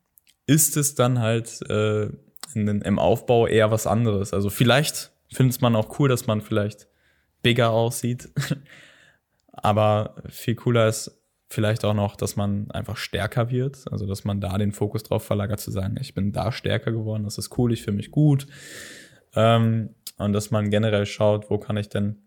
ist 0.47 0.77
es 0.77 0.95
dann 0.95 1.19
halt 1.19 1.61
äh, 1.71 2.09
in, 2.55 2.69
im 2.83 2.99
Aufbau 2.99 3.47
eher 3.47 3.71
was 3.71 3.87
anderes. 3.87 4.33
Also 4.33 4.51
vielleicht 4.51 5.12
findet 5.33 5.61
man 5.61 5.77
auch 5.77 5.99
cool, 5.99 6.09
dass 6.09 6.27
man 6.27 6.41
vielleicht 6.41 6.88
bigger 7.43 7.71
aussieht. 7.71 8.31
Aber 9.53 10.17
viel 10.29 10.55
cooler 10.55 10.88
ist 10.88 11.23
vielleicht 11.49 11.85
auch 11.85 11.95
noch, 11.95 12.17
dass 12.17 12.37
man 12.37 12.71
einfach 12.71 12.97
stärker 12.97 13.51
wird. 13.51 13.85
Also, 13.91 14.07
dass 14.07 14.25
man 14.25 14.41
da 14.41 14.57
den 14.59 14.73
Fokus 14.73 15.03
drauf 15.03 15.25
verlagert, 15.25 15.61
zu 15.61 15.71
sagen, 15.71 15.97
ich 16.01 16.15
bin 16.15 16.33
da 16.33 16.51
stärker 16.51 16.93
geworden, 16.93 17.25
das 17.25 17.38
ist 17.38 17.57
cool, 17.59 17.73
ich 17.73 17.83
fühle 17.83 17.97
mich 17.97 18.11
gut. 18.11 18.47
Ähm, 19.35 19.95
und 20.18 20.33
dass 20.33 20.51
man 20.51 20.71
generell 20.71 21.07
schaut, 21.07 21.51
wo 21.51 21.59
kann 21.59 21.77
ich 21.77 21.88
denn 21.88 22.23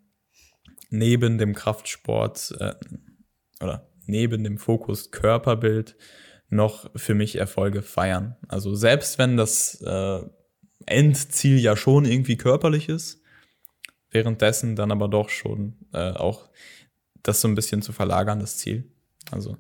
neben 0.90 1.38
dem 1.38 1.54
Kraftsport 1.54 2.56
äh, 2.60 2.74
oder 3.62 3.88
neben 4.06 4.44
dem 4.44 4.58
Fokus 4.58 5.12
Körperbild 5.12 5.96
noch 6.50 6.90
für 6.96 7.16
mich 7.16 7.38
Erfolge 7.38 7.82
feiern. 7.82 8.36
Also 8.48 8.76
selbst 8.76 9.18
wenn 9.18 9.38
das 9.38 9.82
äh, 9.82 10.22
Endziel 10.86 11.60
ja 11.60 11.76
schon 11.76 12.06
irgendwie 12.06 12.38
körperlich 12.38 12.90
ist, 12.90 13.22
währenddessen 14.12 14.76
dann 14.76 14.92
aber 14.92 15.08
doch 15.08 15.30
schon 15.30 15.76
äh, 15.94 16.12
auch 16.12 16.50
das 17.24 17.42
so 17.42 17.48
ein 17.48 17.56
bisschen 17.56 17.82
zu 17.82 17.92
verlagern, 17.92 18.40
das 18.40 18.58
Ziel. 18.58 18.92
Also. 19.32 19.58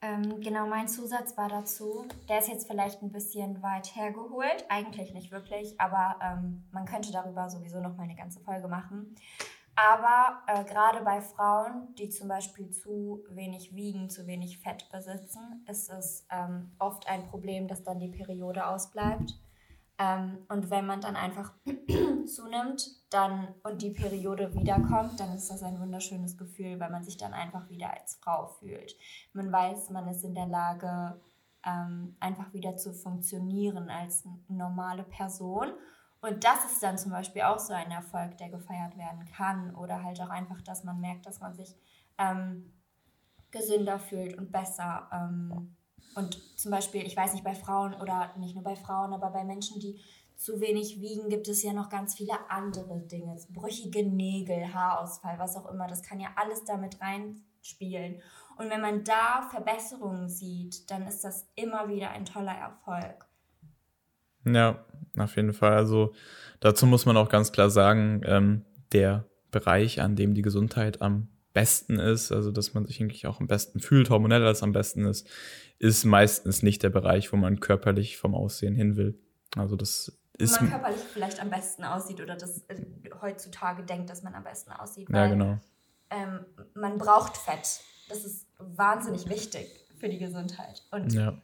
Ähm, 0.00 0.40
genau, 0.40 0.66
mein 0.66 0.86
Zusatz 0.86 1.36
war 1.36 1.48
dazu, 1.48 2.06
der 2.28 2.38
ist 2.38 2.48
jetzt 2.48 2.68
vielleicht 2.68 3.02
ein 3.02 3.10
bisschen 3.10 3.62
weit 3.62 3.96
hergeholt, 3.96 4.64
eigentlich 4.68 5.12
nicht 5.12 5.32
wirklich, 5.32 5.80
aber 5.80 6.16
ähm, 6.22 6.64
man 6.70 6.84
könnte 6.84 7.10
darüber 7.10 7.50
sowieso 7.50 7.80
noch 7.80 7.96
mal 7.96 8.04
eine 8.04 8.14
ganze 8.14 8.40
Folge 8.40 8.68
machen. 8.68 9.16
Aber 9.74 10.42
äh, 10.48 10.64
gerade 10.64 11.04
bei 11.04 11.20
Frauen, 11.20 11.94
die 11.96 12.08
zum 12.08 12.28
Beispiel 12.28 12.70
zu 12.70 13.24
wenig 13.30 13.74
wiegen, 13.74 14.08
zu 14.08 14.26
wenig 14.26 14.58
Fett 14.58 14.88
besitzen, 14.90 15.64
ist 15.68 15.90
es 15.90 16.26
ähm, 16.30 16.72
oft 16.78 17.08
ein 17.08 17.26
Problem, 17.26 17.68
dass 17.68 17.84
dann 17.84 18.00
die 18.00 18.10
Periode 18.10 18.66
ausbleibt 18.66 19.34
Ähm, 19.98 20.38
und 20.48 20.70
wenn 20.70 20.86
man 20.86 21.00
dann 21.00 21.16
einfach 21.16 21.52
zunimmt 22.26 22.88
dann, 23.10 23.48
und 23.64 23.82
die 23.82 23.90
Periode 23.90 24.54
wiederkommt, 24.54 25.18
dann 25.18 25.34
ist 25.34 25.50
das 25.50 25.62
ein 25.62 25.80
wunderschönes 25.80 26.38
Gefühl, 26.38 26.78
weil 26.78 26.90
man 26.90 27.02
sich 27.02 27.16
dann 27.16 27.34
einfach 27.34 27.68
wieder 27.68 27.92
als 27.92 28.16
Frau 28.22 28.46
fühlt. 28.46 28.96
Man 29.32 29.50
weiß, 29.50 29.90
man 29.90 30.06
ist 30.08 30.22
in 30.22 30.34
der 30.34 30.46
Lage, 30.46 31.20
ähm, 31.66 32.16
einfach 32.20 32.52
wieder 32.52 32.76
zu 32.76 32.92
funktionieren 32.92 33.90
als 33.90 34.24
normale 34.46 35.02
Person. 35.02 35.72
Und 36.20 36.44
das 36.44 36.64
ist 36.64 36.82
dann 36.82 36.98
zum 36.98 37.12
Beispiel 37.12 37.42
auch 37.42 37.58
so 37.58 37.72
ein 37.72 37.90
Erfolg, 37.90 38.36
der 38.38 38.50
gefeiert 38.50 38.96
werden 38.96 39.24
kann. 39.24 39.74
Oder 39.74 40.02
halt 40.02 40.20
auch 40.20 40.30
einfach, 40.30 40.60
dass 40.62 40.84
man 40.84 41.00
merkt, 41.00 41.26
dass 41.26 41.40
man 41.40 41.54
sich 41.54 41.76
ähm, 42.18 42.72
gesünder 43.50 43.98
fühlt 43.98 44.36
und 44.38 44.52
besser. 44.52 45.08
Ähm, 45.12 45.76
und 46.14 46.40
zum 46.58 46.70
Beispiel, 46.70 47.06
ich 47.06 47.16
weiß 47.16 47.32
nicht, 47.32 47.44
bei 47.44 47.54
Frauen 47.54 47.94
oder 47.94 48.32
nicht 48.38 48.54
nur 48.54 48.64
bei 48.64 48.76
Frauen, 48.76 49.12
aber 49.12 49.30
bei 49.30 49.44
Menschen, 49.44 49.80
die 49.80 50.00
zu 50.36 50.60
wenig 50.60 51.00
wiegen, 51.00 51.28
gibt 51.28 51.48
es 51.48 51.62
ja 51.62 51.72
noch 51.72 51.88
ganz 51.88 52.14
viele 52.14 52.34
andere 52.48 53.00
Dinge. 53.00 53.36
Brüchige 53.50 54.04
Nägel, 54.04 54.72
Haarausfall, 54.72 55.38
was 55.38 55.56
auch 55.56 55.70
immer. 55.70 55.88
Das 55.88 56.02
kann 56.02 56.20
ja 56.20 56.28
alles 56.36 56.64
damit 56.64 57.00
reinspielen. 57.00 58.22
Und 58.56 58.70
wenn 58.70 58.80
man 58.80 59.04
da 59.04 59.48
Verbesserungen 59.50 60.28
sieht, 60.28 60.90
dann 60.90 61.06
ist 61.06 61.24
das 61.24 61.48
immer 61.54 61.88
wieder 61.88 62.10
ein 62.10 62.24
toller 62.24 62.54
Erfolg. 62.54 63.26
Ja, 64.44 64.84
auf 65.16 65.36
jeden 65.36 65.52
Fall. 65.52 65.74
Also 65.74 66.14
dazu 66.60 66.86
muss 66.86 67.04
man 67.04 67.16
auch 67.16 67.28
ganz 67.28 67.52
klar 67.52 67.70
sagen, 67.70 68.22
ähm, 68.24 68.64
der 68.92 69.26
Bereich, 69.50 70.00
an 70.00 70.16
dem 70.16 70.34
die 70.34 70.42
Gesundheit 70.42 71.02
am 71.02 71.28
besten 71.58 71.98
ist, 71.98 72.30
also 72.30 72.52
dass 72.52 72.72
man 72.74 72.86
sich 72.86 73.00
eigentlich 73.00 73.26
auch 73.26 73.40
am 73.40 73.48
besten 73.48 73.80
fühlt, 73.80 74.10
hormonell 74.10 74.46
als 74.46 74.62
am 74.62 74.70
besten 74.70 75.04
ist, 75.06 75.28
ist 75.78 76.04
meistens 76.04 76.62
nicht 76.62 76.84
der 76.84 76.90
Bereich, 76.90 77.32
wo 77.32 77.36
man 77.36 77.58
körperlich 77.58 78.16
vom 78.16 78.36
Aussehen 78.36 78.76
hin 78.76 78.96
will. 78.96 79.18
Also 79.56 79.74
das 79.74 80.20
ist. 80.38 80.56
Wo 80.56 80.64
man 80.64 80.70
körperlich 80.70 81.00
vielleicht 81.00 81.42
am 81.42 81.50
besten 81.50 81.82
aussieht 81.82 82.20
oder 82.20 82.36
das 82.36 82.62
äh, 82.68 82.76
heutzutage 83.20 83.82
denkt, 83.82 84.08
dass 84.08 84.22
man 84.22 84.34
am 84.34 84.44
besten 84.44 84.70
aussieht. 84.70 85.08
Weil, 85.10 85.20
ja, 85.20 85.26
genau. 85.26 85.58
Ähm, 86.10 86.46
man 86.74 86.96
braucht 86.96 87.36
Fett. 87.36 87.80
Das 88.08 88.24
ist 88.24 88.46
wahnsinnig 88.58 89.28
wichtig 89.28 89.66
für 89.98 90.08
die 90.08 90.18
Gesundheit. 90.18 90.84
Und 90.92 91.12
ja. 91.12 91.42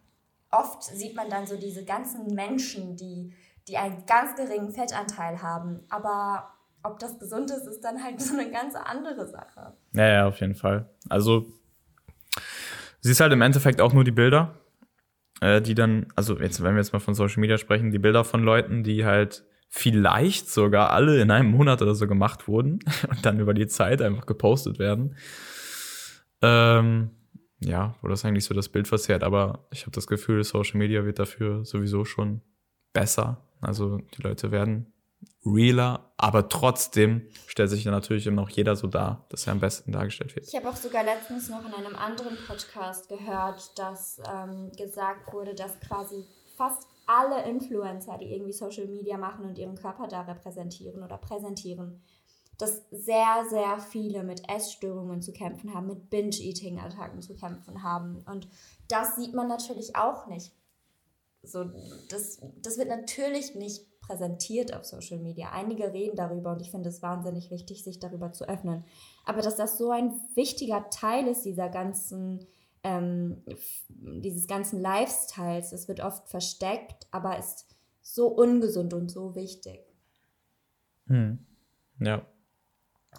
oft 0.53 0.85
sieht 0.85 1.17
man 1.17 1.29
dann 1.29 1.47
so 1.49 1.57
diese 1.57 1.85
ganzen 1.85 2.35
Menschen, 2.35 2.97
die, 2.97 3.35
die 3.67 3.77
einen 3.79 4.07
ganz 4.07 4.37
geringen 4.37 4.71
Fettanteil 4.71 5.43
haben, 5.43 5.81
aber 5.89 6.54
ob 6.85 6.99
das 6.99 7.19
gesund 7.19 7.51
ist, 7.51 7.67
ist 7.67 7.81
dann 7.81 8.03
halt 8.03 8.21
so 8.21 8.39
eine 8.39 8.51
ganz 8.51 8.75
andere 8.75 9.27
Sache. 9.27 9.73
Ja, 9.93 10.09
ja, 10.09 10.29
auf 10.29 10.41
jeden 10.41 10.55
Fall. 10.55 10.89
Also, 11.09 11.47
sie 13.01 13.11
ist 13.11 13.21
halt 13.21 13.33
im 13.33 13.43
Endeffekt 13.43 13.81
auch 13.81 13.93
nur 13.93 14.05
die 14.05 14.13
Bilder, 14.13 14.55
äh, 15.41 15.61
die 15.61 15.75
dann, 15.75 16.07
also 16.15 16.39
jetzt, 16.39 16.63
wenn 16.63 16.75
wir 16.75 16.81
jetzt 16.81 16.93
mal 16.93 17.01
von 17.01 17.15
Social 17.15 17.41
Media 17.41 17.59
sprechen, 17.59 17.91
die 17.91 17.99
Bilder 17.99 18.25
von 18.25 18.43
Leuten, 18.43 18.85
die 18.85 19.05
halt 19.05 19.45
vielleicht 19.69 20.51
sogar 20.51 20.91
alle 20.91 21.21
in 21.21 21.33
einem 21.33 21.51
Monat 21.51 21.83
oder 21.83 21.97
so 21.97 22.07
gemacht 22.07 22.47
wurden 22.47 22.79
und 23.11 23.27
dann 23.27 23.41
über 23.41 23.55
die 23.55 23.67
Zeit 23.67 24.01
einfach 24.01 24.27
gepostet 24.27 24.79
werden. 24.79 25.17
Ähm, 26.43 27.11
ja, 27.61 27.97
wo 28.03 28.09
das 28.09 28.25
eigentlich 28.25 28.45
so 28.45 28.55
das 28.55 28.69
Bild 28.69 28.87
verzerrt, 28.87 29.25
aber 29.25 29.67
ich 29.73 29.83
habe 29.83 29.93
das 29.93 30.07
Gefühl, 30.07 30.45
Social 30.45 30.79
Media 30.79 31.05
wird 31.05 31.19
dafür 31.19 31.65
sowieso 31.65 32.05
schon 32.05 32.43
besser. 32.93 33.43
Also 33.61 33.99
die 34.17 34.23
Leute 34.23 34.53
werden 34.53 34.94
realer, 35.45 36.13
aber 36.17 36.49
trotzdem 36.49 37.29
stellt 37.47 37.71
sich 37.71 37.85
natürlich 37.85 38.27
immer 38.27 38.43
noch 38.43 38.51
jeder 38.51 38.77
so 38.77 38.87
dar, 38.87 39.27
dass 39.29 39.47
er 39.47 39.53
am 39.53 39.61
besten 39.61 39.93
dargestellt 39.93 40.35
wird. 40.35 40.47
Ich 40.47 40.55
habe 40.55 40.69
auch 40.69 40.77
sogar 40.77 41.05
letztens 41.05 41.49
noch 41.49 41.65
in 41.65 41.75
einem 41.75 41.97
anderen 41.97 42.37
Podcast 42.47 43.09
gehört, 43.09 43.79
dass 43.79 44.21
ähm, 44.31 44.73
gesagt 44.77 45.33
wurde, 45.33 45.55
dass 45.55 45.79
quasi 45.81 46.25
fast 46.57 46.87
alle 47.07 47.45
Influencer, 47.45 48.19
die 48.19 48.33
irgendwie 48.33 48.53
Social 48.53 48.87
Media 48.87 49.19
machen 49.19 49.45
und 49.45 49.59
ihren 49.59 49.77
Körper 49.77 50.09
da 50.09 50.23
repräsentieren 50.23 51.03
oder 51.03 51.19
präsentieren, 51.19 52.03
dass 52.59 52.83
sehr, 52.91 53.45
sehr 53.51 53.79
viele 53.79 54.23
mit 54.23 54.49
Essstörungen 54.49 55.21
zu 55.21 55.33
kämpfen 55.33 55.75
haben, 55.75 55.89
mit 55.89 56.09
Binge-Eating-Attacken 56.11 57.21
zu 57.21 57.35
kämpfen 57.35 57.83
haben. 57.83 58.23
Und 58.27 58.49
das 58.89 59.17
sieht 59.17 59.35
man 59.35 59.49
natürlich 59.49 59.97
auch 59.97 60.27
nicht. 60.29 60.53
So, 61.43 61.65
das, 62.09 62.41
das 62.63 62.79
wird 62.79 62.89
natürlich 62.89 63.55
nicht 63.55 63.87
präsentiert 64.07 64.75
auf 64.75 64.85
Social 64.85 65.19
Media. 65.19 65.51
Einige 65.53 65.93
reden 65.93 66.17
darüber 66.17 66.53
und 66.53 66.61
ich 66.61 66.71
finde 66.71 66.89
es 66.89 67.03
wahnsinnig 67.03 67.51
wichtig, 67.51 67.85
sich 67.85 67.99
darüber 67.99 68.33
zu 68.33 68.49
öffnen. 68.49 68.85
Aber 69.25 69.41
dass 69.41 69.57
das 69.57 69.79
so 69.79 69.91
ein 69.91 70.21
wichtiger 70.35 70.89
Teil 70.91 71.27
ist 71.27 71.45
dieser 71.45 71.69
ganzen, 71.69 72.47
ähm, 72.83 73.43
dieses 73.89 74.47
ganzen 74.47 74.81
Lifestyles, 74.81 75.71
das 75.71 75.89
wird 75.89 76.01
oft 76.01 76.29
versteckt, 76.29 77.07
aber 77.11 77.39
ist 77.39 77.67
so 78.03 78.29
ungesund 78.29 78.93
und 78.93 79.11
so 79.11 79.35
wichtig. 79.35 79.81
Hm. 81.07 81.47
Ja. 82.01 82.27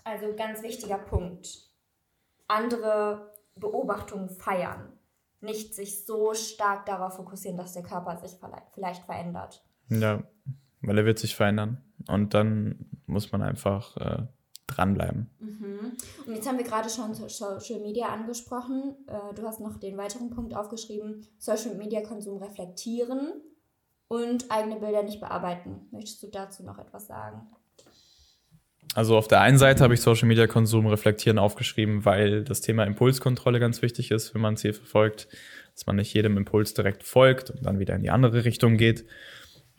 Also 0.04 0.36
ganz 0.36 0.62
wichtiger 0.62 0.98
Punkt. 0.98 1.70
Andere 2.48 3.34
Beobachtungen 3.56 4.30
feiern. 4.30 4.92
Nicht 5.42 5.74
sich 5.74 6.06
so 6.06 6.34
stark 6.34 6.86
darauf 6.86 7.16
fokussieren, 7.16 7.58
dass 7.58 7.74
der 7.74 7.84
Körper 7.84 8.18
sich 8.18 8.38
vielleicht 8.74 9.04
verändert. 9.04 9.64
Ja, 9.90 10.24
weil 10.86 10.98
er 10.98 11.06
wird 11.06 11.20
sich 11.20 11.36
verändern. 11.36 11.82
Und 12.08 12.34
dann 12.34 12.86
muss 13.06 13.32
man 13.32 13.42
einfach 13.42 13.98
äh, 13.98 14.24
dranbleiben. 14.68 15.30
Mhm. 15.40 15.94
Und 16.26 16.36
jetzt 16.36 16.48
haben 16.48 16.58
wir 16.58 16.66
gerade 16.66 16.90
schon 16.90 17.14
Social 17.14 17.80
Media 17.82 18.08
angesprochen. 18.08 18.96
Äh, 19.08 19.34
du 19.36 19.44
hast 19.44 19.60
noch 19.60 19.78
den 19.78 19.98
weiteren 19.98 20.30
Punkt 20.30 20.56
aufgeschrieben, 20.56 21.28
Social 21.38 21.76
Media 21.76 22.02
Konsum 22.02 22.42
reflektieren 22.42 23.34
und 24.08 24.52
eigene 24.52 24.80
Bilder 24.80 25.04
nicht 25.04 25.20
bearbeiten. 25.20 25.88
Möchtest 25.92 26.24
du 26.24 26.28
dazu 26.28 26.64
noch 26.64 26.78
etwas 26.78 27.08
sagen? 27.08 27.48
Also 28.94 29.18
auf 29.18 29.28
der 29.28 29.42
einen 29.42 29.58
Seite 29.58 29.84
habe 29.84 29.94
ich 29.94 30.02
Social 30.02 30.28
Media 30.28 30.48
Konsum 30.48 30.86
reflektieren 30.88 31.40
aufgeschrieben, 31.40 32.06
weil 32.06 32.44
das 32.44 32.62
Thema 32.62 32.84
Impulskontrolle 32.86 33.60
ganz 33.60 33.82
wichtig 33.82 34.12
ist, 34.12 34.34
wenn 34.34 34.42
man 34.42 34.58
Ziel 34.58 34.74
verfolgt, 34.74 35.28
dass 35.74 35.86
man 35.86 35.98
nicht 35.98 36.14
jedem 36.14 36.38
Impuls 36.38 36.74
direkt 36.74 37.04
folgt 37.04 37.50
und 37.50 37.66
dann 37.66 37.80
wieder 37.80 37.96
in 37.96 38.04
die 38.04 38.12
andere 38.12 38.46
Richtung 38.46 38.78
geht. 38.78 39.06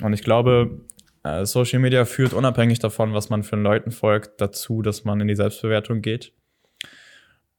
Und 0.02 0.12
ich 0.12 0.22
glaube, 0.22 0.84
Social 1.44 1.78
Media 1.78 2.04
führt 2.04 2.32
unabhängig 2.32 2.78
davon, 2.78 3.14
was 3.14 3.30
man 3.30 3.42
für 3.42 3.56
Leuten 3.56 3.90
folgt, 3.90 4.40
dazu, 4.40 4.82
dass 4.82 5.04
man 5.04 5.20
in 5.20 5.28
die 5.28 5.36
Selbstbewertung 5.36 6.02
geht. 6.02 6.32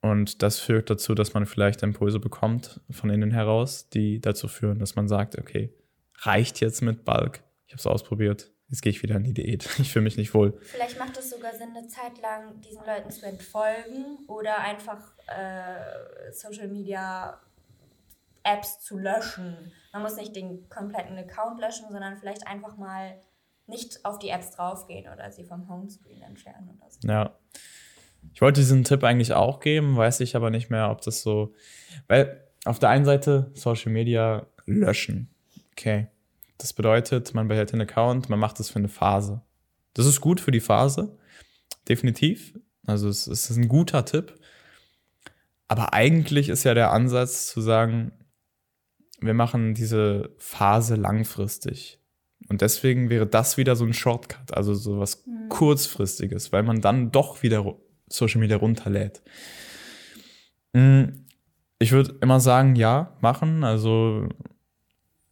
Und 0.02 0.42
das 0.44 0.60
führt 0.60 0.90
dazu, 0.90 1.16
dass 1.16 1.34
man 1.34 1.46
vielleicht 1.46 1.84
Impulse 1.84 2.20
bekommt 2.20 2.82
von 2.92 3.10
innen 3.10 3.32
heraus, 3.32 3.90
die 3.90 4.22
dazu 4.22 4.48
führen, 4.48 4.80
dass 4.80 4.96
man 4.96 5.08
sagt, 5.08 5.38
okay, 5.38 5.74
reicht 6.20 6.60
jetzt 6.60 6.82
mit 6.82 7.04
Bulk. 7.04 7.44
Ich 7.66 7.74
habe 7.74 7.80
es 7.80 7.88
ausprobiert. 7.88 8.52
Jetzt 8.70 8.82
gehe 8.82 8.92
ich 8.92 9.02
wieder 9.02 9.16
in 9.16 9.24
die 9.24 9.34
Diät. 9.34 9.68
Ich 9.80 9.92
fühle 9.92 10.04
mich 10.04 10.18
nicht 10.18 10.34
wohl. 10.34 10.58
Vielleicht 10.62 11.00
macht 11.00 11.18
es 11.18 11.30
sogar 11.30 11.54
Sinn, 11.54 11.70
eine 11.76 11.88
Zeit 11.88 12.22
lang 12.22 12.62
diesen 12.62 12.86
Leuten 12.86 13.10
zu 13.12 13.26
entfolgen 13.26 14.20
oder 14.28 14.60
einfach 14.60 15.14
äh, 15.28 16.32
Social 16.32 16.68
Media 16.68 17.42
Apps 18.44 18.80
zu 18.82 18.98
löschen. 18.98 19.72
Man 19.92 20.02
muss 20.02 20.16
nicht 20.16 20.36
den 20.36 20.70
kompletten 20.70 21.18
Account 21.18 21.60
löschen, 21.60 21.88
sondern 21.90 22.18
vielleicht 22.18 22.48
einfach 22.48 22.78
mal 22.78 23.20
nicht 23.68 24.04
auf 24.06 24.20
die 24.20 24.30
Apps 24.30 24.52
draufgehen 24.52 25.12
oder 25.12 25.32
sie 25.32 25.44
vom 25.44 25.68
Homescreen 25.70 26.22
entfernen 26.22 26.70
oder 26.76 26.90
so. 26.90 27.08
Ja. 27.08 27.38
Ich 28.34 28.42
wollte 28.42 28.62
diesen 28.62 28.84
Tipp 28.84 29.04
eigentlich 29.04 29.34
auch 29.34 29.60
geben, 29.60 29.96
weiß 29.96 30.20
ich 30.22 30.36
aber 30.36 30.50
nicht 30.50 30.70
mehr, 30.70 30.90
ob 30.90 31.02
das 31.02 31.22
so. 31.22 31.54
Weil 32.08 32.44
auf 32.66 32.80
der 32.80 32.90
einen 32.90 33.06
Seite 33.06 33.52
Social 33.54 33.92
Media 33.92 34.48
löschen. 34.66 35.30
Okay. 35.72 36.08
Das 36.58 36.74
bedeutet, 36.74 37.34
man 37.34 37.48
behält 37.48 37.72
den 37.72 37.82
Account, 37.82 38.30
man 38.30 38.40
macht 38.40 38.60
das 38.60 38.70
für 38.70 38.80
eine 38.80 38.90
Phase. 38.90 39.42
Das 39.94 40.06
ist 40.06 40.22
gut 40.22 40.42
für 40.42 40.52
die 40.52 40.60
Phase. 40.60 41.18
Definitiv. 41.88 42.60
Also 42.86 43.10
es, 43.10 43.28
es 43.28 43.50
ist 43.50 43.58
ein 43.58 43.68
guter 43.68 44.06
Tipp. 44.06 44.40
Aber 45.68 45.94
eigentlich 45.94 46.50
ist 46.50 46.64
ja 46.64 46.74
der 46.74 46.92
Ansatz 46.92 47.48
zu 47.48 47.62
sagen, 47.62 48.12
wir 49.20 49.34
machen 49.34 49.74
diese 49.74 50.30
Phase 50.38 50.96
langfristig. 50.96 51.97
Und 52.50 52.62
deswegen 52.62 53.10
wäre 53.10 53.28
das 53.28 53.58
wieder 53.58 53.76
so 53.76 53.86
ein 53.86 53.94
Shortcut, 53.94 54.54
also 54.56 54.74
so 54.74 55.00
was 55.00 55.26
mhm. 55.26 55.50
kurzfristiges, 55.50 56.52
weil 56.52 56.64
man 56.64 56.82
dann 56.82 57.12
doch 57.12 57.44
wieder 57.44 57.76
Social 58.08 58.40
Media 58.40 58.58
runterlädt. 58.58 59.22
Hm, 60.74 61.26
ich 61.80 61.92
würde 61.92 62.16
immer 62.22 62.40
sagen, 62.40 62.76
ja, 62.76 63.16
machen. 63.22 63.64
Also 63.64 64.30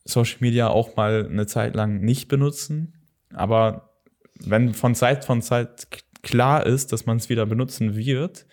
Social 0.04 0.38
Media 0.42 0.68
auch 0.68 0.96
mal 0.96 1.28
eine 1.30 1.48
Zeit 1.48 1.76
lang 1.76 2.02
nicht 2.02 2.28
benutzen. 2.28 2.94
Aber 3.34 3.96
wenn 4.40 4.74
von 4.74 4.96
Zeit 4.96 5.26
von 5.26 5.42
Zeit 5.42 5.88
klar 6.22 6.66
ist, 6.66 6.92
dass 6.92 7.06
man 7.06 7.18
es 7.18 7.30
wieder 7.30 7.46
benutzen 7.46 7.96
wird, 7.96 8.46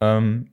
ähm, 0.00 0.50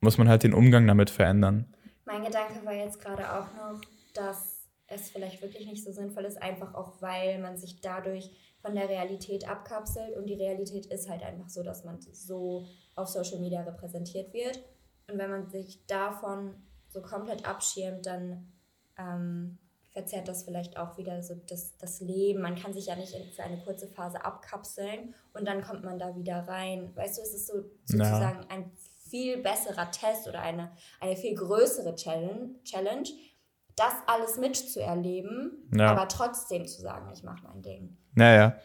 muss 0.00 0.18
man 0.18 0.28
halt 0.28 0.42
den 0.42 0.54
Umgang 0.54 0.86
damit 0.86 1.10
verändern. 1.10 1.74
Mein 2.04 2.24
Gedanke 2.24 2.64
war 2.64 2.74
jetzt 2.74 3.00
gerade 3.00 3.24
auch 3.30 3.46
noch, 3.54 3.80
dass 4.14 4.53
es 4.86 5.10
vielleicht 5.10 5.42
wirklich 5.42 5.66
nicht 5.66 5.84
so 5.84 5.92
sinnvoll 5.92 6.24
ist, 6.24 6.42
einfach 6.42 6.74
auch 6.74 7.00
weil 7.00 7.38
man 7.38 7.56
sich 7.56 7.80
dadurch 7.80 8.30
von 8.60 8.74
der 8.74 8.88
Realität 8.88 9.48
abkapselt 9.48 10.16
und 10.16 10.26
die 10.26 10.34
Realität 10.34 10.86
ist 10.86 11.08
halt 11.08 11.22
einfach 11.22 11.48
so, 11.48 11.62
dass 11.62 11.84
man 11.84 12.00
so 12.00 12.66
auf 12.94 13.08
Social 13.08 13.38
Media 13.38 13.62
repräsentiert 13.62 14.32
wird. 14.32 14.62
Und 15.10 15.18
wenn 15.18 15.30
man 15.30 15.48
sich 15.48 15.84
davon 15.86 16.54
so 16.88 17.02
komplett 17.02 17.46
abschirmt, 17.46 18.06
dann 18.06 18.52
ähm, 18.98 19.58
verzerrt 19.92 20.28
das 20.28 20.44
vielleicht 20.44 20.76
auch 20.76 20.96
wieder 20.98 21.22
so 21.22 21.34
das, 21.48 21.76
das 21.78 22.00
Leben. 22.00 22.42
Man 22.42 22.56
kann 22.56 22.72
sich 22.72 22.86
ja 22.86 22.96
nicht 22.96 23.14
für 23.34 23.42
eine 23.42 23.58
kurze 23.58 23.86
Phase 23.86 24.24
abkapseln 24.24 25.14
und 25.32 25.46
dann 25.46 25.62
kommt 25.62 25.84
man 25.84 25.98
da 25.98 26.16
wieder 26.16 26.48
rein. 26.48 26.90
Weißt 26.96 27.18
du, 27.18 27.22
es 27.22 27.34
ist 27.34 27.46
so 27.46 27.64
sozusagen 27.84 28.42
ja. 28.42 28.48
ein 28.48 28.72
viel 29.08 29.40
besserer 29.42 29.90
Test 29.90 30.26
oder 30.26 30.40
eine, 30.40 30.72
eine 31.00 31.16
viel 31.16 31.34
größere 31.34 31.94
Challenge, 31.94 32.50
Challenge 32.64 33.08
das 33.76 33.92
alles 34.06 34.38
mitzuerleben, 34.38 35.52
ja. 35.74 35.92
aber 35.92 36.08
trotzdem 36.08 36.66
zu 36.66 36.82
sagen, 36.82 37.10
ich 37.12 37.22
mache 37.22 37.42
mein 37.44 37.62
Ding. 37.62 37.96
Naja. 38.14 38.56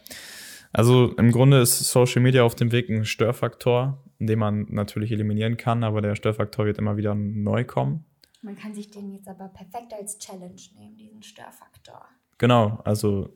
Also 0.71 1.15
im 1.15 1.31
Grunde 1.31 1.61
ist 1.61 1.79
Social 1.79 2.21
Media 2.21 2.43
auf 2.43 2.53
dem 2.53 2.71
Weg 2.71 2.89
ein 2.89 3.05
Störfaktor, 3.05 4.03
den 4.19 4.37
man 4.37 4.67
natürlich 4.69 5.11
eliminieren 5.11 5.57
kann, 5.57 5.83
aber 5.83 6.01
der 6.01 6.15
Störfaktor 6.15 6.65
wird 6.65 6.77
immer 6.77 6.95
wieder 6.95 7.15
neu 7.15 7.63
kommen. 7.63 8.05
Man 8.41 8.55
kann 8.55 8.73
sich 8.73 8.89
den 8.91 9.11
jetzt 9.11 9.27
aber 9.27 9.47
perfekt 9.49 9.93
als 9.93 10.17
Challenge 10.19 10.61
nehmen, 10.77 10.95
diesen 10.95 11.23
Störfaktor. 11.23 12.05
Genau, 12.37 12.79
also 12.85 13.35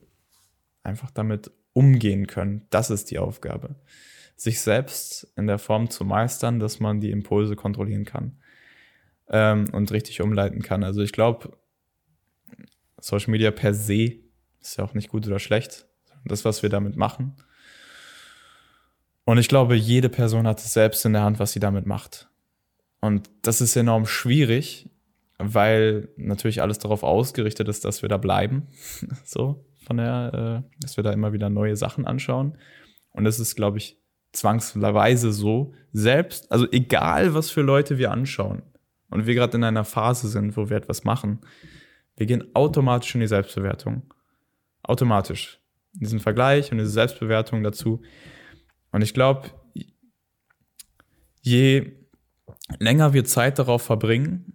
einfach 0.83 1.11
damit 1.11 1.51
umgehen 1.73 2.27
können, 2.27 2.67
das 2.69 2.89
ist 2.89 3.09
die 3.11 3.17
Aufgabe. 3.17 3.75
Sich 4.35 4.61
selbst 4.61 5.27
in 5.35 5.47
der 5.47 5.59
Form 5.59 5.89
zu 5.89 6.05
meistern, 6.05 6.59
dass 6.59 6.79
man 6.79 7.01
die 7.01 7.11
Impulse 7.11 7.55
kontrollieren 7.55 8.05
kann 8.05 8.37
ähm, 9.29 9.65
und 9.73 9.91
richtig 9.91 10.21
umleiten 10.21 10.61
kann. 10.61 10.83
Also 10.83 11.01
ich 11.01 11.11
glaube, 11.11 11.57
Social 13.03 13.31
Media 13.31 13.51
per 13.51 13.73
se 13.73 14.19
ist 14.61 14.77
ja 14.77 14.85
auch 14.85 14.93
nicht 14.93 15.09
gut 15.09 15.27
oder 15.27 15.39
schlecht. 15.39 15.85
Das, 16.23 16.45
was 16.45 16.63
wir 16.63 16.69
damit 16.69 16.95
machen. 16.95 17.35
Und 19.25 19.37
ich 19.37 19.49
glaube, 19.49 19.75
jede 19.75 20.07
Person 20.07 20.47
hat 20.47 20.59
es 20.59 20.71
selbst 20.71 21.03
in 21.05 21.11
der 21.11 21.23
Hand, 21.23 21.37
was 21.37 21.51
sie 21.51 21.59
damit 21.59 21.85
macht. 21.85 22.29
Und 23.01 23.29
das 23.41 23.59
ist 23.59 23.75
enorm 23.75 24.05
schwierig, 24.05 24.89
weil 25.37 26.07
natürlich 26.15 26.61
alles 26.61 26.79
darauf 26.79 27.03
ausgerichtet 27.03 27.67
ist, 27.67 27.83
dass 27.83 28.01
wir 28.03 28.07
da 28.07 28.15
bleiben. 28.15 28.67
so, 29.25 29.65
von 29.85 29.97
der, 29.97 30.63
äh, 30.63 30.75
dass 30.79 30.95
wir 30.95 31.03
da 31.03 31.11
immer 31.11 31.33
wieder 31.33 31.49
neue 31.49 31.75
Sachen 31.75 32.07
anschauen. 32.07 32.57
Und 33.11 33.25
es 33.25 33.37
ist, 33.37 33.55
glaube 33.55 33.79
ich, 33.79 33.99
zwangsweise 34.31 35.33
so, 35.33 35.73
selbst, 35.91 36.49
also 36.53 36.71
egal, 36.71 37.33
was 37.33 37.51
für 37.51 37.61
Leute 37.61 37.97
wir 37.97 38.11
anschauen 38.11 38.61
und 39.09 39.27
wir 39.27 39.35
gerade 39.35 39.57
in 39.57 39.65
einer 39.65 39.83
Phase 39.83 40.29
sind, 40.29 40.55
wo 40.55 40.69
wir 40.69 40.77
etwas 40.77 41.03
machen, 41.03 41.41
wir 42.17 42.25
gehen 42.25 42.55
automatisch 42.55 43.13
in 43.15 43.21
die 43.21 43.27
Selbstbewertung. 43.27 44.13
Automatisch. 44.83 45.59
Diesen 45.93 46.19
Vergleich 46.19 46.71
und 46.71 46.77
diese 46.77 46.89
Selbstbewertung 46.89 47.63
dazu. 47.63 48.01
Und 48.91 49.01
ich 49.01 49.13
glaube, 49.13 49.49
je 51.41 51.93
länger 52.79 53.13
wir 53.13 53.25
Zeit 53.25 53.59
darauf 53.59 53.81
verbringen, 53.81 54.53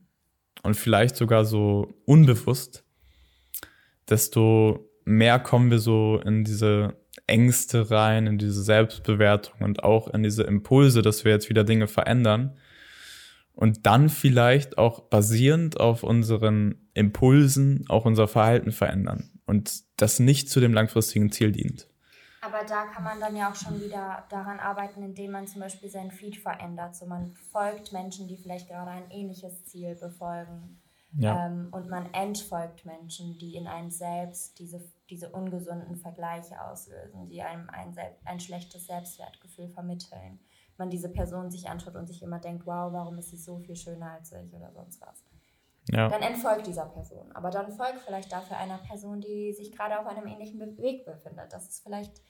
und 0.63 0.75
vielleicht 0.75 1.17
sogar 1.17 1.45
so 1.45 1.95
unbewusst, 2.05 2.85
desto 4.09 4.91
mehr 5.05 5.39
kommen 5.39 5.71
wir 5.71 5.79
so 5.79 6.21
in 6.25 6.45
diese 6.45 6.97
Ängste 7.27 7.91
rein, 7.91 8.27
in 8.27 8.39
diese 8.39 8.63
Selbstbewertung 8.63 9.61
und 9.61 9.83
auch 9.83 10.09
in 10.09 10.23
diese 10.23 10.45
Impulse, 10.45 11.03
dass 11.03 11.25
wir 11.25 11.33
jetzt 11.33 11.49
wieder 11.49 11.65
Dinge 11.65 11.87
verändern. 11.87 12.57
Und 13.53 13.87
dann 13.87 14.09
vielleicht 14.09 14.79
auch 14.79 15.01
basierend 15.01 15.81
auf 15.81 16.05
unseren 16.05 16.88
Impulsen 16.99 17.85
auch 17.89 18.05
unser 18.05 18.29
Verhalten 18.29 18.73
verändern 18.73 19.31
und 19.47 19.83
das 19.97 20.19
nicht 20.19 20.51
zu 20.51 20.61
dem 20.61 20.75
langfristigen 20.75 21.33
Ziel 21.33 21.53
dient. 21.53 21.89
Aber 22.41 22.65
da 22.65 22.87
kann 22.87 23.03
man 23.03 23.21
dann 23.21 23.35
ja 23.35 23.51
auch 23.51 23.55
schon 23.55 23.81
wieder 23.81 24.25
daran 24.31 24.61
arbeiten, 24.61 25.03
indem 25.03 25.33
man 25.33 25.47
zum 25.47 25.61
Beispiel 25.61 25.91
seinen 25.91 26.13
Feed 26.13 26.37
verändert. 26.37 26.95
So 26.95 27.07
man 27.07 27.33
folgt 27.53 27.93
Menschen, 27.93 28.29
die 28.29 28.37
vielleicht 28.37 28.69
gerade 28.69 28.91
ein 28.91 29.11
ähnliches 29.11 29.65
Ziel 29.65 29.97
befolgen. 29.97 30.81
Ja. 31.17 31.47
Ähm, 31.47 31.69
und 31.73 31.89
man 31.89 32.13
entfolgt 32.13 32.85
Menschen, 32.85 33.39
die 33.39 33.57
in 33.57 33.67
einem 33.67 33.91
selbst 33.91 34.59
diese, 34.59 34.81
diese 35.11 35.31
ungesunden 35.31 35.97
Vergleiche 35.97 36.61
auslösen, 36.63 37.29
die 37.29 37.43
einem 37.43 37.69
ein, 37.71 37.97
ein 38.25 38.41
schlechtes 38.41 38.87
Selbstwertgefühl 38.87 39.69
vermitteln. 39.69 40.39
Man 40.77 40.91
diese 40.91 41.09
Person 41.09 41.51
sich 41.51 41.69
anschaut 41.69 41.97
und 41.97 42.07
sich 42.07 42.23
immer 42.23 42.39
denkt, 42.39 42.67
wow, 42.67 42.93
warum 42.93 43.19
ist 43.19 43.31
sie 43.31 43.37
so 43.37 43.59
viel 43.59 43.75
schöner 43.75 44.13
als 44.13 44.33
ich 44.33 44.55
oder 44.55 44.71
sonst 44.73 45.01
was. 45.01 45.25
Ja. 45.91 46.09
Dann 46.09 46.23
entfolgt 46.23 46.67
dieser 46.67 46.87
Person. 46.87 47.33
Aber 47.33 47.51
dann 47.51 47.73
folgt 47.73 48.01
vielleicht 48.01 48.31
dafür 48.33 48.59
einer 48.59 48.79
Person, 48.79 49.21
die 49.21 49.53
sich 49.53 49.73
gerade 49.73 49.99
auf 49.99 50.07
einem 50.07 50.27
ähnlichen 50.27 50.61
Weg 50.79 51.05
befindet. 51.05 51.53
Das 51.53 51.69
ist 51.69 51.83
vielleicht 51.83 52.21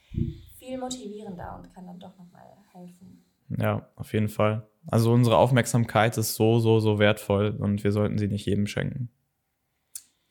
viel 0.59 0.79
motivierender 0.79 1.57
und 1.57 1.75
kann 1.75 1.87
dann 1.87 1.99
doch 1.99 2.17
nochmal 2.19 2.47
helfen. 2.73 3.25
Ja, 3.49 3.89
auf 3.97 4.13
jeden 4.13 4.29
Fall. 4.29 4.69
Also 4.87 5.13
unsere 5.13 5.37
Aufmerksamkeit 5.39 6.17
ist 6.19 6.35
so, 6.35 6.61
so, 6.61 6.81
so 6.81 6.99
wertvoll 6.99 7.57
und 7.59 7.83
wir 7.83 7.93
sollten 7.93 8.19
sie 8.19 8.29
nicht 8.29 8.47
jedem 8.47 8.67
schenken. 8.67 9.11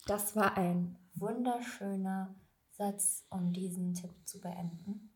Das 0.06 0.36
war 0.36 0.58
ein 0.58 0.98
wunderschöner 1.16 2.36
Satz, 2.72 3.26
um 3.30 3.52
diesen 3.52 3.94
Tipp 3.94 4.12
zu 4.24 4.40
beenden. 4.40 5.10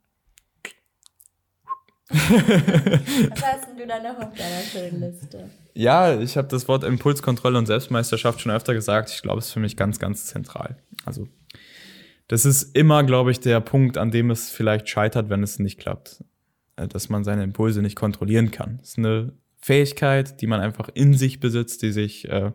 Was 2.11 3.43
hast 3.43 3.67
denn 3.69 3.77
du 3.77 3.87
da 3.87 3.99
noch 4.01 4.19
auf 4.19 4.33
deiner 4.35 4.61
schönen 4.61 5.01
Liste? 5.01 5.49
Ja, 5.73 6.19
ich 6.19 6.37
habe 6.37 6.47
das 6.47 6.67
Wort 6.67 6.83
Impulskontrolle 6.83 7.57
und 7.57 7.65
Selbstmeisterschaft 7.65 8.41
schon 8.41 8.51
öfter 8.51 8.73
gesagt. 8.73 9.09
Ich 9.09 9.21
glaube, 9.21 9.39
es 9.39 9.47
ist 9.47 9.53
für 9.53 9.59
mich 9.59 9.77
ganz, 9.77 9.99
ganz 9.99 10.25
zentral. 10.25 10.77
Also, 11.05 11.27
das 12.27 12.45
ist 12.45 12.75
immer, 12.75 13.03
glaube 13.03 13.31
ich, 13.31 13.39
der 13.39 13.59
Punkt, 13.61 13.97
an 13.97 14.11
dem 14.11 14.31
es 14.31 14.49
vielleicht 14.49 14.89
scheitert, 14.89 15.29
wenn 15.29 15.43
es 15.43 15.59
nicht 15.59 15.79
klappt. 15.79 16.23
Äh, 16.81 16.87
dass 16.87 17.09
man 17.09 17.23
seine 17.23 17.43
Impulse 17.43 17.81
nicht 17.81 17.95
kontrollieren 17.95 18.51
kann. 18.51 18.77
Das 18.79 18.89
ist 18.89 18.97
eine 18.97 19.33
Fähigkeit, 19.59 20.41
die 20.41 20.47
man 20.47 20.59
einfach 20.59 20.89
in 20.93 21.13
sich 21.13 21.39
besitzt, 21.39 21.81
die 21.81 21.91
sich 21.91 22.27
äh, 22.29 22.51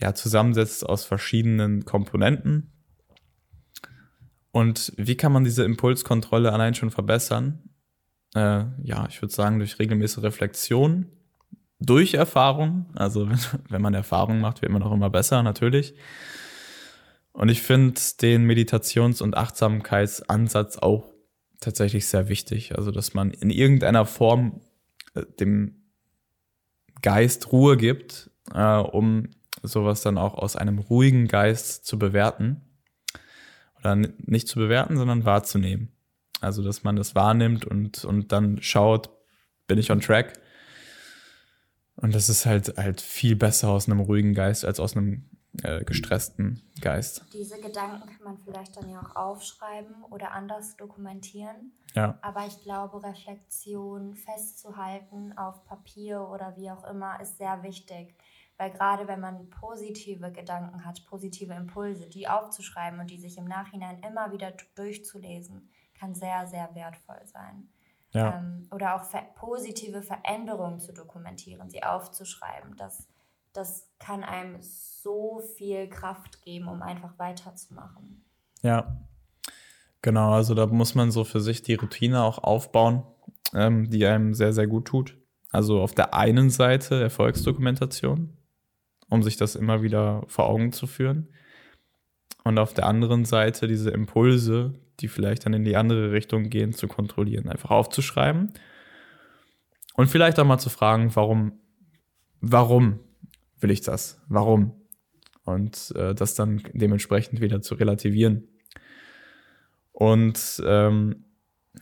ja 0.00 0.14
zusammensetzt 0.14 0.86
aus 0.86 1.04
verschiedenen 1.04 1.84
Komponenten. 1.84 2.72
Und 4.50 4.92
wie 4.96 5.16
kann 5.16 5.32
man 5.32 5.44
diese 5.44 5.64
Impulskontrolle 5.64 6.52
allein 6.52 6.74
schon 6.74 6.90
verbessern? 6.90 7.67
Äh, 8.34 8.64
ja, 8.82 9.06
ich 9.08 9.20
würde 9.22 9.34
sagen, 9.34 9.58
durch 9.58 9.78
regelmäßige 9.78 10.22
Reflexion, 10.22 11.06
durch 11.80 12.14
Erfahrung. 12.14 12.86
Also 12.94 13.28
wenn, 13.68 13.82
man 13.82 13.94
Erfahrung 13.94 14.40
macht, 14.40 14.62
wird 14.62 14.72
man 14.72 14.82
auch 14.82 14.92
immer 14.92 15.10
besser, 15.10 15.42
natürlich. 15.42 15.94
Und 17.32 17.48
ich 17.48 17.62
finde 17.62 18.00
den 18.20 18.44
Meditations- 18.44 19.22
und 19.22 19.36
Achtsamkeitsansatz 19.36 20.78
auch 20.78 21.12
tatsächlich 21.60 22.06
sehr 22.06 22.28
wichtig. 22.28 22.76
Also, 22.76 22.90
dass 22.90 23.14
man 23.14 23.30
in 23.30 23.50
irgendeiner 23.50 24.06
Form 24.06 24.60
äh, 25.14 25.22
dem 25.38 25.92
Geist 27.00 27.52
Ruhe 27.52 27.76
gibt, 27.76 28.30
äh, 28.52 28.76
um 28.76 29.28
sowas 29.62 30.02
dann 30.02 30.18
auch 30.18 30.34
aus 30.34 30.56
einem 30.56 30.78
ruhigen 30.78 31.28
Geist 31.28 31.84
zu 31.84 31.98
bewerten. 31.98 32.62
Oder 33.78 33.94
nicht 33.94 34.48
zu 34.48 34.58
bewerten, 34.58 34.96
sondern 34.96 35.24
wahrzunehmen. 35.24 35.92
Also, 36.40 36.62
dass 36.62 36.84
man 36.84 36.96
das 36.96 37.14
wahrnimmt 37.14 37.64
und, 37.64 38.04
und 38.04 38.32
dann 38.32 38.62
schaut, 38.62 39.10
bin 39.66 39.78
ich 39.78 39.90
on 39.90 40.00
track? 40.00 40.40
Und 41.96 42.14
das 42.14 42.28
ist 42.28 42.46
halt, 42.46 42.76
halt 42.76 43.00
viel 43.00 43.34
besser 43.34 43.70
aus 43.70 43.86
einem 43.86 44.00
ruhigen 44.00 44.34
Geist 44.34 44.64
als 44.64 44.78
aus 44.78 44.96
einem 44.96 45.28
äh, 45.62 45.84
gestressten 45.84 46.62
Geist. 46.80 47.24
Diese 47.32 47.60
Gedanken 47.60 48.08
kann 48.08 48.24
man 48.24 48.38
vielleicht 48.38 48.76
dann 48.76 48.88
ja 48.88 49.00
auch 49.00 49.16
aufschreiben 49.16 50.04
oder 50.10 50.32
anders 50.32 50.76
dokumentieren. 50.76 51.72
Ja. 51.94 52.18
Aber 52.22 52.46
ich 52.46 52.62
glaube, 52.62 53.02
Reflexion 53.02 54.14
festzuhalten 54.14 55.36
auf 55.36 55.64
Papier 55.64 56.28
oder 56.32 56.56
wie 56.56 56.70
auch 56.70 56.88
immer 56.88 57.20
ist 57.20 57.38
sehr 57.38 57.62
wichtig. 57.64 58.14
Weil 58.56 58.70
gerade 58.70 59.06
wenn 59.08 59.20
man 59.20 59.50
positive 59.50 60.30
Gedanken 60.32 60.84
hat, 60.84 61.04
positive 61.06 61.54
Impulse, 61.54 62.08
die 62.08 62.28
aufzuschreiben 62.28 62.98
und 63.00 63.10
die 63.10 63.18
sich 63.18 63.38
im 63.38 63.44
Nachhinein 63.44 64.00
immer 64.02 64.32
wieder 64.32 64.52
durchzulesen, 64.74 65.70
kann 65.98 66.14
sehr, 66.14 66.46
sehr 66.46 66.74
wertvoll 66.74 67.20
sein. 67.24 67.68
Ja. 68.12 68.38
Ähm, 68.38 68.66
oder 68.70 68.96
auch 68.96 69.04
ver 69.04 69.22
positive 69.34 70.02
Veränderungen 70.02 70.80
zu 70.80 70.92
dokumentieren, 70.92 71.68
sie 71.68 71.82
aufzuschreiben. 71.82 72.76
Das, 72.76 73.06
das 73.52 73.90
kann 73.98 74.24
einem 74.24 74.56
so 74.60 75.40
viel 75.56 75.88
Kraft 75.88 76.42
geben, 76.42 76.68
um 76.68 76.82
einfach 76.82 77.18
weiterzumachen. 77.18 78.24
Ja, 78.62 78.96
genau. 80.00 80.32
Also 80.32 80.54
da 80.54 80.66
muss 80.66 80.94
man 80.94 81.10
so 81.10 81.24
für 81.24 81.40
sich 81.40 81.62
die 81.62 81.74
Routine 81.74 82.22
auch 82.22 82.38
aufbauen, 82.38 83.02
ähm, 83.54 83.90
die 83.90 84.06
einem 84.06 84.34
sehr, 84.34 84.52
sehr 84.52 84.66
gut 84.66 84.86
tut. 84.86 85.16
Also 85.50 85.80
auf 85.80 85.94
der 85.94 86.14
einen 86.14 86.50
Seite 86.50 87.00
Erfolgsdokumentation, 87.00 88.36
um 89.08 89.22
sich 89.22 89.36
das 89.36 89.54
immer 89.54 89.82
wieder 89.82 90.22
vor 90.28 90.46
Augen 90.46 90.72
zu 90.72 90.86
führen. 90.86 91.28
Und 92.44 92.58
auf 92.58 92.74
der 92.74 92.86
anderen 92.86 93.24
Seite 93.24 93.66
diese 93.66 93.90
Impulse, 93.90 94.74
die 95.00 95.08
vielleicht 95.08 95.46
dann 95.46 95.54
in 95.54 95.64
die 95.64 95.76
andere 95.76 96.12
Richtung 96.12 96.50
gehen, 96.50 96.72
zu 96.72 96.88
kontrollieren. 96.88 97.48
Einfach 97.48 97.70
aufzuschreiben 97.70 98.52
und 99.94 100.08
vielleicht 100.08 100.38
auch 100.38 100.44
mal 100.44 100.58
zu 100.58 100.70
fragen, 100.70 101.14
warum, 101.14 101.58
warum 102.40 103.00
will 103.58 103.72
ich 103.72 103.80
das? 103.80 104.20
Warum? 104.28 104.72
Und 105.44 105.92
äh, 105.96 106.14
das 106.14 106.34
dann 106.34 106.62
dementsprechend 106.72 107.40
wieder 107.40 107.62
zu 107.62 107.74
relativieren. 107.74 108.46
Und 109.92 110.62
ähm, 110.64 111.24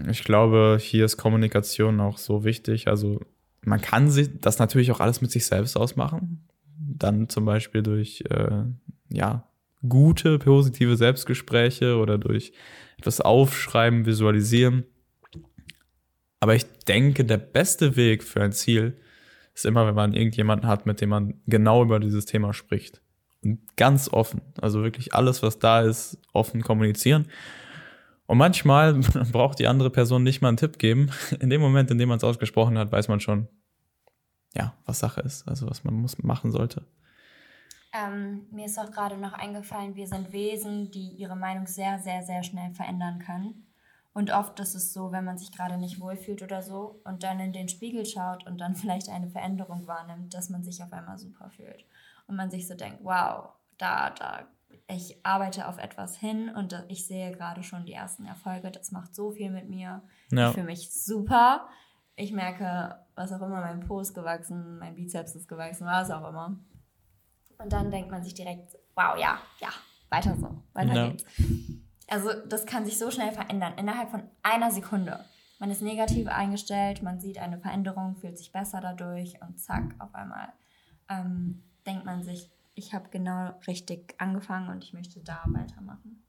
ich 0.08 0.24
glaube, 0.24 0.78
hier 0.80 1.04
ist 1.04 1.18
Kommunikation 1.18 2.00
auch 2.00 2.16
so 2.16 2.44
wichtig. 2.44 2.88
Also 2.88 3.20
man 3.60 3.82
kann 3.82 4.10
sich 4.10 4.30
das 4.40 4.58
natürlich 4.58 4.92
auch 4.92 5.00
alles 5.00 5.20
mit 5.20 5.30
sich 5.30 5.44
selbst 5.44 5.76
ausmachen. 5.76 6.46
Dann 6.78 7.28
zum 7.28 7.44
Beispiel 7.44 7.82
durch 7.82 8.24
äh, 8.30 8.62
ja, 9.10 9.46
gute, 9.86 10.38
positive 10.38 10.96
Selbstgespräche 10.96 11.98
oder 11.98 12.16
durch 12.16 12.52
etwas 12.98 13.20
aufschreiben, 13.20 14.06
visualisieren. 14.06 14.84
Aber 16.40 16.54
ich 16.54 16.64
denke, 16.84 17.24
der 17.24 17.38
beste 17.38 17.96
Weg 17.96 18.22
für 18.22 18.42
ein 18.42 18.52
Ziel 18.52 18.96
ist 19.54 19.64
immer, 19.64 19.86
wenn 19.86 19.94
man 19.94 20.12
irgendjemanden 20.12 20.68
hat, 20.68 20.86
mit 20.86 21.00
dem 21.00 21.08
man 21.08 21.40
genau 21.46 21.82
über 21.82 21.98
dieses 21.98 22.26
Thema 22.26 22.52
spricht. 22.52 23.00
Und 23.42 23.60
ganz 23.76 24.08
offen. 24.12 24.42
Also 24.60 24.82
wirklich 24.82 25.14
alles, 25.14 25.42
was 25.42 25.58
da 25.58 25.80
ist, 25.80 26.18
offen 26.32 26.62
kommunizieren. 26.62 27.28
Und 28.26 28.38
manchmal 28.38 28.94
braucht 29.32 29.58
die 29.58 29.66
andere 29.66 29.90
Person 29.90 30.22
nicht 30.22 30.42
mal 30.42 30.48
einen 30.48 30.56
Tipp 30.56 30.78
geben. 30.78 31.10
In 31.40 31.50
dem 31.50 31.60
Moment, 31.60 31.90
in 31.90 31.98
dem 31.98 32.08
man 32.08 32.18
es 32.18 32.24
ausgesprochen 32.24 32.76
hat, 32.78 32.92
weiß 32.92 33.08
man 33.08 33.20
schon, 33.20 33.48
ja, 34.54 34.74
was 34.84 34.98
Sache 34.98 35.20
ist, 35.20 35.46
also 35.46 35.68
was 35.68 35.84
man 35.84 35.94
muss 35.94 36.22
machen 36.22 36.50
sollte. 36.50 36.86
Ähm, 37.96 38.46
mir 38.50 38.66
ist 38.66 38.78
auch 38.78 38.90
gerade 38.90 39.16
noch 39.16 39.32
eingefallen, 39.32 39.94
wir 39.94 40.06
sind 40.06 40.32
Wesen, 40.32 40.90
die 40.90 41.08
ihre 41.10 41.36
Meinung 41.36 41.66
sehr, 41.66 41.98
sehr, 41.98 42.22
sehr 42.22 42.42
schnell 42.42 42.70
verändern 42.72 43.20
können. 43.20 43.66
Und 44.12 44.30
oft 44.30 44.58
ist 44.60 44.74
es 44.74 44.92
so, 44.92 45.12
wenn 45.12 45.24
man 45.24 45.38
sich 45.38 45.52
gerade 45.52 45.76
nicht 45.76 46.00
wohlfühlt 46.00 46.42
oder 46.42 46.62
so 46.62 47.00
und 47.04 47.22
dann 47.22 47.38
in 47.38 47.52
den 47.52 47.68
Spiegel 47.68 48.06
schaut 48.06 48.46
und 48.46 48.58
dann 48.58 48.74
vielleicht 48.76 49.08
eine 49.08 49.28
Veränderung 49.28 49.86
wahrnimmt, 49.86 50.34
dass 50.34 50.50
man 50.50 50.62
sich 50.62 50.82
auf 50.82 50.92
einmal 50.92 51.18
super 51.18 51.50
fühlt. 51.50 51.84
Und 52.26 52.36
man 52.36 52.50
sich 52.50 52.66
so 52.66 52.74
denkt, 52.74 53.00
wow, 53.02 53.50
da, 53.78 54.10
da, 54.10 54.48
ich 54.88 55.24
arbeite 55.24 55.68
auf 55.68 55.78
etwas 55.78 56.16
hin 56.16 56.50
und 56.50 56.84
ich 56.88 57.06
sehe 57.06 57.30
gerade 57.32 57.62
schon 57.62 57.86
die 57.86 57.92
ersten 57.92 58.24
Erfolge. 58.26 58.70
Das 58.70 58.90
macht 58.90 59.14
so 59.14 59.30
viel 59.30 59.50
mit 59.50 59.68
mir. 59.68 60.02
Ja. 60.30 60.48
Ich 60.48 60.54
fühle 60.54 60.66
mich 60.66 60.90
super. 60.90 61.68
Ich 62.16 62.32
merke, 62.32 62.98
was 63.14 63.32
auch 63.32 63.42
immer, 63.42 63.60
mein 63.60 63.80
Po 63.80 64.00
ist 64.00 64.14
gewachsen, 64.14 64.78
mein 64.78 64.94
Bizeps 64.94 65.34
ist 65.34 65.46
gewachsen, 65.48 65.86
was 65.86 66.10
auch 66.10 66.28
immer. 66.28 66.56
Und 67.58 67.72
dann 67.72 67.90
denkt 67.90 68.10
man 68.10 68.22
sich 68.22 68.34
direkt, 68.34 68.76
wow, 68.94 69.16
ja, 69.18 69.38
ja, 69.60 69.68
weiter 70.10 70.36
so, 70.36 70.62
weiter 70.72 70.94
ja. 70.94 71.08
geht's. 71.08 71.24
Also 72.08 72.30
das 72.48 72.66
kann 72.66 72.84
sich 72.84 72.98
so 72.98 73.10
schnell 73.10 73.32
verändern, 73.32 73.74
innerhalb 73.76 74.10
von 74.10 74.22
einer 74.42 74.70
Sekunde. 74.70 75.24
Man 75.58 75.70
ist 75.70 75.82
negativ 75.82 76.28
eingestellt, 76.28 77.02
man 77.02 77.18
sieht 77.18 77.38
eine 77.38 77.58
Veränderung, 77.58 78.16
fühlt 78.16 78.38
sich 78.38 78.52
besser 78.52 78.80
dadurch 78.80 79.40
und 79.40 79.58
zack, 79.58 79.94
auf 79.98 80.14
einmal 80.14 80.52
ähm, 81.08 81.62
denkt 81.86 82.04
man 82.04 82.22
sich, 82.22 82.50
ich 82.74 82.92
habe 82.92 83.08
genau 83.10 83.58
richtig 83.66 84.14
angefangen 84.18 84.68
und 84.68 84.84
ich 84.84 84.92
möchte 84.92 85.20
da 85.20 85.42
weitermachen. 85.46 86.22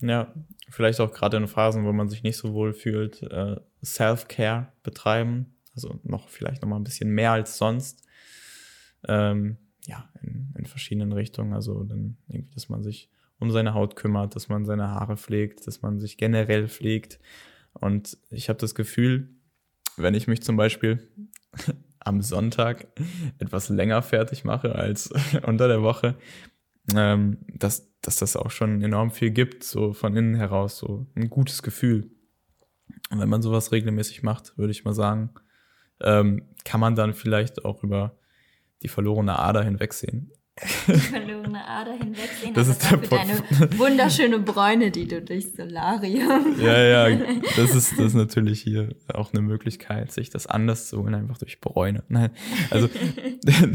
Ja, 0.00 0.34
vielleicht 0.68 1.00
auch 1.00 1.12
gerade 1.12 1.36
in 1.36 1.46
Phasen, 1.46 1.84
wo 1.84 1.92
man 1.92 2.08
sich 2.08 2.22
nicht 2.22 2.36
so 2.36 2.52
wohl 2.52 2.74
fühlt, 2.74 3.22
äh, 3.22 3.56
Self-Care 3.82 4.72
betreiben, 4.82 5.56
also 5.74 6.00
noch 6.02 6.28
vielleicht 6.28 6.62
noch 6.62 6.68
mal 6.68 6.76
ein 6.76 6.84
bisschen 6.84 7.10
mehr 7.10 7.32
als 7.32 7.56
sonst. 7.56 8.04
Ähm, 9.06 9.56
ja, 9.86 10.08
in, 10.22 10.52
in 10.56 10.66
verschiedenen 10.66 11.12
Richtungen. 11.12 11.52
Also 11.52 11.84
dann 11.84 12.16
irgendwie, 12.28 12.54
dass 12.54 12.68
man 12.68 12.82
sich 12.82 13.10
um 13.38 13.50
seine 13.50 13.74
Haut 13.74 13.96
kümmert, 13.96 14.36
dass 14.36 14.48
man 14.48 14.64
seine 14.64 14.88
Haare 14.88 15.16
pflegt, 15.16 15.66
dass 15.66 15.82
man 15.82 16.00
sich 16.00 16.16
generell 16.16 16.68
pflegt. 16.68 17.18
Und 17.72 18.16
ich 18.30 18.48
habe 18.48 18.58
das 18.58 18.74
Gefühl, 18.74 19.28
wenn 19.96 20.14
ich 20.14 20.26
mich 20.26 20.42
zum 20.42 20.56
Beispiel 20.56 21.06
am 21.98 22.22
Sonntag 22.22 22.86
etwas 23.38 23.68
länger 23.68 24.02
fertig 24.02 24.44
mache 24.44 24.74
als 24.74 25.10
unter 25.46 25.68
der 25.68 25.82
Woche, 25.82 26.16
ähm, 26.94 27.38
dass, 27.48 27.90
dass 28.00 28.16
das 28.16 28.36
auch 28.36 28.50
schon 28.50 28.82
enorm 28.82 29.10
viel 29.10 29.30
gibt, 29.30 29.64
so 29.64 29.92
von 29.92 30.16
innen 30.16 30.34
heraus, 30.34 30.78
so 30.78 31.06
ein 31.14 31.30
gutes 31.30 31.62
Gefühl. 31.62 32.10
Und 33.10 33.20
wenn 33.20 33.28
man 33.28 33.42
sowas 33.42 33.72
regelmäßig 33.72 34.22
macht, 34.22 34.56
würde 34.58 34.70
ich 34.70 34.84
mal 34.84 34.94
sagen, 34.94 35.30
ähm, 36.00 36.42
kann 36.64 36.80
man 36.80 36.94
dann 36.94 37.14
vielleicht 37.14 37.64
auch 37.64 37.82
über 37.82 38.16
die 38.84 38.88
verlorene 38.88 39.38
Ader 39.38 39.64
hinwegsehen. 39.64 40.30
Die 40.86 40.92
verlorene 40.92 41.66
Ader 41.66 41.94
hinwegsehen. 41.94 42.54
Das 42.54 42.68
ist 42.68 42.82
der 42.82 43.00
für 43.00 43.08
deine 43.08 43.38
wunderschöne 43.76 44.38
Bräune, 44.38 44.92
die 44.92 45.08
du 45.08 45.20
durch 45.20 45.52
Solarium. 45.52 46.60
Ja, 46.60 47.08
ja, 47.08 47.16
das 47.56 47.74
ist, 47.74 47.98
das 47.98 48.06
ist 48.06 48.14
natürlich 48.14 48.60
hier 48.60 48.94
auch 49.12 49.32
eine 49.32 49.42
Möglichkeit, 49.42 50.12
sich 50.12 50.30
das 50.30 50.46
anders 50.46 50.88
zu 50.88 51.02
holen, 51.02 51.14
einfach 51.14 51.38
durch 51.38 51.60
Bräune. 51.60 52.04
Nein, 52.08 52.30
also 52.70 52.88
der, 53.42 53.72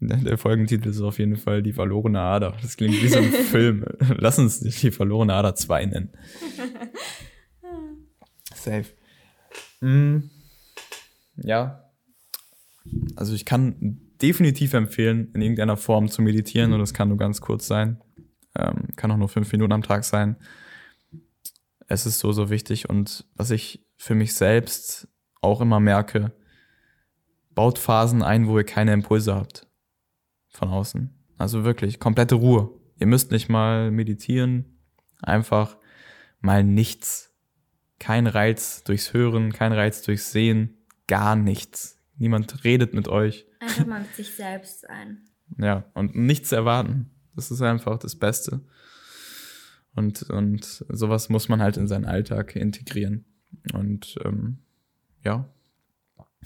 der 0.00 0.38
Folgentitel 0.38 0.90
ist 0.90 1.00
auf 1.00 1.18
jeden 1.18 1.36
Fall 1.36 1.62
die 1.62 1.72
verlorene 1.72 2.20
Ader. 2.20 2.56
Das 2.62 2.76
klingt 2.76 3.02
wie 3.02 3.08
so 3.08 3.18
ein 3.18 3.32
Film. 3.50 3.84
Lass 4.16 4.38
uns 4.38 4.60
die 4.60 4.90
verlorene 4.92 5.32
Ader 5.32 5.56
2 5.56 5.86
nennen. 5.86 6.12
Safe. 8.54 8.86
Mm, 9.80 10.30
ja. 11.38 11.90
Also 13.16 13.34
ich 13.34 13.44
kann 13.44 14.05
definitiv 14.22 14.74
empfehlen, 14.74 15.30
in 15.34 15.42
irgendeiner 15.42 15.76
Form 15.76 16.08
zu 16.08 16.22
meditieren 16.22 16.72
und 16.72 16.80
das 16.80 16.94
kann 16.94 17.08
nur 17.08 17.18
ganz 17.18 17.40
kurz 17.40 17.66
sein. 17.66 18.02
Ähm, 18.54 18.88
kann 18.96 19.10
auch 19.10 19.16
nur 19.16 19.28
fünf 19.28 19.50
Minuten 19.52 19.72
am 19.72 19.82
Tag 19.82 20.04
sein. 20.04 20.36
Es 21.88 22.06
ist 22.06 22.18
so, 22.18 22.32
so 22.32 22.50
wichtig 22.50 22.88
und 22.88 23.26
was 23.34 23.50
ich 23.50 23.84
für 23.96 24.14
mich 24.14 24.34
selbst 24.34 25.08
auch 25.40 25.60
immer 25.60 25.80
merke, 25.80 26.32
baut 27.54 27.78
Phasen 27.78 28.22
ein, 28.22 28.48
wo 28.48 28.58
ihr 28.58 28.64
keine 28.64 28.92
Impulse 28.92 29.34
habt 29.34 29.66
von 30.48 30.68
außen. 30.68 31.12
Also 31.38 31.64
wirklich 31.64 32.00
komplette 32.00 32.36
Ruhe. 32.36 32.70
Ihr 32.98 33.06
müsst 33.06 33.30
nicht 33.30 33.48
mal 33.48 33.90
meditieren, 33.90 34.80
einfach 35.20 35.76
mal 36.40 36.64
nichts. 36.64 37.34
Kein 37.98 38.26
Reiz 38.26 38.84
durchs 38.84 39.12
Hören, 39.12 39.52
kein 39.52 39.72
Reiz 39.72 40.02
durchs 40.02 40.32
Sehen, 40.32 40.86
gar 41.06 41.36
nichts. 41.36 41.95
Niemand 42.18 42.64
redet 42.64 42.94
mit 42.94 43.08
euch. 43.08 43.46
Einfach 43.60 43.86
mal 43.86 44.00
mit 44.00 44.14
sich 44.14 44.34
selbst 44.34 44.82
sein. 44.82 45.24
Ja, 45.58 45.84
und 45.94 46.16
nichts 46.16 46.52
erwarten. 46.52 47.10
Das 47.34 47.50
ist 47.50 47.62
einfach 47.62 47.98
das 47.98 48.16
Beste. 48.16 48.62
Und, 49.94 50.22
und 50.30 50.84
sowas 50.88 51.28
muss 51.28 51.48
man 51.48 51.60
halt 51.62 51.76
in 51.76 51.86
seinen 51.86 52.04
Alltag 52.04 52.56
integrieren. 52.56 53.24
Und 53.72 54.16
ähm, 54.24 54.58
ja, 55.22 55.48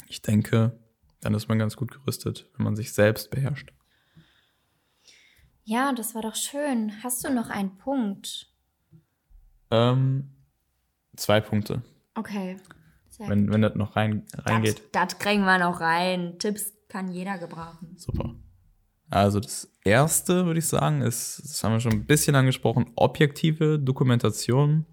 ich 0.07 0.23
denke, 0.23 0.79
dann 1.21 1.35
ist 1.35 1.49
man 1.49 1.59
ganz 1.59 1.77
gut 1.77 1.91
gerüstet, 1.91 2.49
wenn 2.57 2.65
man 2.65 2.77
sich 2.77 2.93
selbst 2.93 3.31
beherrscht. 3.31 3.73
Ja, 5.65 5.93
das 5.93 6.15
war 6.15 6.23
doch 6.23 6.35
schön. 6.35 6.93
Hast 7.03 7.25
du 7.25 7.33
noch 7.33 7.51
einen 7.51 7.77
Punkt? 7.77 8.53
Ähm, 9.71 10.31
zwei 11.17 11.41
Punkte. 11.41 11.83
Okay. 12.15 12.57
Wenn, 13.29 13.53
wenn 13.53 13.63
das 13.63 13.75
noch 13.75 13.97
rein, 13.97 14.25
reingeht. 14.35 14.83
Das, 14.93 15.09
das 15.09 15.19
kriegen 15.19 15.45
wir 15.45 15.59
noch 15.59 15.81
rein. 15.81 16.39
Tipps 16.39 16.73
kann 16.89 17.11
jeder 17.11 17.39
gebrauchen. 17.39 17.95
Super. 17.97 18.35
Also 19.11 19.41
das 19.41 19.73
erste, 19.85 20.47
würde 20.47 20.61
ich 20.61 20.67
sagen, 20.67 21.03
ist, 21.03 21.41
das 21.43 21.65
haben 21.65 21.73
wir 21.73 21.81
schon 21.81 21.93
ein 21.93 22.07
bisschen 22.07 22.37
angesprochen, 22.37 22.93
objektive 22.95 23.79
Dokumentation. 23.79 24.87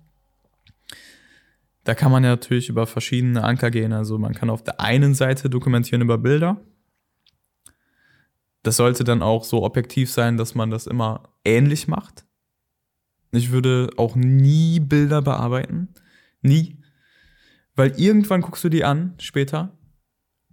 Da 1.84 1.96
kann 1.96 2.12
man 2.12 2.24
ja 2.24 2.32
natürlich 2.32 2.68
über 2.68 2.86
verschiedene 2.88 3.44
Anker 3.44 3.72
gehen. 3.72 3.94
Also 3.94 4.18
man 4.18 4.34
kann 4.34 4.50
auf 4.50 4.64
der 4.64 4.82
einen 4.82 5.14
Seite 5.14 5.50
dokumentieren 5.50 6.02
über 6.02 6.18
Bilder. 6.18 6.60
Das 8.64 8.76
sollte 8.76 9.06
dann 9.06 9.22
auch 9.22 9.46
so 9.46 9.64
objektiv 9.64 10.12
sein, 10.12 10.36
dass 10.36 10.54
man 10.54 10.70
das 10.70 10.88
immer 10.88 11.30
ähnlich 11.46 11.88
macht. 11.88 12.26
Ich 13.32 13.52
würde 13.52 13.90
auch 13.98 14.16
nie 14.16 14.80
Bilder 14.80 15.22
bearbeiten. 15.22 15.90
Nie. 16.42 16.78
Weil 17.78 17.98
irgendwann 18.00 18.42
guckst 18.42 18.64
du 18.64 18.70
die 18.70 18.84
an, 18.84 19.14
später, 19.20 19.72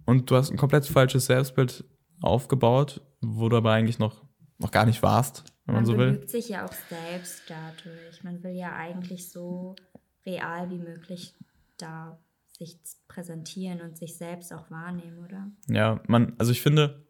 und 0.05 0.29
du 0.29 0.35
hast 0.35 0.51
ein 0.51 0.57
komplett 0.57 0.85
falsches 0.85 1.25
Selbstbild 1.25 1.83
aufgebaut, 2.21 3.01
wo 3.19 3.49
du 3.49 3.57
aber 3.57 3.71
eigentlich 3.71 3.97
noch, 3.97 4.23
noch 4.59 4.69
gar 4.69 4.85
nicht 4.85 5.01
warst, 5.01 5.43
wenn 5.65 5.73
man, 5.73 5.83
man 5.83 5.85
so 5.85 5.97
will. 5.97 6.05
Man 6.05 6.13
belügt 6.13 6.29
sich 6.29 6.49
ja 6.49 6.65
auch 6.65 6.73
selbst 6.89 7.41
dadurch. 7.47 8.23
Man 8.23 8.43
will 8.43 8.55
ja 8.55 8.75
eigentlich 8.75 9.31
so 9.31 9.75
real 10.23 10.69
wie 10.69 10.77
möglich 10.77 11.33
da 11.77 12.19
sich 12.57 12.77
präsentieren 13.07 13.81
und 13.81 13.97
sich 13.97 14.15
selbst 14.15 14.53
auch 14.53 14.69
wahrnehmen, 14.69 15.17
oder? 15.25 15.47
Ja, 15.67 16.01
man, 16.07 16.35
also 16.37 16.51
ich 16.51 16.61
finde, 16.61 17.05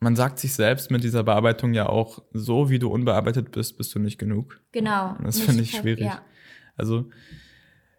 man 0.00 0.16
sagt 0.16 0.38
sich 0.38 0.52
selbst 0.52 0.90
mit 0.90 1.02
dieser 1.02 1.24
Bearbeitung 1.24 1.72
ja 1.72 1.88
auch, 1.88 2.22
so 2.32 2.68
wie 2.68 2.78
du 2.78 2.90
unbearbeitet 2.90 3.52
bist, 3.52 3.78
bist 3.78 3.94
du 3.94 3.98
nicht 3.98 4.18
genug. 4.18 4.60
Genau. 4.72 5.16
Und 5.16 5.24
das 5.24 5.40
finde 5.40 5.62
ich 5.62 5.70
schwierig. 5.72 6.04
Ja. 6.04 6.22
Also 6.76 7.08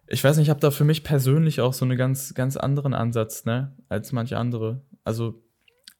ich 0.06 0.22
weiß 0.22 0.36
nicht, 0.36 0.46
ich 0.46 0.50
habe 0.50 0.60
da 0.60 0.70
für 0.70 0.84
mich 0.84 1.04
persönlich 1.04 1.60
auch 1.60 1.72
so 1.72 1.84
einen 1.84 1.96
ganz, 1.96 2.34
ganz 2.34 2.56
anderen 2.56 2.94
Ansatz, 2.94 3.44
ne, 3.44 3.76
als 3.88 4.12
manche 4.12 4.36
andere. 4.36 4.84
Also 5.02 5.42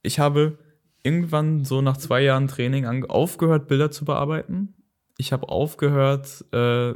ich 0.03 0.19
habe 0.19 0.59
irgendwann 1.03 1.65
so 1.65 1.81
nach 1.81 1.97
zwei 1.97 2.23
Jahren 2.23 2.49
Training 2.49 3.05
aufgehört, 3.05 3.69
Bilder 3.69 3.91
zu 3.91 4.05
bearbeiten. 4.05 4.75
Ich 5.17 5.33
habe 5.33 5.49
aufgehört, 5.49 6.45
äh, 6.53 6.95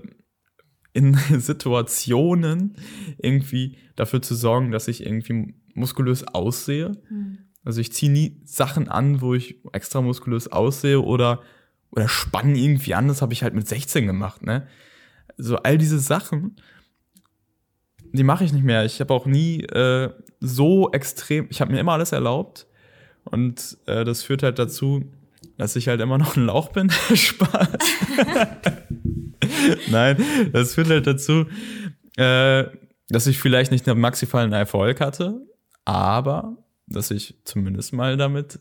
in 0.93 1.15
Situationen 1.39 2.77
irgendwie 3.19 3.79
dafür 3.97 4.21
zu 4.23 4.35
sorgen, 4.35 4.71
dass 4.71 4.89
ich 4.89 5.05
irgendwie 5.05 5.55
muskulös 5.75 6.27
aussehe. 6.27 6.93
Hm. 7.09 7.39
Also 7.65 7.81
ich 7.81 7.93
ziehe 7.93 8.11
nie 8.11 8.41
Sachen 8.45 8.89
an, 8.89 9.21
wo 9.21 9.35
ich 9.35 9.61
extra 9.73 10.01
muskulös 10.01 10.49
aussehe 10.49 11.03
oder, 11.03 11.43
oder 11.91 12.09
spann 12.09 12.57
irgendwie 12.57 12.95
an. 12.95 13.09
Das 13.09 13.23
habe 13.23 13.33
ich 13.33 13.43
halt 13.43 13.55
mit 13.55 13.69
16 13.69 14.07
gemacht, 14.07 14.43
ne? 14.43 14.67
So 15.37 15.57
all 15.57 15.79
diese 15.79 16.01
Sachen 16.01 16.57
die 18.13 18.25
mache 18.25 18.45
ich 18.45 18.53
nicht 18.53 18.65
mehr. 18.65 18.85
Ich 18.85 19.01
habe 19.01 19.13
auch 19.13 19.27
nie 19.27 19.63
äh, 19.65 20.11
so 20.41 20.91
extrem, 20.93 21.47
ich 21.51 21.61
habe 21.61 21.73
mir 21.73 21.81
immer 21.81 21.93
alles 21.93 22.13
erlaubt. 22.13 22.67
Und 23.25 23.77
äh, 23.87 24.05
das 24.05 24.23
führt 24.23 24.43
halt 24.43 24.59
dazu, 24.59 25.05
dass 25.57 25.77
ich 25.77 25.89
halt 25.89 26.01
immer 26.01 26.19
noch 26.19 26.37
ein 26.37 26.47
Lauch 26.47 26.71
bin. 26.71 26.91
Spaß. 27.15 27.69
Nein, 29.91 30.25
das 30.53 30.75
führt 30.75 30.89
halt 30.89 31.07
dazu, 31.07 31.47
äh, 32.17 32.65
dass 33.09 33.27
ich 33.27 33.39
vielleicht 33.39 33.71
nicht 33.71 33.89
einen 33.89 34.01
maximalen 34.01 34.53
Erfolg 34.53 35.01
hatte, 35.01 35.41
aber 35.85 36.57
dass 36.87 37.11
ich 37.11 37.35
zumindest 37.45 37.93
mal 37.93 38.17
damit 38.17 38.59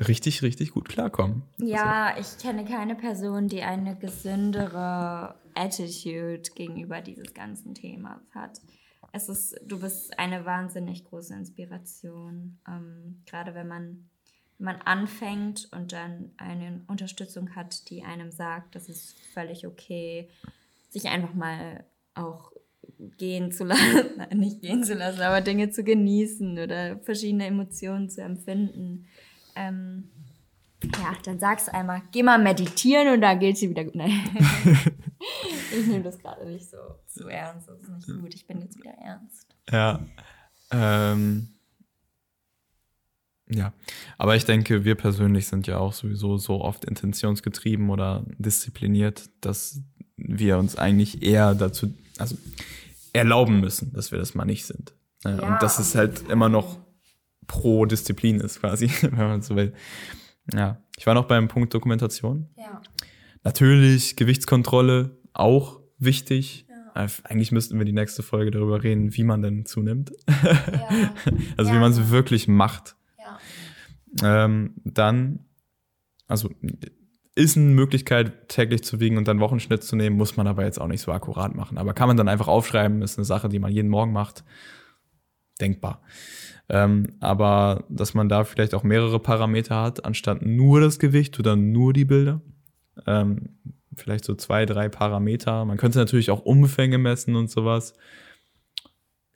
richtig, 0.00 0.42
richtig 0.42 0.72
gut 0.72 0.88
klarkomme. 0.88 1.42
Ja, 1.58 2.12
also. 2.14 2.36
ich 2.36 2.42
kenne 2.42 2.64
keine 2.64 2.94
Person, 2.94 3.48
die 3.48 3.62
eine 3.62 3.96
gesündere 3.96 5.34
Attitude 5.54 6.42
gegenüber 6.54 7.00
dieses 7.00 7.34
ganzen 7.34 7.74
Themas 7.74 8.20
hat. 8.34 8.60
Es 9.14 9.28
ist, 9.28 9.60
du 9.64 9.78
bist 9.78 10.18
eine 10.18 10.44
wahnsinnig 10.44 11.04
große 11.04 11.34
Inspiration, 11.34 12.58
ähm, 12.68 13.22
gerade 13.26 13.54
wenn 13.54 13.68
man 13.68 14.10
wenn 14.58 14.66
man 14.66 14.80
anfängt 14.82 15.68
und 15.72 15.92
dann 15.92 16.30
eine 16.36 16.80
Unterstützung 16.86 17.56
hat, 17.56 17.90
die 17.90 18.04
einem 18.04 18.30
sagt, 18.30 18.74
das 18.74 18.88
ist 18.88 19.16
völlig 19.32 19.66
okay, 19.66 20.28
sich 20.90 21.06
einfach 21.06 21.34
mal 21.34 21.84
auch 22.14 22.52
gehen 23.18 23.52
zu 23.52 23.64
lassen, 23.64 24.16
Nein, 24.16 24.38
nicht 24.38 24.62
gehen 24.62 24.82
zu 24.84 24.94
lassen, 24.94 25.22
aber 25.22 25.40
Dinge 25.40 25.70
zu 25.70 25.84
genießen 25.84 26.58
oder 26.58 26.98
verschiedene 26.98 27.46
Emotionen 27.46 28.10
zu 28.10 28.22
empfinden. 28.22 29.06
Ähm, 29.56 30.10
ja, 30.82 31.16
dann 31.24 31.38
sagst 31.38 31.68
du 31.68 31.74
einmal, 31.74 32.02
geh 32.12 32.22
mal 32.22 32.38
meditieren 32.38 33.14
und 33.14 33.20
dann 33.20 33.38
geht 33.38 33.58
sie 33.58 33.70
wieder 33.70 33.84
gut. 33.84 33.94
Nein. 33.96 34.10
ich 35.78 35.86
nehme 35.86 36.04
das 36.04 36.18
gerade 36.18 36.46
nicht 36.46 36.68
so 36.68 36.76
zu 37.06 37.28
ernst. 37.28 37.68
Das 37.68 37.80
ist 37.80 37.90
nicht 37.90 38.20
gut. 38.20 38.34
Ich 38.34 38.46
bin 38.46 38.60
jetzt 38.60 38.76
wieder 38.76 38.92
ernst. 38.92 39.54
Ja. 39.70 40.00
Ähm, 40.70 41.48
ja, 43.48 43.72
aber 44.16 44.36
ich 44.36 44.44
denke, 44.44 44.84
wir 44.84 44.94
persönlich 44.94 45.46
sind 45.46 45.66
ja 45.66 45.78
auch 45.78 45.92
sowieso 45.92 46.38
so 46.38 46.62
oft 46.62 46.84
intentionsgetrieben 46.84 47.90
oder 47.90 48.24
diszipliniert, 48.38 49.28
dass 49.40 49.82
wir 50.16 50.58
uns 50.58 50.76
eigentlich 50.76 51.22
eher 51.22 51.54
dazu, 51.54 51.94
also 52.18 52.36
erlauben 53.12 53.60
müssen, 53.60 53.92
dass 53.92 54.12
wir 54.12 54.18
das 54.18 54.34
mal 54.34 54.44
nicht 54.44 54.64
sind. 54.64 54.94
Ja, 55.24 55.38
und 55.40 55.62
dass 55.62 55.78
es 55.78 55.94
halt 55.94 56.28
immer 56.28 56.48
noch 56.48 56.78
pro 57.46 57.84
Disziplin 57.84 58.40
ist, 58.40 58.60
quasi, 58.60 58.90
wenn 59.02 59.16
man 59.16 59.42
so 59.42 59.56
will. 59.56 59.74
Ja, 60.52 60.82
ich 60.96 61.06
war 61.06 61.14
noch 61.14 61.26
beim 61.26 61.48
Punkt 61.48 61.74
Dokumentation. 61.74 62.48
Ja. 62.56 62.80
Natürlich 63.42 64.16
Gewichtskontrolle 64.16 65.18
auch 65.34 65.80
wichtig. 65.98 66.66
Ja. 66.68 67.06
Eigentlich 67.24 67.52
müssten 67.52 67.78
wir 67.78 67.84
die 67.84 67.92
nächste 67.92 68.22
Folge 68.22 68.50
darüber 68.50 68.82
reden, 68.82 69.14
wie 69.14 69.24
man 69.24 69.42
denn 69.42 69.66
zunimmt. 69.66 70.12
Ja. 70.42 71.12
also 71.56 71.72
wie 71.72 71.78
man 71.78 71.92
es 71.92 72.10
wirklich 72.10 72.48
macht. 72.48 72.96
Ähm, 74.22 74.74
dann, 74.84 75.40
also 76.28 76.50
ist 77.34 77.56
eine 77.56 77.66
Möglichkeit, 77.66 78.48
täglich 78.48 78.84
zu 78.84 79.00
wiegen 79.00 79.16
und 79.16 79.26
dann 79.26 79.40
Wochenschnitt 79.40 79.82
zu 79.82 79.96
nehmen, 79.96 80.16
muss 80.16 80.36
man 80.36 80.46
aber 80.46 80.64
jetzt 80.64 80.80
auch 80.80 80.86
nicht 80.86 81.00
so 81.00 81.10
akkurat 81.10 81.54
machen. 81.54 81.78
Aber 81.78 81.94
kann 81.94 82.06
man 82.06 82.16
dann 82.16 82.28
einfach 82.28 82.46
aufschreiben, 82.46 83.02
ist 83.02 83.18
eine 83.18 83.24
Sache, 83.24 83.48
die 83.48 83.58
man 83.58 83.72
jeden 83.72 83.90
Morgen 83.90 84.12
macht. 84.12 84.44
Denkbar. 85.60 86.02
Ähm, 86.68 87.14
aber 87.20 87.84
dass 87.88 88.14
man 88.14 88.28
da 88.28 88.44
vielleicht 88.44 88.74
auch 88.74 88.84
mehrere 88.84 89.18
Parameter 89.18 89.82
hat, 89.82 90.04
anstatt 90.04 90.42
nur 90.42 90.80
das 90.80 90.98
Gewicht 90.98 91.38
oder 91.38 91.56
nur 91.56 91.92
die 91.92 92.04
Bilder. 92.04 92.40
Ähm, 93.06 93.58
vielleicht 93.96 94.24
so 94.24 94.34
zwei, 94.34 94.66
drei 94.66 94.88
Parameter. 94.88 95.64
Man 95.64 95.76
könnte 95.76 95.98
natürlich 95.98 96.30
auch 96.30 96.44
Umfänge 96.44 96.98
messen 96.98 97.36
und 97.36 97.50
sowas. 97.50 97.94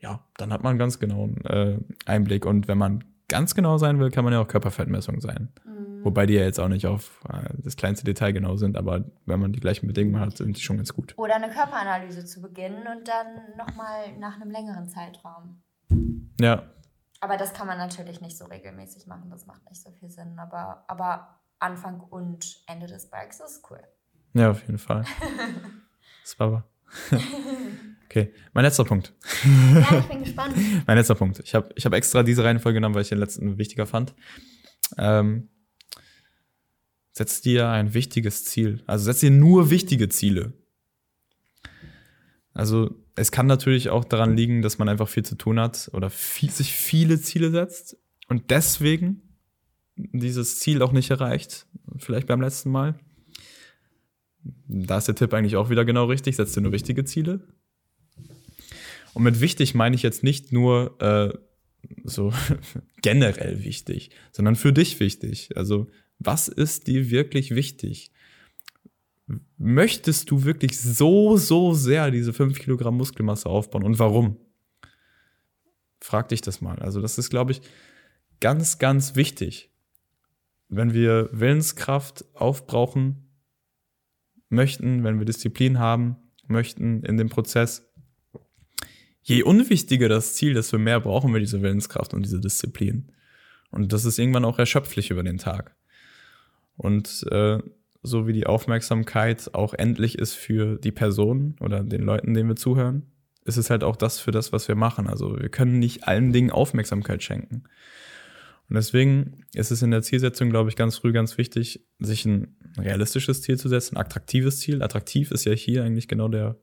Ja, 0.00 0.20
dann 0.36 0.52
hat 0.52 0.62
man 0.62 0.78
ganz 0.78 0.98
genau 0.98 1.24
einen 1.24 1.44
äh, 1.44 1.78
Einblick. 2.06 2.46
Und 2.46 2.68
wenn 2.68 2.78
man 2.78 3.04
ganz 3.28 3.54
genau 3.54 3.78
sein 3.78 3.98
will, 3.98 4.10
kann 4.10 4.24
man 4.24 4.32
ja 4.32 4.40
auch 4.40 4.48
Körperfettmessung 4.48 5.20
sein. 5.20 5.48
Mhm. 5.64 6.04
Wobei 6.04 6.26
die 6.26 6.34
ja 6.34 6.42
jetzt 6.42 6.60
auch 6.60 6.68
nicht 6.68 6.86
auf 6.86 7.20
äh, 7.28 7.48
das 7.58 7.76
kleinste 7.76 8.04
Detail 8.04 8.32
genau 8.32 8.56
sind, 8.56 8.76
aber 8.76 9.04
wenn 9.26 9.40
man 9.40 9.52
die 9.52 9.60
gleichen 9.60 9.86
Bedingungen 9.86 10.20
hat, 10.20 10.36
sind 10.36 10.56
die 10.56 10.60
schon 10.60 10.76
ganz 10.76 10.94
gut. 10.94 11.14
Oder 11.16 11.36
eine 11.36 11.50
Körperanalyse 11.50 12.24
zu 12.24 12.40
beginnen 12.40 12.86
und 12.86 13.08
dann 13.08 13.56
nochmal 13.56 14.16
nach 14.18 14.40
einem 14.40 14.50
längeren 14.50 14.88
Zeitraum. 14.88 15.62
Ja. 16.40 16.62
Aber 17.20 17.36
das 17.36 17.52
kann 17.52 17.66
man 17.66 17.78
natürlich 17.78 18.20
nicht 18.20 18.38
so 18.38 18.44
regelmäßig 18.44 19.06
machen, 19.06 19.30
das 19.30 19.46
macht 19.46 19.68
nicht 19.68 19.82
so 19.82 19.90
viel 19.90 20.08
Sinn. 20.08 20.38
Aber, 20.38 20.84
aber 20.86 21.40
Anfang 21.58 22.00
und 22.00 22.62
Ende 22.66 22.86
des 22.86 23.10
Bikes 23.10 23.40
ist 23.40 23.68
cool. 23.70 23.80
Ja, 24.34 24.50
auf 24.50 24.60
jeden 24.62 24.78
Fall. 24.78 25.04
das 26.22 26.38
war 26.38 26.68
Okay, 28.08 28.32
mein 28.54 28.64
letzter 28.64 28.84
Punkt. 28.84 29.12
Ja, 29.44 29.98
ich 29.98 30.06
bin 30.06 30.24
gespannt. 30.24 30.56
mein 30.86 30.96
letzter 30.96 31.14
Punkt. 31.14 31.40
Ich 31.40 31.54
habe 31.54 31.68
ich 31.74 31.84
hab 31.84 31.92
extra 31.92 32.22
diese 32.22 32.42
Reihenfolge 32.42 32.78
genommen, 32.78 32.94
weil 32.94 33.02
ich 33.02 33.10
den 33.10 33.18
letzten 33.18 33.58
wichtiger 33.58 33.84
fand. 33.84 34.14
Ähm, 34.96 35.50
setz 37.12 37.42
dir 37.42 37.68
ein 37.68 37.92
wichtiges 37.92 38.46
Ziel. 38.46 38.82
Also 38.86 39.04
setz 39.04 39.20
dir 39.20 39.30
nur 39.30 39.68
wichtige 39.68 40.08
Ziele. 40.08 40.54
Also 42.54 42.94
es 43.14 43.30
kann 43.30 43.46
natürlich 43.46 43.90
auch 43.90 44.04
daran 44.04 44.36
liegen, 44.36 44.62
dass 44.62 44.78
man 44.78 44.88
einfach 44.88 45.08
viel 45.08 45.24
zu 45.24 45.34
tun 45.34 45.60
hat 45.60 45.90
oder 45.92 46.08
viel, 46.08 46.50
sich 46.50 46.72
viele 46.72 47.20
Ziele 47.20 47.50
setzt 47.50 47.98
und 48.28 48.50
deswegen 48.50 49.22
dieses 49.96 50.60
Ziel 50.60 50.82
auch 50.82 50.92
nicht 50.92 51.10
erreicht. 51.10 51.66
Vielleicht 51.98 52.26
beim 52.26 52.40
letzten 52.40 52.70
Mal. 52.70 52.98
Da 54.68 54.98
ist 54.98 55.08
der 55.08 55.14
Tipp 55.14 55.32
eigentlich 55.34 55.56
auch 55.56 55.70
wieder 55.70 55.84
genau 55.84 56.04
richtig. 56.04 56.36
Setz 56.36 56.52
dir 56.52 56.60
nur 56.60 56.72
wichtige 56.72 57.04
Ziele 57.04 57.40
und 59.18 59.24
mit 59.24 59.40
wichtig 59.40 59.74
meine 59.74 59.96
ich 59.96 60.02
jetzt 60.02 60.22
nicht 60.22 60.52
nur 60.52 60.94
äh, 61.02 61.36
so 62.04 62.32
generell 63.02 63.64
wichtig, 63.64 64.10
sondern 64.30 64.54
für 64.54 64.72
dich 64.72 65.00
wichtig. 65.00 65.56
Also 65.56 65.88
was 66.20 66.46
ist 66.46 66.86
dir 66.86 67.10
wirklich 67.10 67.54
wichtig? 67.54 68.12
Möchtest 69.56 70.30
du 70.30 70.44
wirklich 70.44 70.80
so, 70.80 71.36
so 71.36 71.74
sehr 71.74 72.12
diese 72.12 72.32
5 72.32 72.60
Kilogramm 72.60 72.96
Muskelmasse 72.96 73.48
aufbauen 73.48 73.82
und 73.82 73.98
warum? 73.98 74.36
Frag 76.00 76.28
dich 76.28 76.40
das 76.40 76.60
mal. 76.60 76.78
Also 76.78 77.00
das 77.00 77.18
ist, 77.18 77.28
glaube 77.28 77.50
ich, 77.50 77.60
ganz, 78.38 78.78
ganz 78.78 79.16
wichtig. 79.16 79.70
Wenn 80.68 80.94
wir 80.94 81.28
Willenskraft 81.32 82.24
aufbrauchen 82.34 83.27
möchten, 84.48 85.04
wenn 85.04 85.18
wir 85.18 85.26
Disziplin 85.26 85.78
haben 85.78 86.16
möchten 86.46 87.02
in 87.02 87.16
dem 87.16 87.28
Prozess, 87.28 87.90
je 89.22 89.42
unwichtiger 89.42 90.08
das 90.08 90.34
Ziel, 90.34 90.54
desto 90.54 90.78
mehr 90.78 91.00
brauchen 91.00 91.32
wir 91.32 91.40
diese 91.40 91.62
Willenskraft 91.62 92.14
und 92.14 92.24
diese 92.24 92.40
Disziplin. 92.40 93.12
Und 93.70 93.92
das 93.92 94.04
ist 94.04 94.18
irgendwann 94.18 94.46
auch 94.46 94.58
erschöpflich 94.58 95.10
über 95.10 95.22
den 95.22 95.38
Tag. 95.38 95.76
Und 96.76 97.26
äh, 97.30 97.58
so 98.02 98.26
wie 98.26 98.32
die 98.32 98.46
Aufmerksamkeit 98.46 99.54
auch 99.54 99.74
endlich 99.74 100.18
ist 100.18 100.34
für 100.34 100.78
die 100.78 100.92
Person 100.92 101.56
oder 101.60 101.82
den 101.82 102.02
Leuten, 102.02 102.34
denen 102.34 102.48
wir 102.48 102.56
zuhören, 102.56 103.02
ist 103.44 103.56
es 103.56 103.70
halt 103.70 103.82
auch 103.82 103.96
das 103.96 104.20
für 104.20 104.30
das, 104.30 104.52
was 104.52 104.68
wir 104.68 104.74
machen. 104.74 105.08
Also 105.08 105.38
wir 105.38 105.48
können 105.48 105.78
nicht 105.78 106.06
allen 106.06 106.32
Dingen 106.32 106.50
Aufmerksamkeit 106.50 107.22
schenken. 107.22 107.64
Und 108.68 108.74
deswegen 108.74 109.44
ist 109.54 109.70
es 109.70 109.82
in 109.82 109.90
der 109.90 110.02
Zielsetzung, 110.02 110.50
glaube 110.50 110.68
ich, 110.68 110.76
ganz 110.76 110.98
früh 110.98 111.12
ganz 111.12 111.38
wichtig, 111.38 111.86
sich 111.98 112.26
ein 112.26 112.56
realistisches 112.76 113.40
Ziel 113.40 113.58
zu 113.58 113.68
setzen, 113.68 113.96
ein 113.96 114.02
attraktives 114.02 114.60
Ziel. 114.60 114.82
Attraktiv 114.82 115.30
ist 115.30 115.46
ja 115.46 115.52
hier 115.52 115.84
eigentlich 115.84 116.06
genau 116.06 116.28
der, 116.28 116.56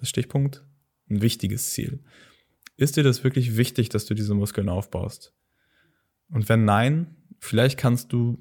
der 0.00 0.06
Stichpunkt 0.06 0.64
ein 1.08 1.22
wichtiges 1.22 1.70
Ziel. 1.70 2.02
Ist 2.76 2.96
dir 2.96 3.04
das 3.04 3.22
wirklich 3.22 3.56
wichtig, 3.56 3.88
dass 3.90 4.06
du 4.06 4.14
diese 4.14 4.34
Muskeln 4.34 4.68
aufbaust? 4.68 5.34
Und 6.30 6.48
wenn 6.48 6.64
nein, 6.64 7.16
vielleicht 7.38 7.78
kannst 7.78 8.12
du 8.12 8.38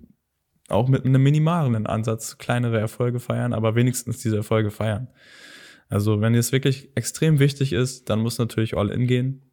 auch 0.68 0.88
mit 0.88 1.06
einem 1.06 1.22
minimalen 1.22 1.86
Ansatz 1.86 2.40
kleinere 2.40 2.80
Erfolge 2.80 3.20
feiern, 3.20 3.54
aber 3.54 3.76
wenigstens 3.76 4.22
diese 4.22 4.38
Erfolge 4.38 4.72
feiern. 4.72 5.10
Also 5.90 6.22
wenn 6.22 6.34
dir 6.34 6.40
es 6.40 6.52
wirklich 6.52 6.90
extrem 6.96 7.38
wichtig 7.40 7.72
ist, 7.72 8.10
dann 8.10 8.20
muss 8.20 8.40
natürlich 8.40 8.76
all 8.76 8.90
in 8.90 9.06
gehen. 9.06 9.52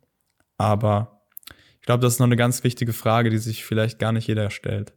Aber 0.56 1.21
ich 1.82 1.86
glaube, 1.86 2.00
das 2.00 2.12
ist 2.12 2.18
noch 2.20 2.26
eine 2.26 2.36
ganz 2.36 2.62
wichtige 2.62 2.92
Frage, 2.92 3.28
die 3.28 3.38
sich 3.38 3.64
vielleicht 3.64 3.98
gar 3.98 4.12
nicht 4.12 4.28
jeder 4.28 4.50
stellt. 4.50 4.92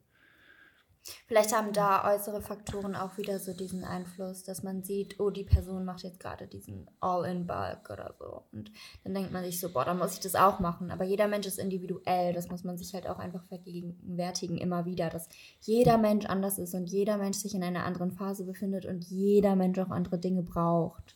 Vielleicht 1.26 1.52
haben 1.52 1.74
da 1.74 2.14
äußere 2.14 2.44
Faktoren 2.44 2.96
auch 2.96 3.18
wieder 3.18 3.40
so 3.40 3.54
diesen 3.54 3.84
Einfluss, 3.84 4.44
dass 4.44 4.62
man 4.62 4.84
sieht, 4.84 5.20
oh, 5.20 5.32
die 5.32 5.46
Person 5.46 5.84
macht 5.84 6.04
jetzt 6.04 6.20
gerade 6.20 6.46
diesen 6.46 6.88
All-in-Bulk 7.00 7.90
oder 7.90 8.14
so. 8.20 8.44
Und 8.52 8.72
dann 9.04 9.16
denkt 9.16 9.32
man 9.32 9.44
sich 9.44 9.60
so, 9.60 9.72
boah, 9.74 9.84
dann 9.84 9.98
muss 9.98 10.14
ich 10.14 10.20
das 10.20 10.36
auch 10.36 10.60
machen. 10.60 10.92
Aber 10.92 11.06
jeder 11.06 11.28
Mensch 11.28 11.48
ist 11.48 11.58
individuell. 11.58 12.34
Das 12.34 12.50
muss 12.50 12.64
man 12.64 12.78
sich 12.78 12.94
halt 12.94 13.08
auch 13.08 13.18
einfach 13.18 13.44
vergegenwärtigen, 13.46 14.58
immer 14.58 14.86
wieder, 14.86 15.10
dass 15.10 15.28
jeder 15.62 15.98
Mensch 15.98 16.28
anders 16.28 16.60
ist 16.60 16.76
und 16.76 16.86
jeder 16.86 17.18
Mensch 17.18 17.38
sich 17.38 17.56
in 17.56 17.64
einer 17.64 17.84
anderen 17.84 18.12
Phase 18.12 18.46
befindet 18.46 18.86
und 18.86 19.06
jeder 19.06 19.56
Mensch 19.56 19.80
auch 19.80 19.90
andere 19.90 20.20
Dinge 20.20 20.44
braucht. 20.44 21.16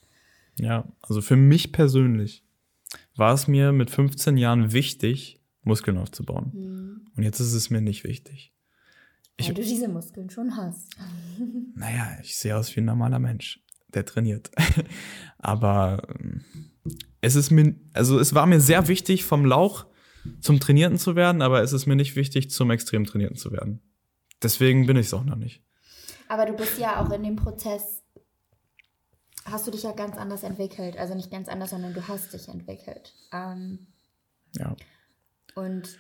Ja, 0.59 0.85
also 1.03 1.21
für 1.21 1.35
mich 1.35 1.71
persönlich 1.71 2.43
war 3.15 3.35
es 3.35 3.47
mir 3.47 3.71
mit 3.71 3.91
15 3.91 4.37
Jahren 4.37 4.71
wichtig, 4.71 5.38
Muskeln 5.63 5.97
aufzubauen. 5.97 6.51
Hm. 6.53 7.07
Und 7.15 7.23
jetzt 7.23 7.39
ist 7.39 7.53
es 7.53 7.69
mir 7.69 7.81
nicht 7.81 8.03
wichtig. 8.03 8.53
Ich, 9.37 9.47
Weil 9.47 9.55
du 9.55 9.61
diese 9.61 9.87
Muskeln 9.87 10.29
schon 10.29 10.55
hast. 10.55 10.95
Naja, 11.75 12.17
ich 12.21 12.35
sehe 12.35 12.57
aus 12.57 12.75
wie 12.75 12.81
ein 12.81 12.85
normaler 12.85 13.19
Mensch, 13.19 13.63
der 13.93 14.05
trainiert. 14.05 14.51
Aber 15.37 16.05
ähm, 16.09 16.43
es 17.21 17.35
ist 17.35 17.51
mir, 17.51 17.75
also 17.93 18.19
es 18.19 18.35
war 18.35 18.45
mir 18.45 18.59
sehr 18.59 18.89
wichtig, 18.89 19.23
vom 19.23 19.45
Lauch 19.45 19.85
zum 20.41 20.59
Trainierten 20.59 20.97
zu 20.97 21.15
werden, 21.15 21.41
aber 21.41 21.61
es 21.61 21.71
ist 21.71 21.85
mir 21.85 21.95
nicht 21.95 22.15
wichtig, 22.15 22.51
zum 22.51 22.71
extrem 22.71 23.05
Trainierten 23.05 23.37
zu 23.37 23.51
werden. 23.51 23.81
Deswegen 24.43 24.85
bin 24.85 24.97
ich 24.97 25.07
es 25.07 25.13
auch 25.13 25.23
noch 25.23 25.37
nicht. 25.37 25.63
Aber 26.27 26.45
du 26.45 26.53
bist 26.53 26.77
ja 26.77 27.01
auch 27.01 27.09
in 27.11 27.23
dem 27.23 27.35
Prozess, 27.35 28.03
hast 29.45 29.65
du 29.67 29.71
dich 29.71 29.83
ja 29.83 29.93
ganz 29.93 30.17
anders 30.17 30.43
entwickelt. 30.43 30.97
Also 30.97 31.15
nicht 31.15 31.31
ganz 31.31 31.47
anders, 31.47 31.71
sondern 31.71 31.93
du 31.93 32.07
hast 32.07 32.33
dich 32.33 32.47
entwickelt. 32.47 33.13
Ähm, 33.33 33.87
Ja. 34.55 34.75
Und 35.59 35.97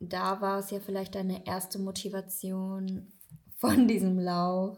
da 0.00 0.40
war 0.40 0.58
es 0.58 0.70
ja 0.70 0.80
vielleicht 0.80 1.14
deine 1.14 1.46
erste 1.46 1.78
Motivation 1.78 3.12
von 3.56 3.88
diesem 3.88 4.18
Lauf, 4.18 4.76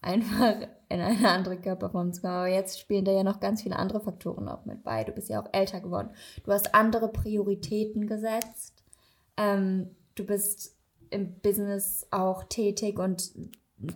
einfach 0.00 0.56
in 0.88 1.00
eine 1.00 1.28
andere 1.28 1.56
Körperform 1.56 2.12
zu 2.12 2.22
kommen. 2.22 2.34
Aber 2.34 2.48
jetzt 2.48 2.80
spielen 2.80 3.04
da 3.04 3.12
ja 3.12 3.22
noch 3.22 3.40
ganz 3.40 3.62
viele 3.62 3.76
andere 3.76 4.00
Faktoren 4.00 4.48
auch 4.48 4.64
mit 4.64 4.82
bei. 4.82 5.04
Du 5.04 5.12
bist 5.12 5.28
ja 5.28 5.42
auch 5.42 5.48
älter 5.52 5.80
geworden. 5.80 6.10
Du 6.44 6.52
hast 6.52 6.74
andere 6.74 7.08
Prioritäten 7.08 8.06
gesetzt. 8.06 8.82
Ähm, 9.36 9.90
du 10.14 10.24
bist 10.24 10.76
im 11.10 11.34
Business 11.40 12.06
auch 12.10 12.44
tätig 12.44 12.98
und 12.98 13.30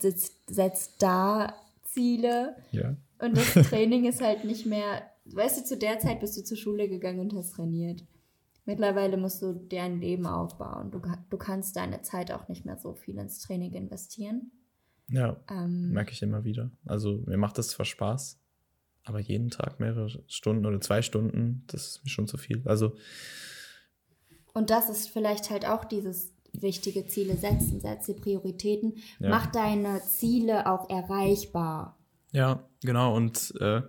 sitzt, 0.00 0.34
setzt 0.48 1.02
da 1.02 1.54
Ziele. 1.84 2.56
Ja. 2.72 2.96
Und 3.18 3.36
das 3.36 3.52
Training 3.68 4.04
ist 4.04 4.20
halt 4.20 4.44
nicht 4.44 4.66
mehr, 4.66 5.02
weißt 5.24 5.60
du, 5.60 5.64
zu 5.64 5.76
der 5.76 5.98
Zeit 5.98 6.20
bist 6.20 6.36
du 6.36 6.42
zur 6.42 6.56
Schule 6.56 6.88
gegangen 6.88 7.20
und 7.20 7.34
hast 7.34 7.54
trainiert. 7.54 8.04
Mittlerweile 8.66 9.16
musst 9.16 9.42
du 9.42 9.52
dir 9.52 9.82
ein 9.82 10.00
Leben 10.00 10.26
aufbauen. 10.26 10.90
Du, 10.90 11.00
du 11.30 11.36
kannst 11.36 11.76
deine 11.76 12.00
Zeit 12.02 12.32
auch 12.32 12.48
nicht 12.48 12.64
mehr 12.64 12.78
so 12.78 12.94
viel 12.94 13.18
ins 13.18 13.40
Training 13.40 13.72
investieren. 13.74 14.50
Ja, 15.08 15.36
Ähm, 15.50 15.90
merke 15.90 16.12
ich 16.12 16.22
immer 16.22 16.44
wieder. 16.44 16.70
Also 16.86 17.22
mir 17.26 17.36
macht 17.36 17.58
das 17.58 17.68
zwar 17.68 17.84
Spaß, 17.84 18.40
aber 19.04 19.20
jeden 19.20 19.50
Tag 19.50 19.80
mehrere 19.80 20.08
Stunden 20.28 20.64
oder 20.64 20.80
zwei 20.80 21.02
Stunden, 21.02 21.64
das 21.66 21.88
ist 21.88 22.04
mir 22.04 22.10
schon 22.10 22.26
zu 22.26 22.38
viel. 22.38 22.62
Also 22.66 22.96
und 24.54 24.70
das 24.70 24.88
ist 24.88 25.10
vielleicht 25.10 25.50
halt 25.50 25.66
auch 25.66 25.84
dieses 25.84 26.32
wichtige 26.52 27.06
Ziele 27.06 27.36
setzen, 27.36 27.80
setze 27.80 28.14
Prioritäten, 28.14 28.94
Ja. 29.18 29.28
mach 29.30 29.46
deine 29.46 30.00
Ziele 30.02 30.70
auch 30.70 30.88
erreichbar. 30.88 31.98
Ja, 32.32 32.64
genau. 32.80 33.14
Und 33.16 33.52
äh, 33.60 33.82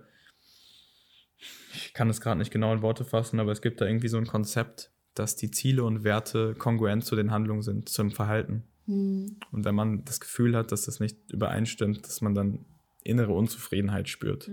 ich 1.74 1.92
kann 1.94 2.08
es 2.08 2.20
gerade 2.20 2.38
nicht 2.38 2.50
genau 2.50 2.72
in 2.72 2.82
Worte 2.82 3.04
fassen, 3.04 3.40
aber 3.40 3.52
es 3.52 3.62
gibt 3.62 3.80
da 3.80 3.86
irgendwie 3.86 4.08
so 4.08 4.16
ein 4.16 4.26
Konzept, 4.26 4.90
dass 5.14 5.36
die 5.36 5.50
Ziele 5.50 5.84
und 5.84 6.04
Werte 6.04 6.54
kongruent 6.54 7.04
zu 7.04 7.16
den 7.16 7.30
Handlungen 7.30 7.62
sind, 7.62 7.88
zum 7.88 8.10
Verhalten. 8.10 8.64
Hm. 8.86 9.36
Und 9.50 9.64
wenn 9.64 9.74
man 9.74 10.04
das 10.04 10.20
Gefühl 10.20 10.56
hat, 10.56 10.72
dass 10.72 10.82
das 10.82 11.00
nicht 11.00 11.30
übereinstimmt, 11.32 12.06
dass 12.06 12.20
man 12.20 12.34
dann 12.34 12.64
innere 13.06 13.32
Unzufriedenheit 13.32 14.08
spürt. 14.08 14.50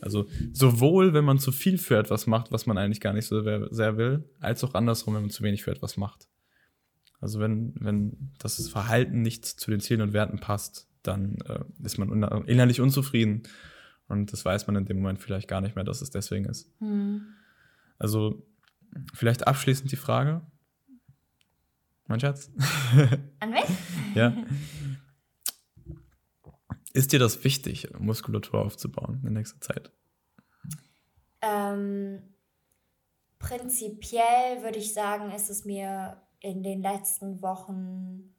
Also 0.00 0.28
sowohl, 0.52 1.12
wenn 1.12 1.24
man 1.24 1.38
zu 1.38 1.52
viel 1.52 1.76
für 1.76 1.98
etwas 1.98 2.26
macht, 2.26 2.52
was 2.52 2.66
man 2.66 2.78
eigentlich 2.78 3.00
gar 3.00 3.12
nicht 3.12 3.26
so 3.26 3.42
sehr- 3.42 3.96
will, 3.96 4.24
als 4.38 4.62
auch 4.64 4.74
andersrum, 4.74 5.14
wenn 5.14 5.22
man 5.22 5.30
zu 5.30 5.42
wenig 5.42 5.64
für 5.64 5.72
etwas 5.72 5.96
macht. 5.96 6.28
Also 7.20 7.40
wenn, 7.40 7.74
wenn 7.80 8.30
das 8.38 8.68
Verhalten 8.68 9.22
nicht 9.22 9.44
zu 9.44 9.70
den 9.70 9.80
Zielen 9.80 10.00
und 10.00 10.12
Werten 10.12 10.38
passt, 10.38 10.88
dann 11.02 11.38
äh, 11.46 11.64
ist 11.82 11.98
man 11.98 12.22
innerlich 12.46 12.80
unzufrieden. 12.80 13.42
Und 14.10 14.32
das 14.32 14.44
weiß 14.44 14.66
man 14.66 14.74
in 14.74 14.86
dem 14.86 14.98
Moment 14.98 15.20
vielleicht 15.20 15.46
gar 15.46 15.60
nicht 15.60 15.76
mehr, 15.76 15.84
dass 15.84 16.02
es 16.02 16.10
deswegen 16.10 16.44
ist. 16.46 16.68
Hm. 16.80 17.28
Also 17.96 18.44
vielleicht 19.14 19.46
abschließend 19.46 19.92
die 19.92 19.96
Frage. 19.96 20.40
Mein 22.08 22.18
Schatz? 22.18 22.50
An 23.38 23.50
mich? 23.50 23.64
ja. 24.16 24.36
Ist 26.92 27.12
dir 27.12 27.20
das 27.20 27.44
wichtig, 27.44 27.88
Muskulatur 28.00 28.64
aufzubauen 28.64 29.22
in 29.24 29.34
nächster 29.34 29.60
Zeit? 29.60 29.92
Ähm, 31.40 32.34
prinzipiell 33.38 34.64
würde 34.64 34.78
ich 34.78 34.92
sagen, 34.92 35.30
ist 35.30 35.50
es 35.50 35.64
mir 35.64 36.20
in 36.40 36.64
den 36.64 36.82
letzten 36.82 37.42
Wochen 37.42 38.34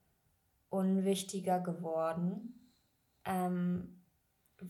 unwichtiger 0.68 1.62
geworden, 1.62 2.74
ähm, 3.24 4.01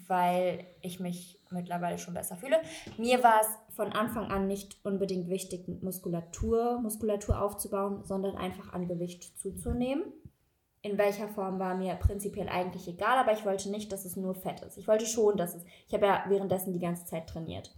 weil 0.07 0.65
ich 0.81 0.99
mich 0.99 1.39
mittlerweile 1.49 1.97
schon 1.97 2.13
besser 2.13 2.37
fühle. 2.37 2.57
Mir 2.97 3.23
war 3.23 3.41
es 3.41 3.75
von 3.75 3.91
Anfang 3.91 4.31
an 4.31 4.47
nicht 4.47 4.77
unbedingt 4.83 5.29
wichtig, 5.29 5.67
Muskulatur, 5.81 6.79
Muskulatur 6.81 7.41
aufzubauen, 7.41 8.03
sondern 8.03 8.37
einfach 8.37 8.73
an 8.73 8.87
Gewicht 8.87 9.37
zuzunehmen. 9.39 10.03
In 10.81 10.97
welcher 10.97 11.27
Form 11.27 11.59
war 11.59 11.75
mir 11.75 11.93
prinzipiell 11.95 12.49
eigentlich 12.49 12.87
egal, 12.87 13.17
aber 13.17 13.33
ich 13.33 13.45
wollte 13.45 13.69
nicht, 13.69 13.91
dass 13.91 14.05
es 14.05 14.15
nur 14.15 14.33
Fett 14.33 14.61
ist. 14.61 14.77
Ich 14.77 14.87
wollte 14.87 15.05
schon, 15.05 15.37
dass 15.37 15.53
es. 15.53 15.63
Ich 15.87 15.93
habe 15.93 16.07
ja 16.07 16.25
währenddessen 16.27 16.73
die 16.73 16.79
ganze 16.79 17.05
Zeit 17.05 17.27
trainiert. 17.27 17.77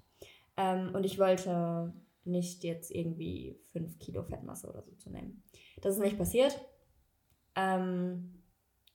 Ähm, 0.55 0.91
und 0.93 1.05
ich 1.05 1.19
wollte 1.19 1.93
nicht 2.23 2.63
jetzt 2.63 2.91
irgendwie 2.91 3.59
5 3.73 3.99
Kilo 3.99 4.23
Fettmasse 4.23 4.69
oder 4.69 4.81
so 4.83 4.93
zu 4.95 5.09
nehmen. 5.09 5.43
Das 5.81 5.95
ist 5.95 6.01
nicht 6.01 6.17
passiert. 6.17 6.57
Ähm, 7.55 8.42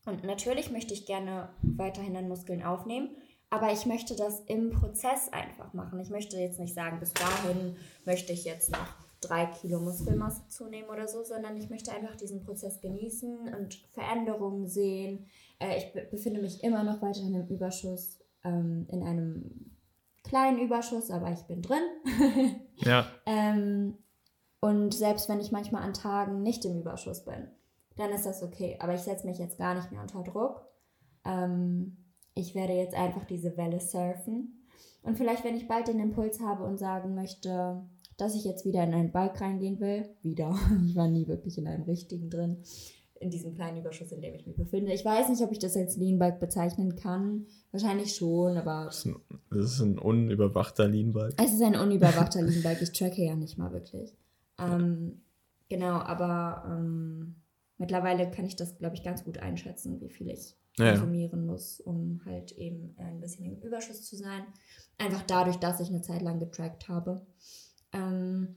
und 0.09 0.25
natürlich 0.25 0.71
möchte 0.71 0.95
ich 0.95 1.07
gerne 1.07 1.51
weiterhin 1.63 2.17
an 2.17 2.29
Muskeln 2.29 2.63
aufnehmen, 2.63 3.11
aber 3.51 3.73
ich 3.73 3.87
möchte 3.87 4.15
das 4.17 4.41
im 4.41 4.71
Prozess 4.71 5.33
einfach 5.33 5.73
machen. 5.73 6.01
Ich 6.01 6.11
möchte 6.11 6.37
jetzt 6.37 6.59
nicht 6.59 6.75
sagen, 6.75 7.01
bis 7.01 7.15
dahin 7.15 7.77
möchte 8.05 8.33
ich 8.33 8.45
jetzt 8.45 8.71
noch 8.71 8.95
3 9.23 9.47
Kilo 9.47 9.81
Muskelmasse 9.81 10.47
zunehmen 10.49 10.91
oder 10.91 11.09
so, 11.09 11.25
sondern 11.25 11.57
ich 11.57 11.71
möchte 11.71 11.93
einfach 11.93 12.17
diesen 12.17 12.45
Prozess 12.45 12.81
genießen 12.81 13.55
und 13.55 13.75
Veränderungen 13.91 14.67
sehen. 14.67 15.27
Äh, 15.59 15.79
ich 15.79 15.93
be 15.93 16.07
befinde 16.11 16.41
mich 16.41 16.63
immer 16.63 16.85
noch 16.85 17.03
weiterhin 17.03 17.35
im 17.35 17.49
Überschuss, 17.49 18.21
ähm, 18.45 18.87
in 18.91 19.03
einem 19.03 19.75
kleinen 20.23 20.59
Überschuss, 20.61 21.11
aber 21.11 21.33
ich 21.33 21.43
bin 21.43 21.63
drin. 21.63 21.83
Ja. 22.77 23.07
Ähm, 23.27 23.99
und 24.61 24.93
selbst 24.93 25.29
wenn 25.29 25.41
ich 25.41 25.53
manchmal 25.53 25.83
an 25.83 25.95
Tagen 25.95 26.43
nicht 26.43 26.65
im 26.65 26.81
Überschuss 26.81 27.25
bin, 27.25 27.49
dann 27.99 28.11
ist 28.12 28.26
das 28.26 28.42
okay. 28.42 28.76
Aber 28.80 28.94
ich 28.94 29.01
setze 29.01 29.26
mich 29.26 29.38
jetzt 29.38 29.59
gar 29.59 29.74
nicht 29.74 29.90
mehr 29.92 30.01
unter 30.03 30.22
Druck. 30.22 30.64
Ähm, 31.24 31.96
ich 32.34 32.55
werde 32.55 32.72
jetzt 32.72 32.94
einfach 32.94 33.24
diese 33.24 33.57
Welle 33.57 33.80
surfen. 33.80 34.64
Und 35.03 35.16
vielleicht, 35.16 35.44
wenn 35.44 35.57
ich 35.57 35.68
bald 35.68 35.88
den 35.88 36.01
Impuls 36.01 36.40
habe 36.40 36.64
und 36.64 36.78
sagen 36.78 37.14
möchte, 37.14 37.82
dass 38.16 38.34
ich 38.34 38.44
jetzt 38.44 38.64
wieder 38.64 38.82
in 38.84 38.94
einen 38.94 39.12
Bike 39.12 39.40
reingehen 39.40 39.80
will, 39.80 40.09
wieder. 40.22 40.55
Ich 40.86 40.96
war 40.96 41.09
nie 41.09 41.26
wirklich 41.28 41.59
in 41.59 41.66
einem 41.68 41.84
richtigen 41.84 42.30
drin. 42.30 42.59
In 43.20 43.30
diesem 43.30 43.55
kleinen 43.55 43.78
Überschuss, 43.78 44.12
in 44.12 44.20
dem 44.20 44.34
ich 44.34 44.46
mich 44.46 44.55
befinde. 44.57 44.92
Ich 44.92 45.05
weiß 45.05 45.28
nicht, 45.28 45.42
ob 45.42 45.51
ich 45.51 45.59
das 45.59 45.76
als 45.76 45.96
Lean 45.96 46.20
Bike 46.20 46.38
bezeichnen 46.38 46.94
kann. 46.94 47.46
Wahrscheinlich 47.72 48.14
schon, 48.14 48.57
aber 48.57 48.84
Das 48.86 48.99
ist 48.99 49.07
ein, 49.07 49.16
das 49.51 49.64
ist 49.72 49.80
ein 49.80 49.99
unüberwachter 49.99 50.86
Leanball. 50.86 51.34
es 51.36 51.53
ist 51.53 51.62
ein 51.62 51.74
unüberwachter 51.74 52.42
Leanbike. 52.42 52.80
Ich 52.82 52.92
tracke 52.92 53.24
ja 53.24 53.34
nicht 53.34 53.59
mal 53.59 53.72
wirklich. 53.72 54.14
Ähm, 54.61 55.22
genau, 55.68 55.94
aber 55.94 56.64
ähm, 56.68 57.34
mittlerweile 57.79 58.31
kann 58.31 58.45
ich 58.45 58.57
das, 58.57 58.76
glaube 58.79 58.95
ich, 58.97 59.03
ganz 59.03 59.24
gut 59.24 59.39
einschätzen, 59.39 60.01
wie 60.01 60.11
viel 60.11 60.29
ich 60.29 60.57
Ja, 60.79 60.91
konsumieren 60.91 61.47
muss, 61.47 61.81
um 61.81 62.20
halt 62.24 62.53
eben 62.53 62.95
ein 62.99 63.20
bisschen 63.20 63.45
im 63.47 63.61
Überschuss 63.62 64.05
zu 64.05 64.16
sein. 64.16 64.43
Einfach 64.99 65.22
dadurch, 65.22 65.57
dass 65.57 65.81
ich 65.81 65.89
eine 65.89 66.03
Zeit 66.03 66.22
lang 66.22 66.39
getrackt 66.39 66.89
habe. 66.89 67.26
Ähm, 67.93 68.57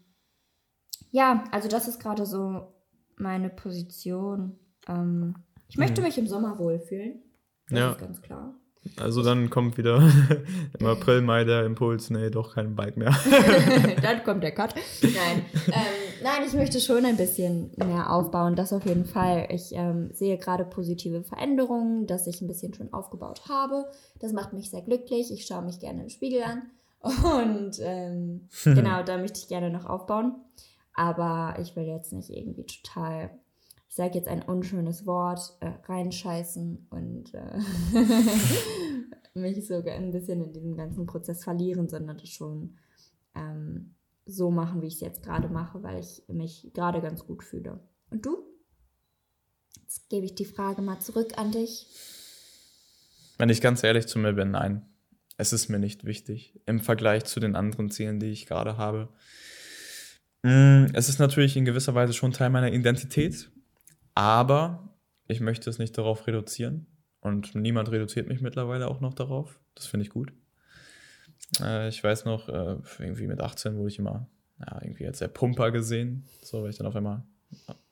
ja, 1.11 1.43
also 1.51 1.67
das 1.67 1.87
ist 1.87 1.99
gerade 1.99 2.25
so 2.25 2.73
meine 3.17 3.49
Position. 3.49 4.57
Ähm, 4.87 5.35
ich 5.67 5.77
möchte 5.77 6.01
Mhm. 6.01 6.07
mich 6.07 6.17
im 6.17 6.27
Sommer 6.27 6.57
wohlfühlen. 6.59 7.21
Das 7.69 7.79
Ja. 7.79 7.91
ist 7.91 7.99
ganz 7.99 8.21
klar. 8.21 8.55
Also 8.97 9.23
dann 9.23 9.49
kommt 9.49 9.77
wieder 9.77 10.01
im 10.79 10.85
April, 10.85 11.21
Mai 11.21 11.43
der 11.43 11.65
Impuls, 11.65 12.09
nee, 12.09 12.29
doch 12.29 12.55
kein 12.55 12.75
Bike 12.75 12.97
mehr. 12.97 13.15
Dann 14.01 14.23
kommt 14.23 14.43
der 14.43 14.53
Cut. 14.53 14.73
Nein. 15.01 15.45
ähm, 15.67 16.23
nein, 16.23 16.41
ich 16.47 16.53
möchte 16.53 16.79
schon 16.79 17.05
ein 17.05 17.15
bisschen 17.15 17.71
mehr 17.77 18.11
aufbauen, 18.11 18.55
das 18.55 18.73
auf 18.73 18.85
jeden 18.85 19.05
Fall. 19.05 19.47
Ich 19.51 19.71
ähm, 19.73 20.09
sehe 20.13 20.37
gerade 20.39 20.65
positive 20.65 21.23
Veränderungen, 21.23 22.07
dass 22.07 22.25
ich 22.25 22.41
ein 22.41 22.47
bisschen 22.47 22.73
schon 22.73 22.91
aufgebaut 22.91 23.43
habe. 23.47 23.85
Das 24.19 24.33
macht 24.33 24.53
mich 24.53 24.71
sehr 24.71 24.81
glücklich. 24.81 25.31
Ich 25.31 25.45
schaue 25.45 25.61
mich 25.61 25.79
gerne 25.79 26.01
im 26.01 26.09
Spiegel 26.09 26.41
an. 26.41 26.63
Und 27.01 27.79
ähm, 27.81 28.47
genau, 28.63 29.03
da 29.03 29.17
möchte 29.17 29.39
ich 29.39 29.47
gerne 29.47 29.69
noch 29.69 29.85
aufbauen. 29.85 30.35
Aber 30.93 31.55
ich 31.59 31.75
will 31.75 31.85
jetzt 31.85 32.13
nicht 32.13 32.29
irgendwie 32.29 32.65
total, 32.65 33.31
ich 33.91 33.97
sage 33.97 34.17
jetzt 34.17 34.29
ein 34.29 34.41
unschönes 34.41 35.05
Wort, 35.05 35.57
äh, 35.59 35.71
reinscheißen 35.83 36.87
und 36.91 37.33
äh, 37.33 37.59
mich 39.33 39.67
sogar 39.67 39.95
ein 39.95 40.11
bisschen 40.11 40.41
in 40.41 40.53
diesem 40.53 40.77
ganzen 40.77 41.05
Prozess 41.05 41.43
verlieren, 41.43 41.89
sondern 41.89 42.17
das 42.17 42.29
schon 42.29 42.77
ähm, 43.35 43.95
so 44.25 44.49
machen, 44.49 44.81
wie 44.81 44.87
ich 44.87 44.93
es 44.93 45.01
jetzt 45.01 45.23
gerade 45.23 45.49
mache, 45.49 45.83
weil 45.83 45.99
ich 45.99 46.23
mich 46.29 46.71
gerade 46.73 47.01
ganz 47.01 47.25
gut 47.25 47.43
fühle. 47.43 47.81
Und 48.11 48.25
du? 48.25 48.37
Jetzt 49.81 50.07
gebe 50.07 50.25
ich 50.25 50.35
die 50.35 50.45
Frage 50.45 50.81
mal 50.81 51.01
zurück 51.01 51.33
an 51.37 51.51
dich. 51.51 51.85
Wenn 53.39 53.49
ich 53.49 53.59
ganz 53.59 53.83
ehrlich 53.83 54.07
zu 54.07 54.19
mir 54.19 54.31
bin, 54.31 54.51
nein, 54.51 54.85
es 55.35 55.51
ist 55.51 55.67
mir 55.67 55.79
nicht 55.79 56.05
wichtig 56.05 56.57
im 56.65 56.79
Vergleich 56.79 57.25
zu 57.25 57.41
den 57.41 57.57
anderen 57.57 57.91
Zielen, 57.91 58.21
die 58.21 58.27
ich 58.27 58.45
gerade 58.45 58.77
habe. 58.77 59.09
Mm, 60.43 60.85
Es 60.93 61.09
ist 61.09 61.19
natürlich 61.19 61.57
in 61.57 61.65
gewisser 61.65 61.93
Weise 61.93 62.13
schon 62.13 62.31
Teil 62.31 62.51
meiner 62.51 62.71
Identität, 62.71 63.51
aber 64.15 64.89
ich 65.27 65.39
möchte 65.39 65.69
es 65.69 65.79
nicht 65.79 65.97
darauf 65.97 66.27
reduzieren 66.27 66.87
und 67.21 67.55
niemand 67.55 67.91
reduziert 67.91 68.27
mich 68.27 68.41
mittlerweile 68.41 68.87
auch 68.87 68.99
noch 68.99 69.13
darauf. 69.13 69.59
Das 69.75 69.85
finde 69.85 70.05
ich 70.05 70.09
gut. 70.09 70.33
Äh, 71.59 71.89
Ich 71.89 72.03
weiß 72.03 72.25
noch, 72.25 72.49
äh, 72.49 72.77
irgendwie 72.99 73.27
mit 73.27 73.41
18 73.41 73.77
wurde 73.77 73.89
ich 73.89 73.99
immer 73.99 74.27
ja, 74.59 74.79
irgendwie 74.81 75.07
als 75.07 75.19
der 75.19 75.27
Pumper 75.27 75.71
gesehen, 75.71 76.25
so 76.41 76.63
weil 76.63 76.69
ich 76.69 76.77
dann 76.77 76.87
auf 76.87 76.95
einmal 76.95 77.23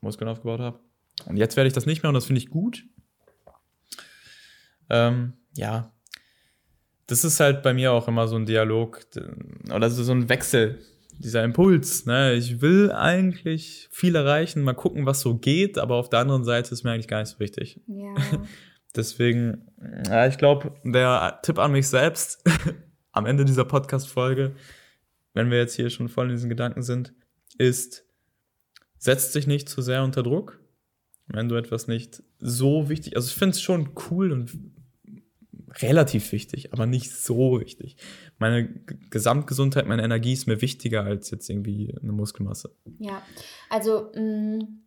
Muskeln 0.02 0.30
aufgebaut 0.30 0.60
habe. 0.60 0.80
Und 1.26 1.38
jetzt 1.38 1.58
werde 1.58 1.68
ich 1.68 1.74
das 1.74 1.86
nicht 1.86 2.04
mehr 2.04 2.10
und 2.10 2.16
das 2.16 2.26
finde 2.26 2.40
ich 2.40 2.50
gut. 2.50 2.86
Ähm, 4.90 5.34
ja, 5.54 5.92
das 7.08 7.24
ist 7.24 7.40
halt 7.40 7.64
bei 7.64 7.74
mir 7.74 7.92
auch 7.92 8.08
immer 8.08 8.28
so 8.28 8.36
ein 8.36 8.46
Dialog 8.46 9.06
oder 9.74 9.90
so 9.90 10.12
ein 10.12 10.30
Wechsel, 10.30 10.80
dieser 11.20 11.44
Impuls. 11.44 12.06
Ne? 12.06 12.34
Ich 12.34 12.62
will 12.62 12.92
eigentlich 12.92 13.90
viel 13.92 14.16
erreichen, 14.16 14.64
mal 14.64 14.74
gucken, 14.74 15.06
was 15.06 15.22
so 15.22 15.36
geht, 15.36 15.78
aber 15.78 15.96
auf 15.96 16.10
der 16.10 16.20
anderen 16.20 16.44
Seite 16.44 16.74
ist 16.74 16.84
mir 16.84 16.92
eigentlich 16.92 17.08
gar 17.08 17.20
nicht 17.20 17.30
so 17.30 17.40
wichtig. 17.40 17.82
Ja. 17.88 18.16
Deswegen, 18.96 19.68
ja, 20.08 20.26
ich 20.28 20.38
glaube, 20.38 20.74
der 20.84 21.40
Tipp 21.44 21.60
an 21.60 21.74
mich 21.74 21.88
selbst 21.88 22.44
am 23.12 23.26
Ende 23.26 23.46
dieser 23.46 23.66
Podcast-Folge, 23.66 24.56
wenn 25.34 25.52
wir 25.52 25.60
jetzt 25.60 25.76
hier 25.76 25.92
schon 25.92 26.10
voll 26.10 26.30
in 26.30 26.36
diesen 26.36 26.50
Gedanken 26.50 26.82
sind, 26.82 27.14
ist, 27.58 28.06
setzt 28.98 29.36
dich 29.36 29.46
nicht 29.46 29.70
zu 29.70 29.82
sehr 29.82 30.04
unter 30.04 30.24
Druck. 30.24 30.60
Wenn 31.28 31.50
du 31.50 31.56
etwas 31.56 31.88
nicht 31.88 32.24
so 32.40 32.90
wichtig, 32.90 33.16
also 33.16 33.28
ich 33.28 33.36
finde 33.36 33.52
es 33.52 33.62
schon 33.62 33.92
cool 34.10 34.32
und 34.32 34.58
relativ 35.82 36.32
wichtig, 36.32 36.74
aber 36.74 36.86
nicht 36.86 37.12
so 37.12 37.60
wichtig. 37.60 37.98
Meine 38.38 38.68
Gesamtgesundheit, 39.10 39.88
meine 39.88 40.04
Energie 40.04 40.34
ist 40.34 40.48
mir 40.48 40.62
wichtiger 40.62 41.04
als 41.04 41.32
jetzt 41.32 41.50
irgendwie 41.50 41.96
eine 42.02 42.12
Muskelmasse. 42.12 42.76
Ja, 43.00 43.22
also 43.70 44.12
mh, 44.16 44.22
mm, 44.22 44.82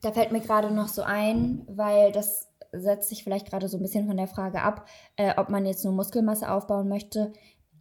da 0.00 0.12
fällt 0.12 0.32
mir 0.32 0.40
gerade 0.40 0.72
noch 0.72 0.88
so 0.88 1.02
ein, 1.02 1.64
weil 1.68 2.12
das 2.12 2.48
setzt 2.72 3.08
sich 3.08 3.24
vielleicht 3.24 3.50
gerade 3.50 3.68
so 3.68 3.76
ein 3.76 3.82
bisschen 3.82 4.06
von 4.06 4.16
der 4.16 4.28
Frage 4.28 4.62
ab, 4.62 4.88
äh, 5.16 5.34
ob 5.36 5.48
man 5.48 5.66
jetzt 5.66 5.84
nur 5.84 5.92
Muskelmasse 5.92 6.50
aufbauen 6.50 6.88
möchte. 6.88 7.32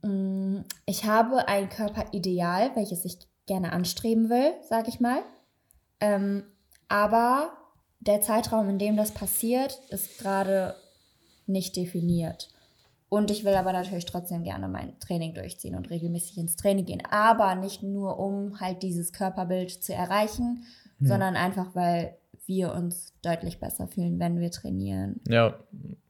Mh, 0.04 0.10
mm, 0.10 0.64
ich 0.86 1.06
habe 1.06 1.48
ein 1.48 1.70
Körperideal, 1.70 2.72
welches 2.76 3.06
ich 3.06 3.20
gerne 3.46 3.72
anstreben 3.72 4.30
will, 4.30 4.54
sage 4.68 4.90
ich 4.90 5.00
mal. 5.00 5.20
Ähm, 6.00 6.44
aber 6.88 7.52
der 8.00 8.22
Zeitraum, 8.22 8.70
in 8.70 8.80
dem 8.80 8.98
das 8.98 9.12
passiert, 9.12 9.80
ist 9.90 10.20
gerade 10.20 10.76
nicht 11.48 11.76
definiert. 11.76 12.50
Und 13.10 13.32
ich 13.32 13.46
will 13.46 13.54
aber 13.54 13.72
natürlich 13.72 14.06
trotzdem 14.06 14.44
gerne 14.44 14.68
mein 14.68 15.00
Training 15.00 15.34
durchziehen 15.34 15.76
und 15.76 15.90
regelmäßig 15.90 16.38
ins 16.38 16.56
Training 16.56 16.86
gehen. 16.86 17.04
Aber 17.10 17.56
nicht 17.56 17.84
nur, 17.84 18.20
um 18.20 18.60
halt 18.60 18.84
dieses 18.84 19.14
Körperbild 19.14 19.72
zu 19.72 19.94
erreichen, 19.94 20.64
hm. 20.98 21.08
sondern 21.08 21.36
einfach, 21.36 21.76
weil 21.76 22.18
wir 22.48 22.74
uns 22.74 23.14
deutlich 23.22 23.60
besser 23.60 23.88
fühlen, 23.88 24.20
wenn 24.20 24.40
wir 24.40 24.52
trainieren. 24.52 25.20
Ja, 25.28 25.60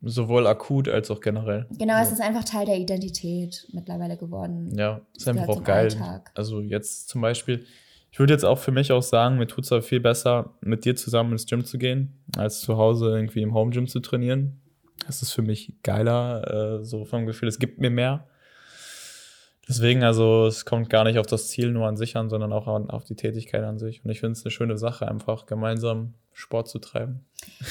sowohl 0.01 0.47
akut 0.47 0.87
als 0.87 1.09
auch 1.11 1.21
generell. 1.21 1.65
Genau, 1.77 2.01
es 2.01 2.11
ist 2.11 2.21
einfach 2.21 2.43
Teil 2.43 2.65
der 2.65 2.77
Identität 2.77 3.67
mittlerweile 3.71 4.17
geworden. 4.17 4.73
Ja, 4.77 5.01
ist 5.15 5.27
einfach 5.27 5.47
auch 5.47 5.63
geil. 5.63 5.85
Alltag. 5.85 6.31
Also 6.35 6.61
jetzt 6.61 7.07
zum 7.09 7.21
Beispiel, 7.21 7.65
ich 8.11 8.19
würde 8.19 8.33
jetzt 8.33 8.43
auch 8.43 8.57
für 8.57 8.71
mich 8.71 8.91
auch 8.91 9.03
sagen, 9.03 9.37
mir 9.37 9.47
tut 9.47 9.63
es 9.63 9.71
aber 9.71 9.81
viel 9.81 9.99
besser, 9.99 10.53
mit 10.61 10.85
dir 10.85 10.95
zusammen 10.95 11.33
ins 11.33 11.45
Gym 11.45 11.63
zu 11.63 11.77
gehen, 11.77 12.13
als 12.35 12.61
zu 12.61 12.77
Hause 12.77 13.15
irgendwie 13.15 13.41
im 13.41 13.53
Home 13.53 13.71
Gym 13.71 13.87
zu 13.87 13.99
trainieren. 13.99 14.59
Das 15.05 15.21
ist 15.21 15.31
für 15.31 15.41
mich 15.41 15.73
geiler, 15.83 16.79
äh, 16.79 16.85
so 16.85 17.05
vom 17.05 17.25
Gefühl, 17.25 17.47
es 17.47 17.59
gibt 17.59 17.79
mir 17.79 17.89
mehr. 17.89 18.27
Deswegen, 19.67 20.03
also 20.03 20.45
es 20.45 20.63
kommt 20.65 20.89
gar 20.89 21.03
nicht 21.03 21.17
auf 21.17 21.25
das 21.25 21.47
Ziel 21.47 21.71
nur 21.71 21.87
an 21.87 21.97
sich 21.97 22.15
an, 22.15 22.29
sondern 22.29 22.53
auch 22.53 22.67
an, 22.67 22.89
auf 22.89 23.03
die 23.03 23.15
Tätigkeit 23.15 23.63
an 23.63 23.79
sich. 23.79 24.05
Und 24.05 24.11
ich 24.11 24.19
finde 24.19 24.33
es 24.33 24.45
eine 24.45 24.51
schöne 24.51 24.77
Sache, 24.77 25.07
einfach 25.07 25.47
gemeinsam 25.47 26.13
Sport 26.33 26.67
zu 26.67 26.77
treiben. 26.77 27.25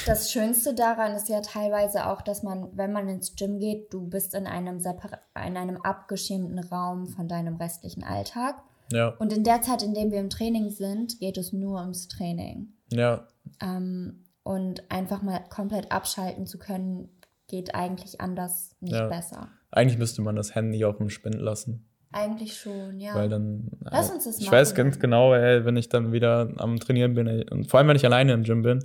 Das 0.06 0.32
Schönste 0.32 0.74
daran 0.74 1.12
ist 1.12 1.28
ja 1.28 1.40
teilweise 1.40 2.06
auch, 2.06 2.22
dass 2.22 2.42
man, 2.42 2.68
wenn 2.76 2.92
man 2.92 3.08
ins 3.08 3.36
Gym 3.36 3.60
geht, 3.60 3.92
du 3.92 4.08
bist 4.08 4.34
in 4.34 4.46
einem, 4.46 4.78
in 4.78 5.56
einem 5.56 5.76
abgeschirmten 5.82 6.58
Raum 6.58 7.06
von 7.06 7.28
deinem 7.28 7.56
restlichen 7.56 8.02
Alltag. 8.02 8.56
Ja. 8.90 9.10
Und 9.18 9.32
in 9.32 9.44
der 9.44 9.62
Zeit, 9.62 9.82
in 9.82 9.94
der 9.94 10.10
wir 10.10 10.18
im 10.18 10.30
Training 10.30 10.70
sind, 10.70 11.20
geht 11.20 11.38
es 11.38 11.52
nur 11.52 11.80
ums 11.80 12.08
Training. 12.08 12.72
Ja. 12.90 13.28
Ähm, 13.60 14.23
und 14.45 14.88
einfach 14.90 15.22
mal 15.22 15.40
komplett 15.51 15.90
abschalten 15.90 16.47
zu 16.47 16.59
können, 16.59 17.09
geht 17.49 17.74
eigentlich 17.74 18.20
anders 18.20 18.76
nicht 18.80 18.95
ja. 18.95 19.09
besser. 19.09 19.49
Eigentlich 19.72 19.99
müsste 19.99 20.22
man 20.22 20.36
das 20.36 20.55
Handy 20.55 20.84
auch 20.84 21.01
im 21.01 21.11
Spind 21.11 21.40
lassen. 21.40 21.88
Eigentlich 22.12 22.57
schon, 22.57 23.01
ja. 23.01 23.14
Weil 23.16 23.28
dann. 23.28 23.70
Lass 23.80 24.11
uns 24.11 24.24
das 24.24 24.36
ich 24.36 24.42
machen. 24.42 24.47
Ich 24.47 24.53
weiß 24.53 24.74
ganz 24.76 25.01
genau, 25.01 25.34
ey, 25.34 25.64
wenn 25.64 25.76
ich 25.76 25.88
dann 25.88 26.12
wieder 26.12 26.53
am 26.59 26.78
Trainieren 26.78 27.14
bin, 27.14 27.26
ey, 27.26 27.51
und 27.51 27.68
vor 27.68 27.78
allem, 27.78 27.88
wenn 27.88 27.97
ich 27.97 28.05
alleine 28.05 28.32
im 28.32 28.45
Gym 28.45 28.62
bin, 28.62 28.84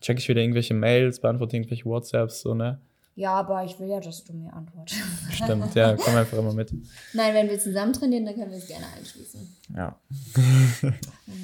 checke 0.00 0.18
ich 0.18 0.28
wieder 0.28 0.40
irgendwelche 0.40 0.74
Mails, 0.74 1.20
beantworte 1.20 1.56
irgendwelche 1.56 1.84
WhatsApps, 1.84 2.40
so, 2.40 2.54
ne? 2.54 2.80
Ja, 3.14 3.34
aber 3.34 3.62
ich 3.64 3.78
will 3.78 3.88
ja, 3.88 4.00
dass 4.00 4.24
du 4.24 4.32
mir 4.32 4.52
antwortest. 4.52 5.00
Stimmt, 5.30 5.72
ja, 5.76 5.94
komm 5.94 6.16
einfach 6.16 6.36
immer 6.36 6.52
mit. 6.52 6.72
Nein, 7.12 7.32
wenn 7.32 7.48
wir 7.48 7.60
zusammen 7.60 7.92
trainieren, 7.92 8.24
dann 8.24 8.34
können 8.34 8.50
wir 8.50 8.58
es 8.58 8.66
gerne 8.66 8.86
einschließen. 8.98 9.56
Ja. 9.76 9.96
Meine 10.82 10.96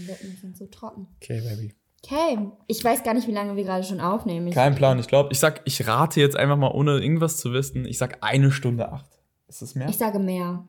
Lippen 0.07 0.37
sind 0.41 0.57
so 0.57 0.67
trocken. 0.67 1.07
Okay, 1.23 1.41
Baby. 1.41 1.75
Okay, 2.03 2.39
ich 2.67 2.83
weiß 2.83 3.03
gar 3.03 3.15
nicht, 3.15 3.29
wie 3.29 3.33
lange 3.33 3.57
wir 3.57 3.65
gerade 3.65 3.85
schon 3.85 4.01
aufnehmen. 4.01 4.47
Ich 4.49 4.55
Kein 4.55 4.75
Plan. 4.75 4.99
Ich 4.99 5.07
glaube, 5.07 5.33
ich 5.33 5.39
sag, 5.39 5.61
ich 5.65 5.87
rate 5.87 6.21
jetzt 6.21 6.37
einfach 6.37 6.57
mal, 6.57 6.71
ohne 6.71 6.99
irgendwas 6.99 7.37
zu 7.37 7.53
wissen, 7.53 7.85
ich 7.85 7.99
sag 7.99 8.19
eine 8.23 8.51
Stunde 8.51 8.91
acht. 8.91 9.11
Ist 9.49 9.63
das 9.63 9.75
mehr? 9.75 9.89
Ich 9.89 9.99
sage 9.99 10.19
mehr. 10.19 10.65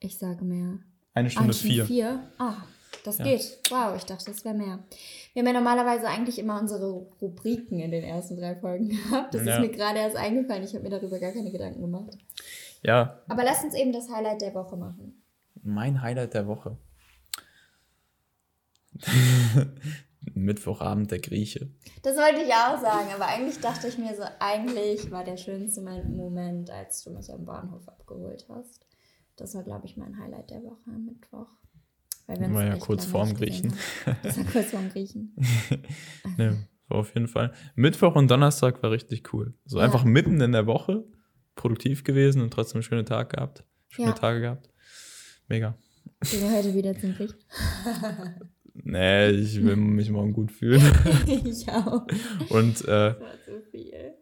Ich 0.00 0.18
sage 0.18 0.44
mehr. 0.44 0.78
Eine 1.14 1.30
Stunde, 1.30 1.44
eine 1.44 1.54
Stunde 1.54 1.74
vier. 1.74 1.86
vier. 1.86 2.28
Ah, 2.38 2.56
das 3.04 3.18
ja. 3.18 3.24
geht. 3.24 3.58
Wow, 3.70 3.94
ich 3.96 4.04
dachte, 4.04 4.24
das 4.26 4.44
wäre 4.44 4.54
mehr. 4.54 4.80
Wir 5.32 5.40
haben 5.40 5.46
ja 5.46 5.52
normalerweise 5.52 6.08
eigentlich 6.08 6.38
immer 6.38 6.60
unsere 6.60 6.90
Rubriken 7.20 7.78
in 7.78 7.92
den 7.92 8.02
ersten 8.02 8.36
drei 8.36 8.56
Folgen 8.56 8.88
gehabt. 8.88 9.34
Das 9.34 9.44
ja. 9.44 9.54
ist 9.54 9.60
mir 9.60 9.68
gerade 9.68 10.00
erst 10.00 10.16
eingefallen. 10.16 10.64
Ich 10.64 10.74
habe 10.74 10.82
mir 10.82 10.90
darüber 10.90 11.20
gar 11.20 11.32
keine 11.32 11.52
Gedanken 11.52 11.82
gemacht. 11.82 12.18
Ja. 12.82 13.20
Aber 13.28 13.44
lass 13.44 13.62
uns 13.62 13.74
eben 13.74 13.92
das 13.92 14.10
Highlight 14.10 14.40
der 14.40 14.54
Woche 14.54 14.76
machen. 14.76 15.22
Mein 15.62 16.02
Highlight 16.02 16.34
der 16.34 16.46
Woche. 16.46 16.76
Mittwochabend 20.32 21.10
der 21.10 21.20
Grieche. 21.20 21.70
Das 22.02 22.16
wollte 22.16 22.42
ich 22.42 22.52
auch 22.52 22.80
sagen, 22.80 23.08
aber 23.14 23.26
eigentlich 23.26 23.60
dachte 23.60 23.88
ich 23.88 23.98
mir 23.98 24.14
so, 24.14 24.22
eigentlich 24.38 25.10
war 25.10 25.24
der 25.24 25.36
schönste 25.36 25.80
Moment, 25.80 26.70
als 26.70 27.02
du 27.04 27.10
mich 27.10 27.32
am 27.32 27.44
Bahnhof 27.44 27.86
abgeholt 27.88 28.46
hast. 28.48 28.86
Das 29.36 29.54
war, 29.54 29.64
glaube 29.64 29.86
ich, 29.86 29.96
mein 29.96 30.18
Highlight 30.18 30.50
der 30.50 30.62
Woche 30.62 30.86
am 30.86 31.04
Mittwoch. 31.04 31.48
Weil 32.26 32.40
wir 32.40 32.54
war 32.54 32.64
ja 32.64 32.76
kurz 32.76 33.04
vorm 33.04 33.34
Griechen. 33.34 33.74
Das 34.22 34.38
war 34.38 34.44
kurz 34.44 34.66
vorm 34.70 34.88
Griechen. 34.88 35.36
ne, 36.38 36.66
war 36.88 36.98
auf 36.98 37.12
jeden 37.14 37.28
Fall. 37.28 37.52
Mittwoch 37.74 38.14
und 38.14 38.30
Donnerstag 38.30 38.82
war 38.82 38.90
richtig 38.90 39.32
cool. 39.34 39.54
So 39.66 39.78
ja. 39.78 39.84
einfach 39.84 40.04
mitten 40.04 40.40
in 40.40 40.52
der 40.52 40.66
Woche, 40.66 41.04
produktiv 41.54 42.04
gewesen 42.04 42.40
und 42.40 42.52
trotzdem 42.52 42.82
schöne 42.82 43.04
Tag 43.04 43.30
gehabt. 43.30 43.64
Schöne 43.88 44.08
ja. 44.08 44.14
Tage 44.14 44.40
gehabt. 44.40 44.70
Mega. 45.48 45.76
Gehen 46.20 46.40
wir 46.42 46.56
heute 46.56 46.74
wieder 46.74 46.98
zum 46.98 47.14
Griechen. 47.14 47.38
Nee, 48.74 49.30
ich 49.30 49.62
will 49.62 49.76
mich 49.76 50.10
morgen 50.10 50.32
gut 50.32 50.50
fühlen. 50.52 50.82
ich 51.26 51.68
auch. 51.68 52.06
Und 52.50 52.84
äh, 52.86 53.14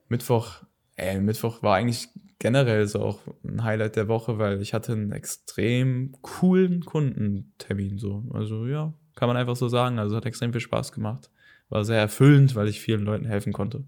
Mittwoch, 0.08 0.62
ey, 0.96 1.20
Mittwoch 1.20 1.62
war 1.62 1.76
eigentlich 1.76 2.08
generell 2.38 2.86
so 2.86 3.00
auch 3.00 3.20
ein 3.44 3.64
Highlight 3.64 3.96
der 3.96 4.08
Woche, 4.08 4.38
weil 4.38 4.60
ich 4.60 4.74
hatte 4.74 4.92
einen 4.92 5.12
extrem 5.12 6.12
coolen 6.22 6.84
Kundentermin 6.84 7.98
so. 7.98 8.24
Also 8.32 8.66
ja, 8.66 8.92
kann 9.14 9.28
man 9.28 9.36
einfach 9.36 9.56
so 9.56 9.68
sagen. 9.68 9.98
Also 9.98 10.16
hat 10.16 10.26
extrem 10.26 10.52
viel 10.52 10.60
Spaß 10.60 10.92
gemacht. 10.92 11.30
War 11.68 11.84
sehr 11.84 11.98
erfüllend, 11.98 12.54
weil 12.54 12.68
ich 12.68 12.80
vielen 12.80 13.04
Leuten 13.04 13.24
helfen 13.24 13.52
konnte. 13.52 13.84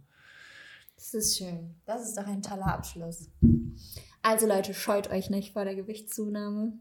Das 0.96 1.12
ist 1.12 1.36
schön. 1.36 1.74
Das 1.84 2.08
ist 2.08 2.16
doch 2.16 2.26
ein 2.26 2.40
toller 2.40 2.72
Abschluss. 2.72 3.28
Also 4.22 4.46
Leute, 4.46 4.72
scheut 4.72 5.10
euch 5.10 5.28
nicht 5.28 5.52
vor 5.52 5.64
der 5.64 5.74
Gewichtszunahme. 5.74 6.78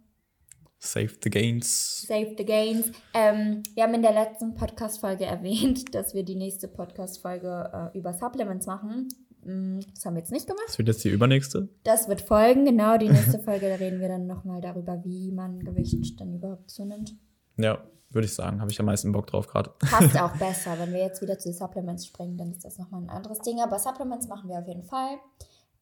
Save 0.86 1.12
the 1.24 1.30
Gains. 1.30 2.02
Save 2.06 2.36
the 2.38 2.44
Gains. 2.44 2.92
Ähm, 3.14 3.64
wir 3.74 3.84
haben 3.84 3.94
in 3.94 4.02
der 4.02 4.12
letzten 4.12 4.54
Podcast-Folge 4.54 5.24
erwähnt, 5.24 5.96
dass 5.96 6.14
wir 6.14 6.24
die 6.24 6.36
nächste 6.36 6.68
Podcast-Folge 6.68 7.92
äh, 7.94 7.98
über 7.98 8.14
Supplements 8.14 8.66
machen. 8.66 9.08
Mm, 9.46 9.80
das 9.94 10.06
haben 10.06 10.16
wir 10.16 10.20
jetzt 10.20 10.34
nicht 10.34 10.46
gemacht. 10.46 10.66
Das 10.68 10.78
wird 10.78 10.90
jetzt 10.90 11.04
die 11.06 11.10
übernächste? 11.10 11.70
Das 11.86 12.10
wird 12.10 12.20
folgen, 12.20 12.66
genau. 12.66 12.98
Die 12.98 13.08
nächste 13.08 13.40
Folge, 13.40 13.70
da 13.70 13.76
reden 13.76 14.02
wir 14.02 14.10
dann 14.10 14.28
nochmal 14.28 14.60
darüber, 14.60 15.02
wie 15.06 15.32
man 15.32 15.60
Gewicht 15.60 16.20
dann 16.20 16.36
überhaupt 16.36 16.70
zunimmt. 16.70 17.16
Ja, 17.56 17.82
würde 18.10 18.26
ich 18.26 18.34
sagen. 18.34 18.60
Habe 18.60 18.70
ich 18.70 18.80
am 18.82 18.86
meisten 18.86 19.14
Bock 19.14 19.28
drauf 19.28 19.48
gerade. 19.48 19.72
Passt 19.80 20.20
auch 20.20 20.36
besser. 20.38 20.78
Wenn 20.78 20.92
wir 20.92 21.00
jetzt 21.00 21.22
wieder 21.22 21.40
zu 21.40 21.54
Supplements 21.54 22.08
springen, 22.08 22.38
dann 22.38 22.52
ist 22.52 22.66
das 22.66 22.78
nochmal 22.78 23.04
ein 23.04 23.10
anderes 23.10 23.40
Ding. 23.40 23.62
Aber 23.62 23.80
Supplements 23.80 24.28
machen 24.28 24.50
wir 24.50 24.60
auf 24.60 24.68
jeden 24.68 24.84
Fall. 24.84 25.18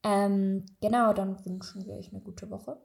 Ähm, 0.04 0.64
genau, 0.80 1.12
dann 1.12 1.44
wünschen 1.44 1.84
wir 1.86 1.94
euch 1.94 2.12
eine 2.12 2.20
gute 2.20 2.48
Woche. 2.50 2.78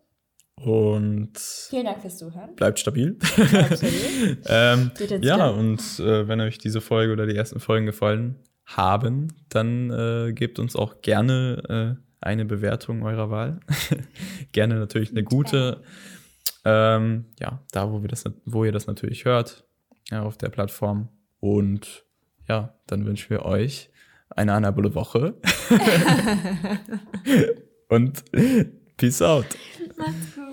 Und 0.62 1.38
vielen 1.38 1.86
Dank 1.86 2.02
fürs 2.02 2.18
Zuhören. 2.18 2.56
Bleibt 2.56 2.80
stabil. 2.80 3.18
ähm, 4.48 4.92
ja, 5.22 5.48
und 5.50 5.80
äh, 6.00 6.28
wenn 6.28 6.42
euch 6.42 6.58
diese 6.58 6.82
Folge 6.82 7.14
oder 7.14 7.28
die 7.28 7.36
ersten 7.36 7.60
Folgen 7.60 7.86
gefallen 7.86 8.40
haben, 8.66 9.28
dann 9.50 9.92
äh, 9.92 10.34
gebt 10.34 10.58
uns 10.58 10.76
auch 10.76 11.02
gerne 11.02 11.98
äh, 12.00 12.08
eine 12.22 12.46
Bewertung 12.46 13.04
eurer 13.04 13.30
Wahl. 13.30 13.60
gerne 14.52 14.76
natürlich 14.76 15.12
eine 15.12 15.24
gute. 15.24 15.84
Ähm, 16.66 17.26
ja, 17.40 17.62
da, 17.72 17.92
wo, 17.92 18.02
wir 18.02 18.10
das, 18.10 18.26
wo 18.46 18.66
ihr 18.66 18.72
das 18.72 18.88
natürlich 18.88 19.26
hört, 19.26 19.66
ja, 20.10 20.24
auf 20.24 20.38
der 20.38 20.50
Plattform. 20.50 21.10
Und 21.40 22.04
ja, 22.48 22.76
dann 22.88 23.06
wünschen 23.06 23.30
wir 23.30 23.46
euch 23.46 23.92
eine 24.30 24.54
anabole 24.54 24.96
Woche. 24.96 25.36
und 27.90 28.24
Peace 28.98 29.22
out. 29.22 29.46
Macht's 29.98 30.36
gut. 30.36 30.47